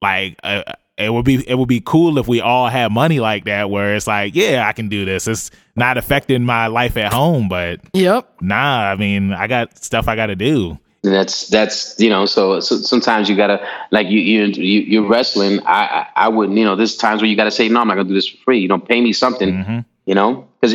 [0.00, 0.62] Like uh,
[0.96, 3.96] it would be it would be cool if we all had money like that where
[3.96, 5.26] it's like yeah i can do this.
[5.26, 8.32] It's not affecting my life at home but yep.
[8.40, 12.76] nah i mean i got stuff i gotta do that's that's you know so, so,
[12.76, 14.46] sometimes you gotta like you you
[14.80, 15.60] you are wrestling.
[15.64, 17.94] I, I, I wouldn't you know there's times where you gotta say no I'm not
[17.94, 18.58] gonna do this for free.
[18.58, 19.78] You don't pay me something mm-hmm.
[20.06, 20.74] you know because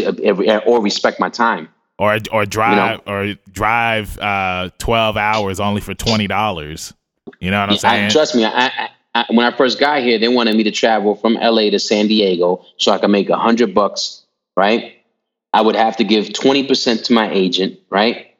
[0.66, 1.70] or respect my time.
[2.00, 3.14] Or or drive you know?
[3.14, 6.94] or drive uh 12 hours only for twenty dollars.
[7.40, 10.18] You know what I'm saying I, trust me I, I, when I first got here
[10.18, 13.38] they wanted me to travel from LA to San Diego so I could make a
[13.38, 14.24] hundred bucks
[14.56, 14.98] right?
[15.54, 18.33] I would have to give 20% to my agent right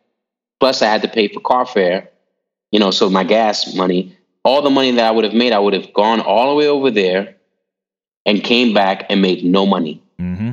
[0.64, 2.10] Plus, I had to pay for car fare,
[2.72, 5.60] you know, so my gas money, all the money that I would have made, I
[5.60, 7.36] would have gone all the way over there
[8.26, 10.02] and came back and made no money.
[10.18, 10.52] Mm-hmm.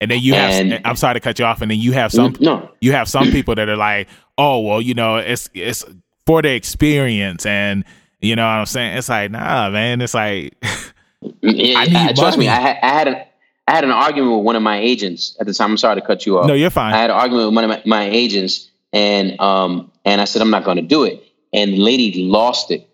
[0.00, 1.62] And then you and, have, I'm sorry to cut you off.
[1.62, 2.68] And then you have some, no.
[2.80, 4.08] you have some people that are like,
[4.38, 5.84] oh, well, you know, it's, it's
[6.26, 7.46] for the experience.
[7.46, 7.84] And,
[8.20, 8.96] you know what I'm saying?
[8.96, 10.56] It's like, nah, man, it's like,
[11.42, 11.78] yeah,
[12.08, 12.48] I trust me.
[12.48, 13.14] I had, I had an,
[13.68, 15.70] I had an argument with one of my agents at the time.
[15.70, 16.48] I'm sorry to cut you off.
[16.48, 16.92] No, you're fine.
[16.92, 20.40] I had an argument with one of my, my agents and um, and I said,
[20.40, 21.22] I'm not going to do it.
[21.52, 22.88] And the lady lost it.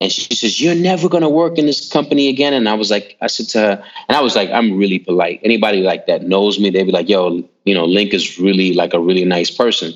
[0.00, 2.54] And she says, You're never going to work in this company again.
[2.54, 5.40] And I was like, I said to her, and I was like, I'm really polite.
[5.42, 8.94] Anybody like that knows me, they'd be like, Yo, you know, Link is really like
[8.94, 9.92] a really nice person.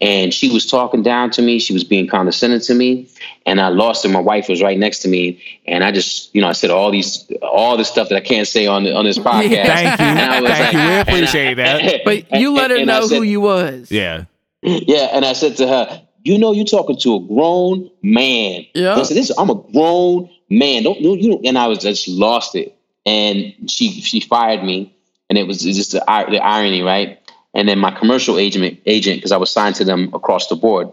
[0.00, 1.58] And she was talking down to me.
[1.58, 3.08] She was being condescending to me.
[3.46, 4.08] And I lost it.
[4.08, 5.42] My wife was right next to me.
[5.66, 8.48] And I just, you know, I said all these, all the stuff that I can't
[8.48, 9.66] say on the, on this podcast.
[9.66, 10.06] Thank you.
[10.06, 10.78] Thank like, you.
[10.80, 12.00] We appreciate I, that.
[12.04, 13.90] But you let her know said, who you was.
[13.90, 14.24] Yeah.
[14.62, 18.96] Yeah, and I said to her, "You know, you're talking to a grown man." Yeah,
[18.96, 20.84] I said, "This, I'm a grown man.
[20.84, 24.94] Don't you?" Know, and I was just lost it, and she she fired me,
[25.28, 25.98] and it was just the,
[26.30, 27.18] the irony, right?
[27.54, 30.90] And then my commercial agent agent, because I was signed to them across the board.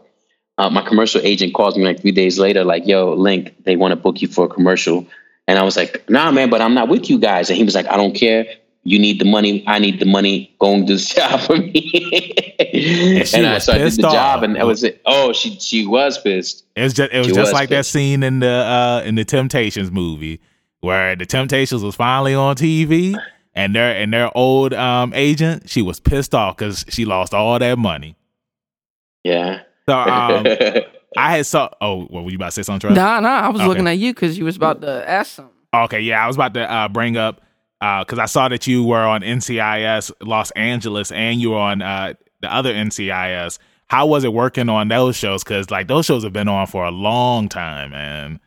[0.58, 3.92] Uh, my commercial agent calls me like three days later, like, "Yo, Link, they want
[3.92, 5.08] to book you for a commercial."
[5.48, 7.50] And I was like, nah, man, but I'm not with you guys.
[7.50, 8.46] And he was like, I don't care
[8.84, 12.14] you need the money, I need the money, going to this job for me.
[12.60, 14.14] and, and I, so I did the off.
[14.14, 15.02] job and that was it.
[15.06, 16.66] Oh, she she was pissed.
[16.76, 17.94] It was just it was she just was like pissed.
[17.94, 20.40] that scene in the uh in the Temptations movie
[20.82, 23.20] where the Temptations was finally on TV
[23.54, 27.60] and their and their old um agent, she was pissed off because she lost all
[27.60, 28.16] that money.
[29.24, 29.64] Yeah.
[29.88, 30.46] So um
[31.18, 31.70] I had saw.
[31.82, 32.90] Oh, what were you about to say something?
[32.90, 32.96] Trey?
[32.96, 33.42] Nah, nah.
[33.42, 33.68] I was okay.
[33.68, 35.54] looking at you because you was about to ask something.
[35.74, 37.42] Okay, yeah, I was about to uh, bring up
[37.80, 41.82] because uh, I saw that you were on NCIS Los Angeles and you were on
[41.82, 43.58] uh, the other NCIS.
[43.88, 45.44] How was it working on those shows?
[45.44, 48.40] Because like those shows have been on for a long time, man.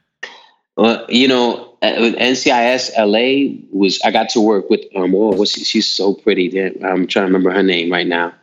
[0.77, 5.15] Well, you know, NCIS LA was I got to work with um.
[5.15, 6.59] Oh, what's she, she's so pretty.
[6.85, 8.35] I'm trying to remember her name right now.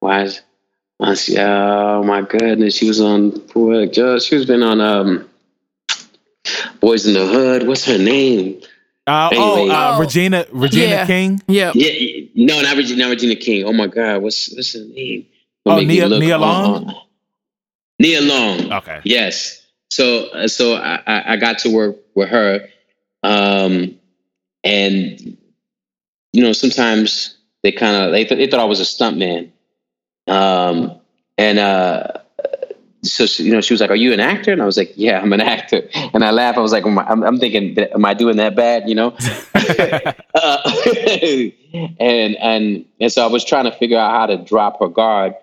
[0.00, 0.42] Why is?
[1.02, 3.32] Oh my goodness, she was on.
[3.32, 5.28] She was been on um.
[6.80, 7.66] Boyz n the Hood.
[7.66, 8.60] What's her name?
[9.10, 11.06] Uh, oh, anyway, oh, uh, Regina Regina yeah.
[11.06, 11.42] King.
[11.48, 11.72] Yeah.
[11.74, 12.26] Yeah.
[12.36, 13.02] No, not Regina.
[13.02, 13.64] Not Regina King.
[13.64, 15.26] Oh my God, what's what's her name?
[15.66, 16.94] oh, Nia, Nia Long.
[17.98, 18.72] Nia Long.
[18.72, 19.00] Okay.
[19.02, 19.66] Yes.
[19.90, 22.68] So uh, so I, I got to work with her,
[23.24, 23.98] um,
[24.62, 25.36] and
[26.32, 29.50] you know sometimes they kind of they, th- they thought I was a stuntman,
[30.28, 31.00] um,
[31.36, 32.12] and uh,
[33.02, 34.92] so she, you know she was like, "Are you an actor?" And I was like,
[34.96, 35.82] "Yeah, I'm an actor."
[36.14, 36.58] And I laughed.
[36.58, 39.16] I was like, "I'm, I'm thinking, am I doing that bad?" You know.
[40.34, 40.72] uh,
[42.00, 45.34] and and and so I was trying to figure out how to drop her guard,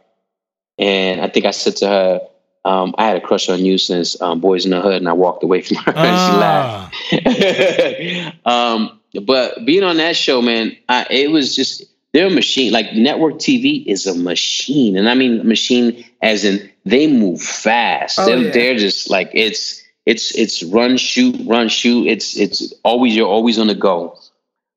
[0.78, 2.22] and I think I said to her
[2.68, 5.14] um, I had a crush on you since um, Boyz n the Hood, and I
[5.14, 5.94] walked away from her.
[5.96, 6.92] Ah.
[7.12, 8.46] and she laughed.
[8.46, 12.72] um, but being on that show, man, I, it was just they're a machine.
[12.72, 18.20] Like network TV is a machine, and I mean machine as in they move fast.
[18.20, 18.52] Oh, they're, yeah.
[18.52, 22.08] they're just like it's it's it's run shoot run shoot.
[22.08, 24.18] It's it's always you're always on the go.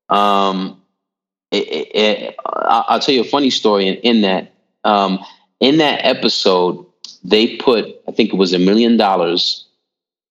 [0.09, 0.81] Um,
[1.51, 4.53] it, it, it, I'll tell you a funny story in, in that.
[4.83, 5.19] Um,
[5.59, 6.85] in that episode,
[7.23, 9.67] they put, I think it was a million dollars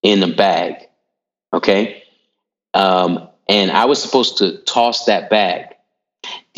[0.02, 0.88] in a bag.
[1.52, 2.02] Okay.
[2.74, 5.69] Um, and I was supposed to toss that bag.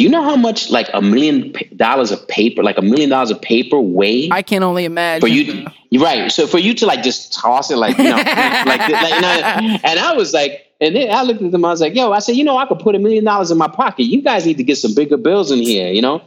[0.03, 3.31] Do you know how much like a million dollars of paper, like a million dollars
[3.31, 4.31] of paper weigh?
[4.33, 5.20] I can only imagine.
[5.20, 6.33] For you, right.
[6.33, 9.79] So for you to like just toss it, like you know, like, like you know,
[9.85, 11.65] and I was like, and then I looked at them.
[11.65, 13.59] I was like, yo, I said, you know, I could put a million dollars in
[13.59, 14.03] my pocket.
[14.03, 16.20] You guys need to get some bigger bills in here, you know.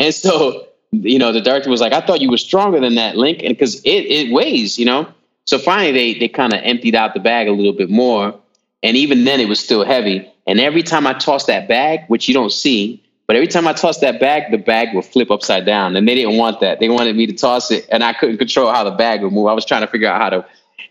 [0.00, 3.16] And so you know, the director was like, I thought you were stronger than that,
[3.16, 5.06] Link, and because it it weighs, you know.
[5.44, 8.34] So finally, they they kind of emptied out the bag a little bit more,
[8.82, 10.28] and even then, it was still heavy.
[10.48, 13.74] And every time I tossed that bag, which you don't see, but every time I
[13.74, 16.80] tossed that bag, the bag would flip upside down, and they didn't want that.
[16.80, 19.46] They wanted me to toss it, and I couldn't control how the bag would move.
[19.46, 20.46] I was trying to figure out how to,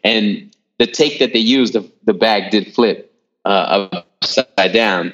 [0.06, 3.14] and the take that they used, the the bag did flip
[3.44, 3.90] uh,
[4.22, 5.14] upside down.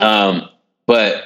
[0.00, 0.48] Um,
[0.84, 1.22] but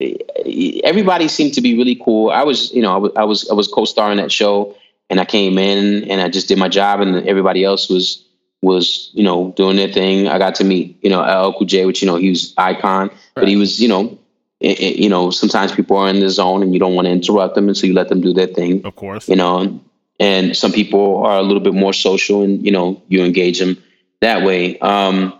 [0.00, 2.30] everybody seemed to be really cool.
[2.30, 4.76] I was, you know, I was, I was, I was co-starring that show,
[5.08, 8.24] and I came in and I just did my job, and everybody else was
[8.60, 10.26] was you know doing their thing.
[10.26, 13.06] I got to meet you know LL Cool J, which you know he was icon,
[13.06, 13.18] right.
[13.36, 14.18] but he was you know.
[14.62, 17.10] It, it, you know, sometimes people are in the zone and you don't want to
[17.12, 18.84] interrupt them, and so you let them do their thing.
[18.84, 19.80] Of course, you know.
[20.20, 23.82] And some people are a little bit more social, and you know, you engage them
[24.20, 24.78] that way.
[24.78, 25.36] Um,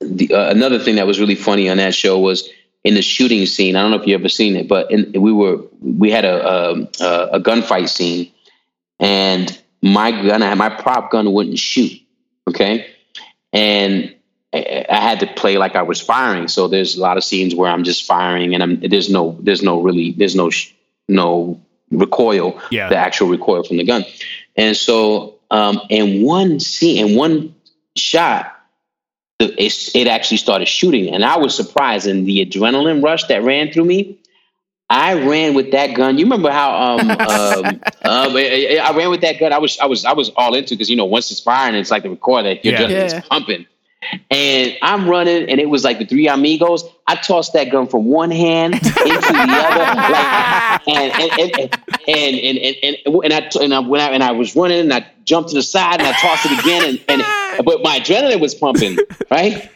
[0.00, 2.48] the, uh, another thing that was really funny on that show was
[2.84, 3.76] in the shooting scene.
[3.76, 6.46] I don't know if you ever seen it, but in, we were we had a,
[6.46, 6.72] a
[7.32, 8.30] a gunfight scene,
[9.00, 11.92] and my gun, my prop gun wouldn't shoot.
[12.46, 12.86] Okay,
[13.54, 14.14] and
[14.52, 16.48] I had to play like I was firing.
[16.48, 19.62] So there's a lot of scenes where I'm just firing, and I'm there's no there's
[19.62, 20.50] no really there's no
[21.08, 21.60] no
[21.90, 22.88] recoil, yeah.
[22.88, 24.04] the actual recoil from the gun,
[24.56, 27.54] and so um, in one scene, in one
[27.96, 28.54] shot,
[29.38, 31.14] it, it actually started shooting.
[31.14, 32.06] And I was surprised.
[32.06, 34.18] And the adrenaline rush that ran through me,
[34.90, 36.18] I ran with that gun.
[36.18, 37.66] You remember how um, um,
[38.04, 39.52] um I ran with that gun.
[39.52, 41.90] I was I was I was all into because you know once it's firing, it's
[41.90, 42.80] like the recorder, your yeah.
[42.80, 43.20] adrenaline's yeah.
[43.28, 43.66] pumping.
[44.30, 46.84] And I'm running, and it was like the three amigos.
[47.08, 49.78] I tossed that gun from one hand into the other,
[50.12, 51.50] like, and and and
[52.06, 54.94] and and and, and, and I and I went out and I was running, and
[54.94, 57.22] I jumped to the side, and I tossed it again, and, and
[57.64, 58.98] but my adrenaline was pumping,
[59.30, 59.68] right?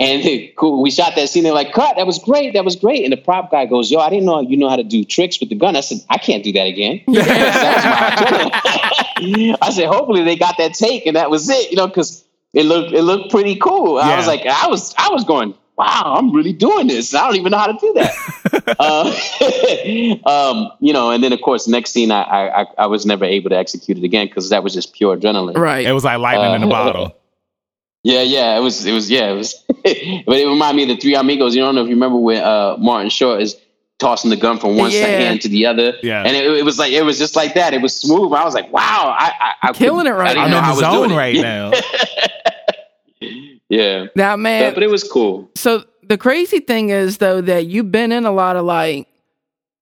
[0.00, 1.44] And cool, we shot that scene.
[1.44, 1.96] They're like, "Cut!
[1.96, 2.54] That was great.
[2.54, 4.76] That was great." And the prop guy goes, "Yo, I didn't know you know how
[4.76, 7.02] to do tricks with the gun." I said, "I can't do that again."
[9.60, 12.25] I said, "Hopefully they got that take, and that was it." You know, because
[12.56, 13.98] it looked it looked pretty cool.
[13.98, 14.08] Yeah.
[14.08, 17.14] I was like, I was I was going, wow, I'm really doing this.
[17.14, 18.76] I don't even know how to do that.
[20.24, 23.26] uh, um, you know, and then of course, next scene, I I, I was never
[23.26, 25.56] able to execute it again because that was just pure adrenaline.
[25.56, 25.86] Right.
[25.86, 27.16] It was like lightning uh, in a bottle.
[28.02, 29.64] Yeah, yeah, it was, it was, yeah, it was.
[29.66, 31.56] but it reminded me of the Three Amigos.
[31.56, 33.56] You don't know if you remember when uh, Martin Short is
[33.98, 35.06] tossing the gun from one yeah.
[35.06, 35.94] hand to the other.
[36.02, 36.22] Yeah.
[36.22, 37.74] And it, it, was like it was just like that.
[37.74, 38.32] It was smooth.
[38.32, 40.36] I was like, wow, I, I, I killing it right.
[40.36, 41.72] I am in the zone right now.
[43.68, 44.06] yeah.
[44.14, 45.50] Now, man, but, but, it was cool.
[45.54, 49.08] So the crazy thing is though that you've been in a lot of like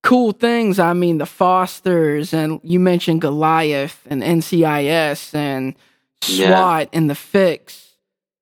[0.05, 0.79] cool things.
[0.79, 5.75] I mean, the Fosters, and you mentioned Goliath and NCIS and
[6.21, 6.97] SWAT yeah.
[6.97, 7.93] and the Fix.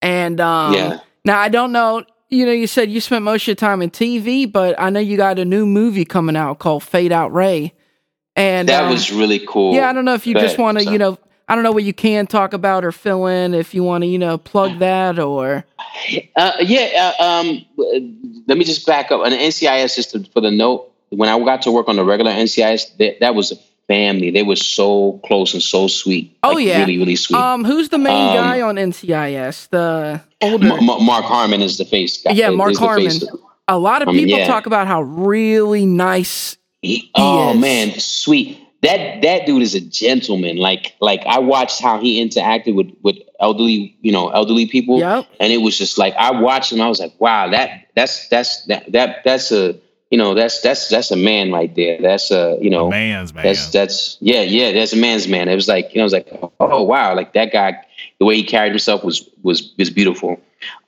[0.01, 0.99] And um, yeah.
[1.23, 2.03] now I don't know.
[2.33, 4.99] You know, you said you spent most of your time in TV, but I know
[4.99, 7.73] you got a new movie coming out called Fade Out Ray.
[8.35, 9.75] And that um, was really cool.
[9.75, 11.83] Yeah, I don't know if you just want to, you know, I don't know what
[11.83, 15.19] you can talk about or fill in if you want to, you know, plug that
[15.19, 15.63] or.
[16.35, 17.65] Uh, yeah, uh, um,
[18.47, 19.23] let me just back up.
[19.23, 20.91] An NCIS just for the note.
[21.09, 23.55] When I got to work on the regular NCIS, that, that was a
[23.93, 24.31] family.
[24.31, 26.35] They were so close and so sweet.
[26.43, 27.37] Oh like, yeah, really, really sweet.
[27.37, 29.69] Um, who's the main um, guy on NCIS?
[29.69, 32.31] The older M- M- Mark Harmon is the face guy.
[32.31, 33.11] Yeah, Mark Harmon.
[33.67, 34.47] A lot of people yeah.
[34.47, 36.57] talk about how really nice.
[36.81, 37.59] He, he oh is.
[37.59, 40.57] man, sweet that that dude is a gentleman.
[40.57, 45.25] Like like I watched how he interacted with with elderly you know elderly people, yep.
[45.39, 46.81] and it was just like I watched him.
[46.81, 49.79] I was like, wow, that that's that's that that that's a
[50.13, 51.99] you know that's that's that's a man right there.
[51.99, 53.45] That's a you know a man's man.
[53.45, 55.49] That's that's yeah yeah that's a man's man.
[55.49, 56.29] It was like you know I was like
[56.59, 57.83] oh wow like that guy
[58.19, 60.39] the way he carried himself was was was beautiful.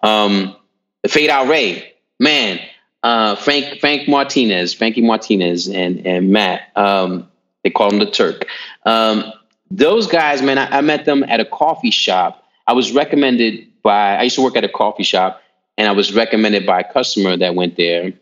[0.03, 0.55] Um,
[1.01, 2.59] the Fade Out Ray man.
[3.01, 6.69] Uh, Frank Frank Martinez, Frankie Martinez, and and Matt.
[6.75, 7.27] Um,
[7.63, 8.45] they call him the Turk.
[8.85, 9.33] Um,
[9.71, 12.43] those guys, man, I, I, met them at a coffee shop.
[12.65, 15.41] I was recommended by, I used to work at a coffee shop,
[15.77, 18.13] and I was recommended by a customer that went there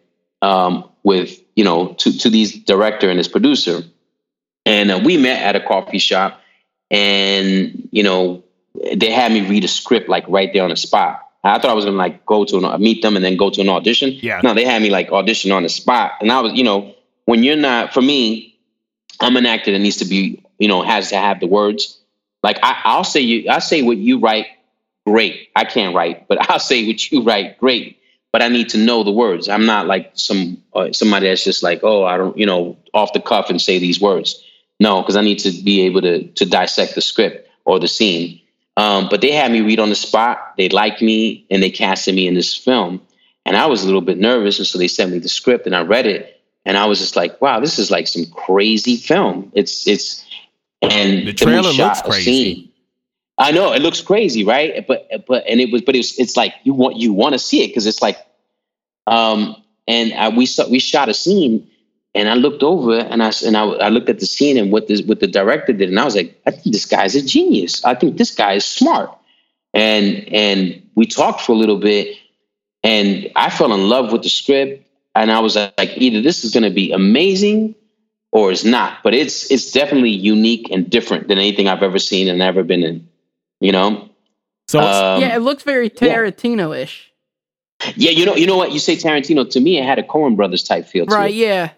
[0.44, 3.82] um, with, you know, to, to these director and his producer.
[4.66, 6.40] And uh, we met at a coffee shop,
[6.90, 8.44] and, you know,
[8.96, 11.20] they had me read a script like right there on the spot.
[11.44, 13.62] I thought I was gonna like go to an, meet them and then go to
[13.62, 14.12] an audition.
[14.14, 14.40] Yeah.
[14.44, 17.44] No, they had me like audition on the spot, and I was, you know, when
[17.44, 18.58] you're not for me,
[19.20, 22.00] I'm an actor that needs to be, you know, has to have the words.
[22.42, 24.48] Like I, will say you, I say what you write,
[25.06, 25.50] great.
[25.56, 28.00] I can't write, but I'll say what you write, great.
[28.34, 29.47] But I need to know the words.
[29.47, 33.14] I'm not like some uh, somebody that's just like, oh, I don't, you know, off
[33.14, 34.43] the cuff and say these words.
[34.80, 38.41] No, because I need to be able to to dissect the script or the scene.
[38.76, 40.55] Um, but they had me read on the spot.
[40.57, 43.01] They liked me and they casted me in this film.
[43.45, 45.76] And I was a little bit nervous, and so they sent me the script, and
[45.76, 49.51] I read it, and I was just like, wow, this is like some crazy film.
[49.53, 50.26] It's it's
[50.81, 52.73] and the trailer looks crazy.
[53.38, 54.85] I know it looks crazy, right?
[54.88, 57.64] But but and it was but it's it's like you want you want to see
[57.64, 58.18] it because it's like
[59.07, 59.55] um
[59.88, 61.69] and I, we saw we shot a scene
[62.15, 64.88] and I looked over and I and I, I looked at the scene and what
[64.88, 67.84] this what the director did and I was like I think this guy's a genius.
[67.84, 69.15] I think this guy is smart.
[69.73, 72.15] And and we talked for a little bit
[72.84, 76.53] and I fell in love with the script and I was like, either this is
[76.53, 77.76] going to be amazing
[78.31, 78.99] or it's not.
[79.03, 82.84] But it's it's definitely unique and different than anything I've ever seen and ever been
[82.84, 83.07] in.
[83.64, 84.10] You know.
[84.68, 87.11] So um, yeah, it looks very Tarantino-ish.
[87.95, 89.77] Yeah, you know, you know what you say Tarantino to me.
[89.77, 91.06] It had a Coen Brothers type feel.
[91.06, 91.31] Right.
[91.31, 91.38] It.
[91.38, 91.72] Yeah.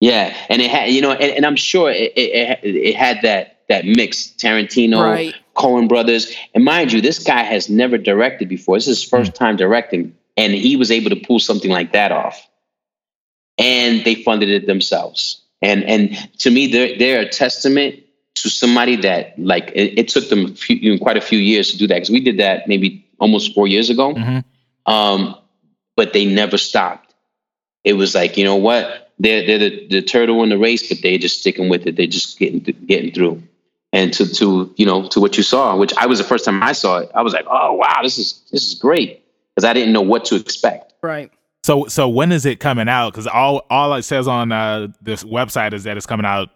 [0.00, 3.60] Yeah, and it had you know, and, and I'm sure it, it, it had that
[3.68, 5.34] that mix Tarantino, right.
[5.54, 8.76] Coen Brothers, and mind you, this guy has never directed before.
[8.76, 9.36] This is his first mm.
[9.36, 12.48] time directing and he was able to pull something like that off.
[13.58, 15.42] And they funded it themselves.
[15.62, 18.00] And and to me, they're they're a testament
[18.46, 21.38] to somebody that like it, it took them a few, you know, quite a few
[21.38, 24.14] years to do that because we did that maybe almost four years ago.
[24.14, 24.92] Mm-hmm.
[24.92, 25.36] Um,
[25.96, 27.14] but they never stopped.
[27.84, 30.98] It was like you know what they're they're the, the turtle in the race, but
[31.02, 31.96] they're just sticking with it.
[31.96, 33.42] They're just getting getting through.
[33.92, 36.62] And to to you know to what you saw, which I was the first time
[36.62, 39.24] I saw it, I was like, oh wow, this is this is great
[39.54, 40.92] because I didn't know what to expect.
[41.02, 41.32] Right.
[41.66, 43.10] So so when is it coming out?
[43.12, 46.50] Because all all it says on uh, this website is that it's coming out.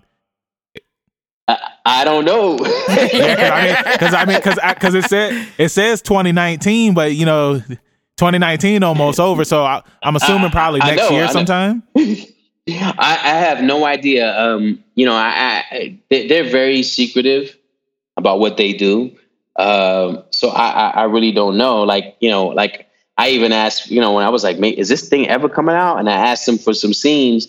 [1.51, 2.59] I, I don't know.
[2.89, 7.27] yeah, because I mean, because I mean, because it said it says 2019, but you
[7.27, 9.45] know, 2019 almost over.
[9.45, 11.83] So I, am assuming probably I, next know, year sometime.
[11.97, 14.39] I, I, have no idea.
[14.39, 17.57] Um, you know, I, I, they're very secretive
[18.17, 19.17] about what they do.
[19.57, 21.83] Um, so I, I really don't know.
[21.83, 25.09] Like you know, like I even asked, you know, when I was like, "Is this
[25.09, 27.49] thing ever coming out?" And I asked them for some scenes.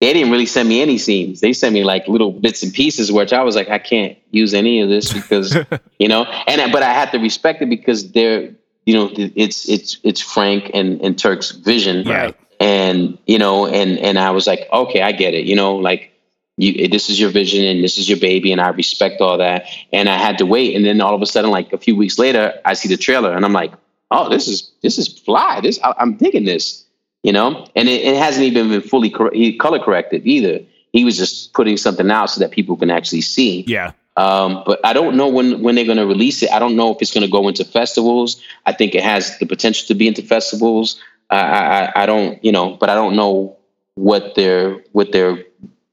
[0.00, 1.40] They didn't really send me any scenes.
[1.40, 4.54] They sent me like little bits and pieces, which I was like, I can't use
[4.54, 5.56] any of this because,
[5.98, 6.24] you know.
[6.46, 8.54] And but I have to respect it because they're,
[8.86, 12.36] you know, it's it's it's Frank and and Turk's vision, right?
[12.60, 15.46] And you know, and and I was like, okay, I get it.
[15.46, 16.12] You know, like
[16.58, 19.66] you, this is your vision and this is your baby and i respect all that
[19.92, 22.18] and i had to wait and then all of a sudden like a few weeks
[22.18, 23.72] later i see the trailer and i'm like
[24.10, 26.84] oh this is this is fly this I, am digging this
[27.22, 30.60] you know and it, it hasn't even been fully cor- color corrected either
[30.92, 34.80] he was just putting something out so that people can actually see yeah um, but
[34.84, 36.50] I don't know when when they're going to release it.
[36.50, 38.42] I don't know if it's going to go into festivals.
[38.66, 41.00] I think it has the potential to be into festivals.
[41.30, 43.56] I, I, I don't, you know, but I don't know
[43.94, 45.36] what they're what they're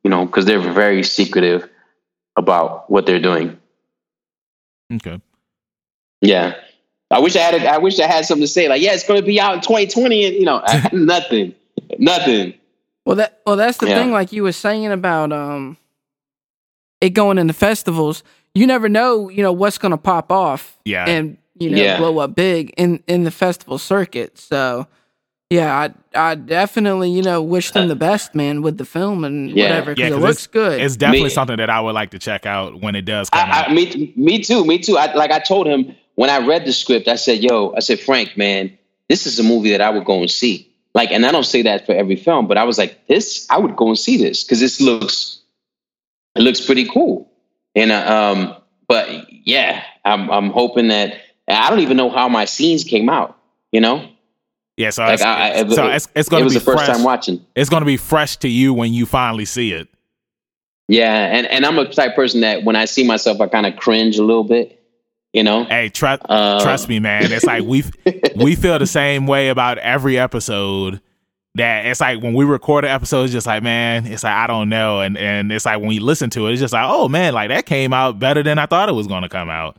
[0.03, 1.69] you know because they're very secretive
[2.35, 3.59] about what they're doing.
[4.91, 5.21] Okay.
[6.21, 6.55] Yeah.
[7.11, 9.07] I wish I had a, I wish I had something to say like yeah it's
[9.07, 10.63] going to be out in 2020 and you know
[10.93, 11.53] nothing
[11.99, 12.53] nothing.
[13.05, 13.99] Well that well that's the yeah.
[13.99, 15.77] thing like you were saying about um
[17.01, 18.23] it going into festivals
[18.53, 21.97] you never know you know what's going to pop off yeah and you know yeah.
[21.97, 24.87] blow up big in in the festival circuit so
[25.51, 29.51] yeah, I I definitely you know wish them the best, man, with the film and
[29.51, 29.65] yeah.
[29.65, 30.81] whatever because yeah, it looks good.
[30.81, 33.47] It's definitely me, something that I would like to check out when it does come
[33.47, 33.69] I, out.
[33.69, 34.97] I, me, me too, me too.
[34.97, 37.99] I, like I told him when I read the script, I said, "Yo," I said,
[37.99, 38.77] "Frank, man,
[39.09, 41.61] this is a movie that I would go and see." Like, and I don't say
[41.63, 44.43] that for every film, but I was like, "This, I would go and see this
[44.43, 45.39] because this looks,
[46.35, 47.31] it looks pretty cool."
[47.75, 48.55] And uh, um,
[48.87, 51.15] but yeah, I'm I'm hoping that
[51.47, 53.37] I don't even know how my scenes came out.
[53.71, 54.09] You know,
[54.77, 56.95] yeah, so, like it's, I, so it's, it's going to be the first fresh.
[56.95, 57.45] time watching.
[57.55, 59.87] It's going to be fresh to you when you finally see it.
[60.87, 63.77] Yeah, and, and I'm a type person that when I see myself, I kind of
[63.77, 64.81] cringe a little bit.
[65.35, 65.65] You know.
[65.65, 67.29] Hey, trust uh, trust me, man.
[67.29, 67.83] It's like we
[68.37, 71.01] we feel the same way about every episode.
[71.55, 74.47] That it's like when we record an episode, it's just like, man, it's like I
[74.47, 77.09] don't know, and and it's like when you listen to it, it's just like, oh
[77.09, 79.75] man, like that came out better than I thought it was going to come out.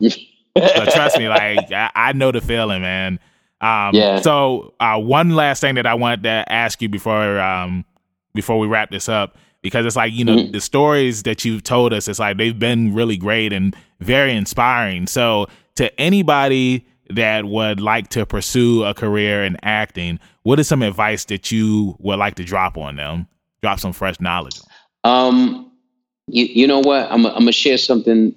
[0.55, 3.19] but trust me, like I, I know the feeling, man.
[3.63, 4.21] Um, yeah.
[4.21, 7.87] So uh, one last thing that I wanted to ask you before um,
[8.35, 10.53] before we wrap this up, because it's like you know mm-hmm.
[10.53, 15.07] the stories that you've told us, it's like they've been really great and very inspiring.
[15.07, 20.83] So to anybody that would like to pursue a career in acting, what is some
[20.83, 23.27] advice that you would like to drop on them?
[23.63, 24.61] Drop some fresh knowledge.
[25.05, 25.73] Um,
[26.29, 27.11] you, you know what?
[27.11, 28.35] I'm, I'm gonna share something,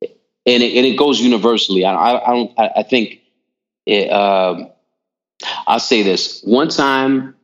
[0.00, 0.08] and
[0.62, 1.84] it, and it goes universally.
[1.84, 2.58] I, I, I don't.
[2.58, 3.20] I, I think
[3.86, 4.66] it, uh,
[5.66, 6.42] I'll say this.
[6.42, 7.34] One time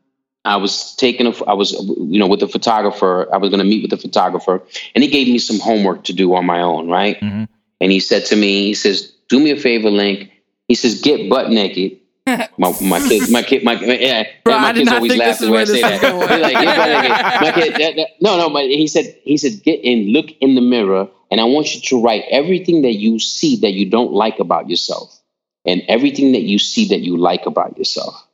[0.46, 3.64] I was taking a, I was, you know, with the photographer, I was going to
[3.64, 4.62] meet with the photographer
[4.94, 6.88] and he gave me some homework to do on my own.
[6.88, 7.20] Right.
[7.20, 7.44] Mm-hmm.
[7.80, 10.30] And he said to me, he says, do me a favor, Link.
[10.68, 11.98] He says, get butt naked.
[12.58, 15.80] my my kid my kid my yeah, Bro, my kids always laugh when I say
[15.80, 16.02] that.
[16.02, 16.54] like,
[17.40, 20.56] my kid, that, that, no no but he said he said get in look in
[20.56, 24.12] the mirror and I want you to write everything that you see that you don't
[24.12, 25.20] like about yourself
[25.64, 28.26] and everything that you see that you like about yourself.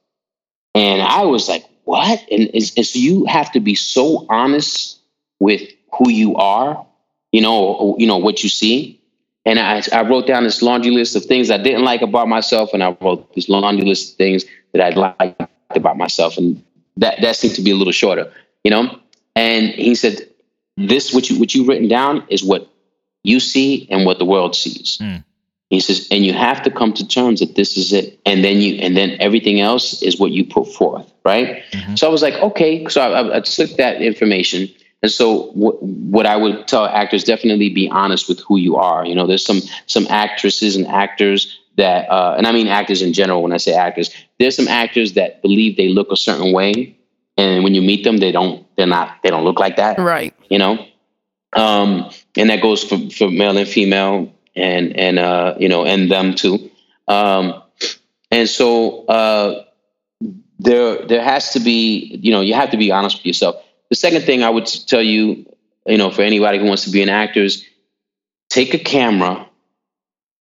[0.75, 2.25] And I was like, what?
[2.31, 4.99] And is, is you have to be so honest
[5.41, 6.87] with who you are,
[7.33, 9.01] you know, you know, what you see.
[9.45, 12.73] And I, I wrote down this laundry list of things I didn't like about myself,
[12.73, 15.43] and I wrote this laundry list of things that I liked
[15.75, 16.37] about myself.
[16.37, 16.63] And
[16.97, 18.33] that, that seemed to be a little shorter,
[18.63, 18.99] you know?
[19.35, 20.29] And he said,
[20.77, 22.69] This what you what you written down is what
[23.25, 24.99] you see and what the world sees.
[24.99, 25.25] Mm.
[25.73, 28.61] He says, and you have to come to terms that this is it, and then
[28.61, 31.63] you, and then everything else is what you put forth, right?
[31.73, 31.95] Mm-hmm.
[31.95, 32.87] So I was like, okay.
[32.89, 34.69] So I, I, took that information,
[35.03, 39.07] and so what, what I would tell actors definitely be honest with who you are.
[39.07, 43.15] You know, there's some some actresses and actors that, uh, and I mean actors in
[43.15, 43.43] general.
[43.43, 46.99] When I say actors, there's some actors that believe they look a certain way,
[47.39, 48.67] and when you meet them, they don't.
[48.77, 49.23] They're not.
[49.23, 49.99] They don't look like that.
[49.99, 50.35] Right.
[50.51, 50.87] You know.
[51.55, 56.11] Um, and that goes for, for male and female and and uh, you know and
[56.11, 56.71] them too.
[57.09, 57.63] Um,
[58.31, 59.65] and so uh,
[60.59, 63.57] there there has to be you know you have to be honest with yourself.
[63.91, 65.47] The second thing I would tell you,
[65.87, 67.67] you know, for anybody who wants to be an actor is
[68.49, 69.49] take a camera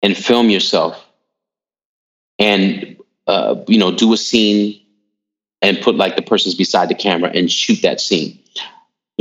[0.01, 1.05] and film yourself,
[2.39, 2.97] and
[3.27, 4.81] uh, you know do a scene
[5.61, 8.40] and put like the person's beside the camera and shoot that scene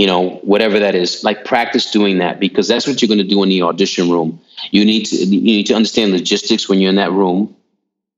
[0.01, 3.35] you know, whatever that is, like practice doing that because that's what you're going to
[3.35, 4.41] do in the audition room.
[4.71, 7.55] You need to you need to understand logistics when you're in that room.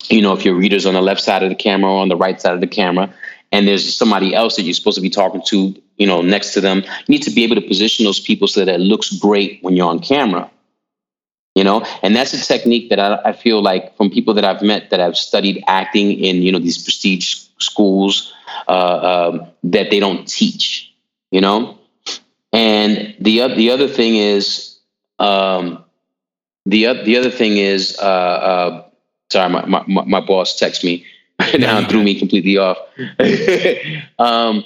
[0.09, 2.17] You know, if your reader's on the left side of the camera or on the
[2.17, 3.13] right side of the camera,
[3.51, 6.61] and there's somebody else that you're supposed to be talking to, you know, next to
[6.61, 9.59] them, you need to be able to position those people so that it looks great
[9.63, 10.49] when you're on camera.
[11.57, 14.63] You know, and that's a technique that I, I feel like from people that I've
[14.63, 18.33] met that have studied acting in you know these prestige schools
[18.69, 20.92] uh, um, that they don't teach
[21.33, 21.79] you know.
[22.53, 24.79] And the the other thing is,
[25.19, 25.85] um,
[26.67, 28.85] the the other thing is, uh, uh,
[29.33, 31.05] sorry, my, my my boss texted me
[31.59, 32.79] now threw me completely off.
[34.19, 34.65] um,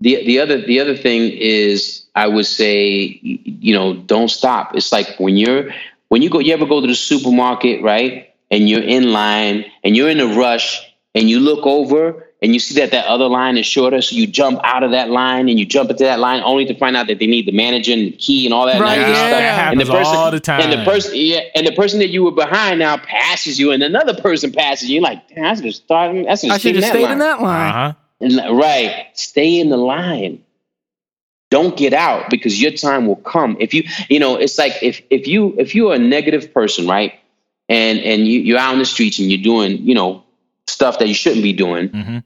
[0.00, 4.74] the the other the other thing is, I would say, you know, don't stop.
[4.74, 5.70] It's like when you're
[6.08, 8.34] when you go, you ever go to the supermarket, right?
[8.50, 10.80] And you're in line and you're in a rush
[11.14, 14.26] and you look over and you see that that other line is shorter, so you
[14.26, 17.08] jump out of that line and you jump into that line only to find out
[17.08, 18.80] that they need the manager and the key and all that.
[18.80, 19.30] Right, yeah, stuff.
[19.30, 20.60] that and the person, all the time.
[20.60, 23.82] And the person, yeah, and the person that you were behind now passes you, and
[23.82, 24.96] another person passes you.
[24.96, 26.26] You're like, damn, I should have started.
[26.28, 27.96] I should have stayed, in that line.
[28.20, 28.54] Uh-huh.
[28.54, 29.06] Right.
[29.14, 30.42] Stay in the line.
[31.50, 33.56] Don't get out because your time will come.
[33.58, 37.14] If you, you know, it's like if if you if you're a negative person, right,
[37.68, 40.22] and and you, you're out in the streets and you're doing, you know,
[40.66, 42.18] stuff that you shouldn't be doing, mm-hmm.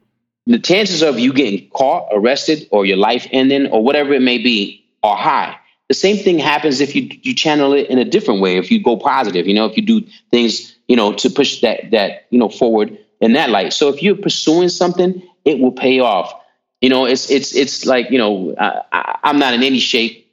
[0.47, 4.39] The chances of you getting caught, arrested, or your life ending, or whatever it may
[4.39, 5.57] be, are high.
[5.89, 8.57] The same thing happens if you you channel it in a different way.
[8.57, 10.01] If you go positive, you know, if you do
[10.31, 13.73] things, you know, to push that that you know forward in that light.
[13.73, 16.33] So if you're pursuing something, it will pay off.
[16.81, 20.27] You know, it's it's it's like you know, I, am not in any shape.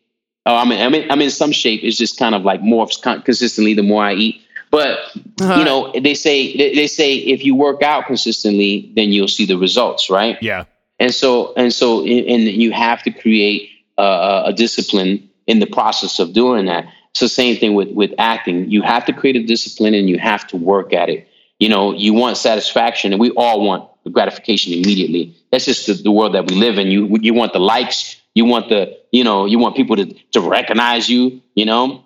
[0.46, 1.82] Oh, I'm in, I'm in I'm in some shape.
[1.84, 4.42] It's just kind of like morphs consistently the more I eat.
[4.72, 5.00] But
[5.42, 5.56] uh-huh.
[5.56, 9.58] you know, they say they say if you work out consistently, then you'll see the
[9.58, 10.38] results, right?
[10.42, 10.66] Yeah.
[11.00, 16.20] And so and so and you have to create a, a discipline in the process
[16.20, 16.86] of doing that.
[17.12, 18.70] It's the same thing with with acting.
[18.70, 21.28] You have to create a discipline and you have to work at it.
[21.60, 25.36] You know, you want satisfaction, and we all want the gratification immediately.
[25.52, 26.88] That's just the, the world that we live in.
[26.88, 30.42] You you want the likes, you want the you know you want people to to
[30.42, 31.42] recognize you.
[31.56, 32.06] You know,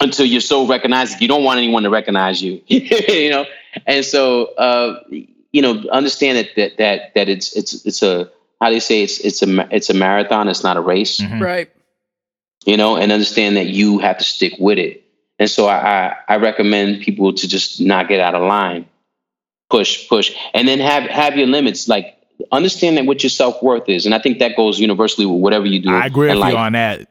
[0.00, 2.60] until you're so recognized, you don't want anyone to recognize you.
[2.66, 3.46] you know,
[3.86, 8.30] and so uh, you know understand that that that that it's it's it's a
[8.60, 10.48] how do you say it's it's a it's a marathon.
[10.48, 11.42] It's not a race, mm-hmm.
[11.42, 11.70] right?
[12.64, 15.04] You know, and understand that you have to stick with it.
[15.38, 18.86] And so I, I, I recommend people to just not get out of line
[19.68, 21.88] push, push, and then have have your limits.
[21.88, 22.16] Like
[22.52, 25.66] understand that what your self worth is, and I think that goes universally with whatever
[25.66, 25.90] you do.
[25.90, 26.52] I agree with life.
[26.52, 27.08] you on that.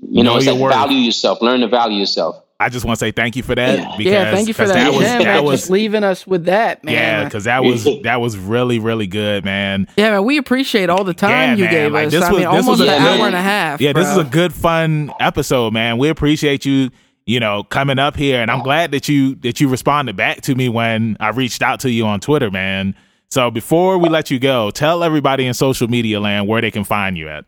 [0.00, 0.74] You know, know it's like worth.
[0.74, 1.40] value yourself.
[1.42, 2.42] Learn to value yourself.
[2.60, 3.78] I just want to say thank you for that.
[3.78, 4.74] Yeah, because, yeah thank you for that.
[4.74, 6.94] That was, that was just leaving us with that, man.
[6.94, 9.88] Yeah, because that was that was really really good, man.
[9.96, 11.72] Yeah, man, we appreciate all the time yeah, you man.
[11.72, 12.12] gave like, us.
[12.12, 13.80] This I was, mean, almost an hour and a half.
[13.80, 14.02] Yeah, bro.
[14.02, 15.98] this is a good fun episode, man.
[15.98, 16.90] We appreciate you
[17.26, 18.40] you know, coming up here.
[18.40, 21.80] And I'm glad that you that you responded back to me when I reached out
[21.80, 22.94] to you on Twitter, man.
[23.30, 26.84] So before we let you go, tell everybody in social media land where they can
[26.84, 27.44] find you at.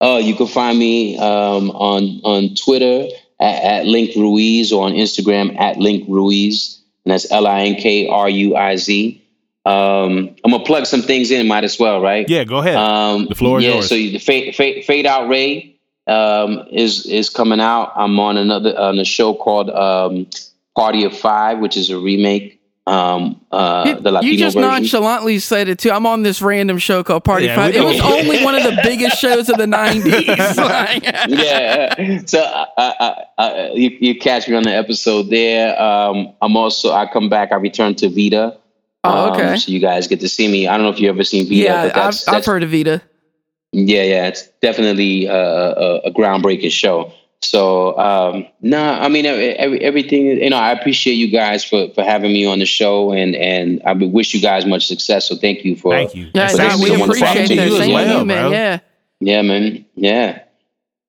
[0.00, 3.08] Oh, you can find me um, on on Twitter
[3.40, 7.74] at, at Link Ruiz or on Instagram at Link Ruiz, and that's L I N
[7.76, 9.24] K R U I Z.
[9.64, 12.28] Um, I'm gonna plug some things in, might as well, right?
[12.28, 12.76] Yeah, go ahead.
[12.76, 13.88] Um, the floor is yeah, yours.
[13.88, 17.92] So the fade, fade, fade out Ray um, is is coming out.
[17.94, 20.26] I'm on another on a show called um,
[20.74, 22.57] Party of Five, which is a remake.
[22.88, 24.70] Um, uh, the Latino you just version.
[24.70, 25.90] nonchalantly said it too.
[25.90, 27.74] I'm on this random show called Party yeah, Five.
[27.74, 31.28] It was only one of the biggest shows of the '90s.
[31.28, 35.80] yeah, so I, I, I, you, you, catch me on the episode there.
[35.80, 37.52] Um, I'm also I come back.
[37.52, 38.58] I return to Vida.
[39.04, 39.52] Oh, okay.
[39.52, 40.66] Um, so you guys get to see me.
[40.66, 41.56] I don't know if you ever seen Vida.
[41.56, 43.02] Yeah, that's, I've, that's, I've heard of Vida.
[43.72, 47.12] Yeah, yeah, it's definitely a, a, a groundbreaking show.
[47.40, 51.88] So, um, no, nah, I mean, every, everything, you know, I appreciate you guys for,
[51.94, 55.28] for having me on the show and, and I wish you guys much success.
[55.28, 56.30] So thank you for, thank you.
[56.34, 57.70] Yeah, nah, we appreciate that.
[57.70, 58.52] Same well, you, man.
[58.52, 58.78] Yeah.
[59.20, 59.84] Yeah, man.
[59.94, 60.42] Yeah.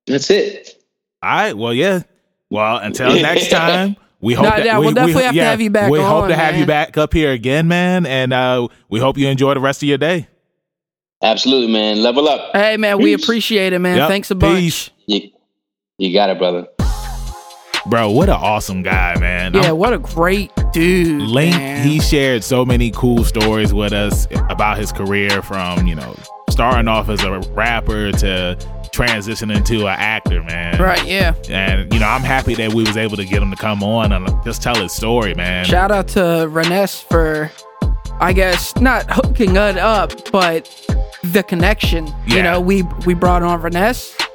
[0.06, 0.82] That's it.
[1.22, 1.54] All right.
[1.54, 2.04] Well, yeah.
[2.50, 3.96] Well, until next time.
[4.22, 5.90] We hope nah, that yeah, we, we'll definitely we, have yeah, to have you back.
[5.90, 6.40] We on, hope to man.
[6.40, 9.82] have you back up here again, man, and uh, we hope you enjoy the rest
[9.82, 10.28] of your day.
[11.22, 12.04] Absolutely, man.
[12.04, 12.52] Level up.
[12.54, 13.04] Hey, man, Peace.
[13.04, 13.96] we appreciate it, man.
[13.96, 14.10] Yep.
[14.10, 14.92] Thanks a bunch.
[15.06, 15.30] You,
[16.00, 16.68] you got it, brother.
[17.86, 19.54] Bro, what an awesome guy, man.
[19.54, 21.22] Yeah, I'm, what a great dude.
[21.22, 21.86] Link, man.
[21.86, 26.16] he shared so many cool stories with us about his career from, you know,
[26.50, 28.58] starting off as a rapper to
[28.92, 30.82] transitioning to an actor, man.
[30.82, 31.34] Right, yeah.
[31.50, 34.12] And, you know, I'm happy that we was able to get him to come on
[34.12, 35.66] and just tell his story, man.
[35.66, 36.20] Shout out to
[36.50, 37.52] Renes for
[38.22, 40.66] I guess not hooking it up, but
[41.24, 42.08] the connection.
[42.28, 42.36] Yeah.
[42.36, 44.29] You know, we we brought on Vanessa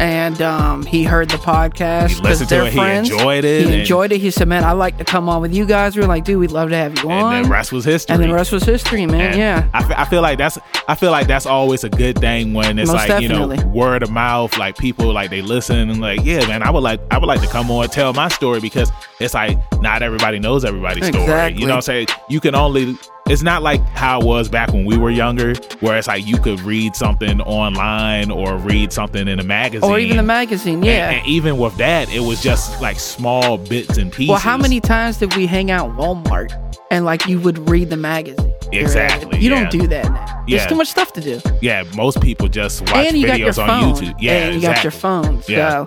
[0.00, 2.08] and um, he heard the podcast.
[2.08, 2.72] He listened to it.
[2.72, 3.08] Friends.
[3.08, 3.66] He enjoyed it.
[3.66, 4.18] He enjoyed it.
[4.18, 6.38] He said, "Man, I'd like to come on with you guys." We are like, "Dude,
[6.38, 8.14] we'd love to have you on." And the rest was history.
[8.14, 9.32] And the rest was history, man.
[9.32, 9.68] And yeah.
[9.74, 10.58] I, f- I feel like that's
[10.88, 13.58] I feel like that's always a good thing when it's Most like definitely.
[13.58, 16.70] you know word of mouth, like people like they listen and like, yeah, man, I
[16.70, 18.90] would like I would like to come on and tell my story because
[19.20, 21.26] it's like not everybody knows everybody's exactly.
[21.26, 21.52] story.
[21.52, 22.06] You know what I'm saying?
[22.30, 22.96] You can only
[23.30, 26.36] it's not like how it was back when we were younger, where it's like you
[26.36, 30.82] could read something online or read something in a magazine, or even a magazine.
[30.82, 34.30] Yeah, and, and even with that, it was just like small bits and pieces.
[34.30, 36.52] Well, how many times did we hang out Walmart
[36.90, 38.52] and like you would read the magazine?
[38.72, 39.38] Exactly.
[39.38, 39.60] You yeah.
[39.60, 40.44] don't do that now.
[40.48, 40.58] Yeah.
[40.58, 41.40] There's too much stuff to do.
[41.62, 43.70] Yeah, most people just watch and you videos got your phone.
[43.70, 44.14] on YouTube.
[44.20, 44.74] Yeah, and you exactly.
[44.74, 45.42] got your phone.
[45.46, 45.86] Yeah.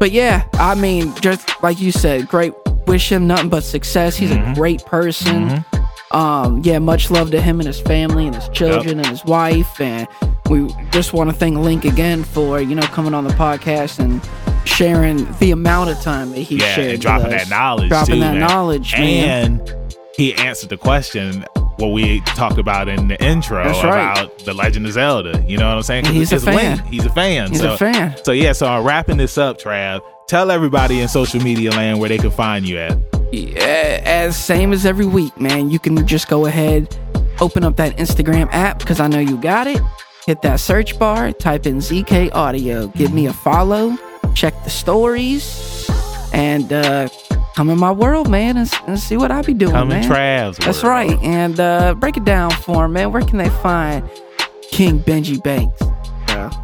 [0.00, 2.54] But yeah, I mean, just like you said, great.
[2.86, 4.16] Wish him nothing but success.
[4.16, 4.52] He's mm-hmm.
[4.52, 5.48] a great person.
[5.48, 5.73] Mm-hmm
[6.14, 9.06] um, yeah, much love to him and his family and his children yep.
[9.06, 9.80] and his wife.
[9.80, 10.06] And
[10.48, 14.22] we just want to thank Link again for, you know, coming on the podcast and
[14.66, 16.92] sharing the amount of time that he yeah, shared.
[16.92, 17.88] And dropping that knowledge.
[17.88, 18.40] Dropping too, that man.
[18.40, 19.60] knowledge, man.
[19.60, 21.44] And he answered the question
[21.78, 24.12] what we talked about in the intro That's right.
[24.12, 25.44] about the Legend of Zelda.
[25.48, 26.04] You know what I'm saying?
[26.04, 26.78] He's a fan.
[26.78, 26.88] Link.
[26.88, 27.50] He's a fan.
[27.50, 28.14] He's so, a fan.
[28.22, 30.00] So yeah, so I'm wrapping this up, Trav.
[30.28, 33.13] Tell everybody in social media land where they can find you at.
[33.32, 35.70] Yeah, as same as every week, man.
[35.70, 36.96] You can just go ahead,
[37.40, 39.80] open up that Instagram app because I know you got it.
[40.26, 43.96] Hit that search bar, type in ZK Audio, give me a follow,
[44.34, 45.86] check the stories,
[46.32, 47.08] and uh,
[47.54, 50.10] come in my world, man, and, and see what I be doing, Come in man.
[50.10, 50.90] Trav's That's world.
[51.10, 53.12] right, and uh, break it down for 'em, man.
[53.12, 54.08] Where can they find
[54.70, 55.80] King Benji Banks?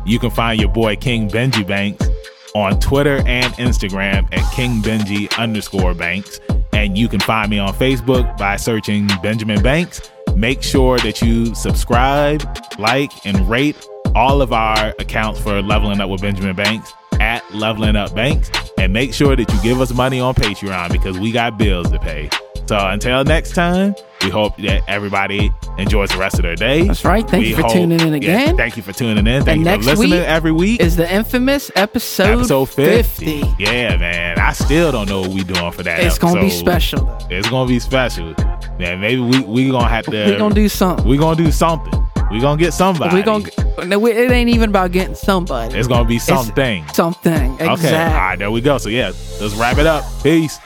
[0.05, 2.09] You can find your boy King Benji Banks
[2.55, 6.41] on Twitter and Instagram at King Benji underscore Banks.
[6.81, 10.01] And you can find me on Facebook by searching Benjamin Banks.
[10.35, 12.43] Make sure that you subscribe,
[12.79, 13.77] like, and rate
[14.15, 16.91] all of our accounts for Leveling Up with Benjamin Banks
[17.21, 18.51] at Leveling Up Banks.
[18.79, 21.99] And make sure that you give us money on Patreon because we got bills to
[21.99, 22.31] pay.
[22.71, 26.87] So until next time, we hope that everybody enjoys the rest of their day.
[26.87, 27.29] That's right.
[27.29, 28.57] Thank you for tuning in yeah, again.
[28.57, 29.43] thank you for tuning in.
[29.43, 30.81] Thank And you next for listening week every week.
[30.81, 33.41] Is the infamous episode, episode 50.
[33.41, 33.55] 50.
[33.59, 34.39] Yeah, man.
[34.39, 35.99] I still don't know what we doing for that.
[35.99, 37.13] It's gonna be special.
[37.29, 38.37] It's gonna be special.
[38.79, 40.13] Man, maybe we we gonna have to.
[40.13, 41.05] We're gonna do something.
[41.09, 42.07] We gonna do something.
[42.31, 43.17] We gonna get somebody.
[43.17, 43.49] We're gonna.
[43.85, 45.77] No, it ain't even about getting somebody.
[45.77, 46.87] It's gonna be something.
[46.95, 47.53] Something.
[47.55, 47.89] Exactly.
[47.89, 48.05] Okay.
[48.05, 48.37] All right.
[48.37, 48.79] There we go.
[48.79, 49.11] So yeah,
[49.41, 50.05] let's wrap it up.
[50.23, 50.61] Peace.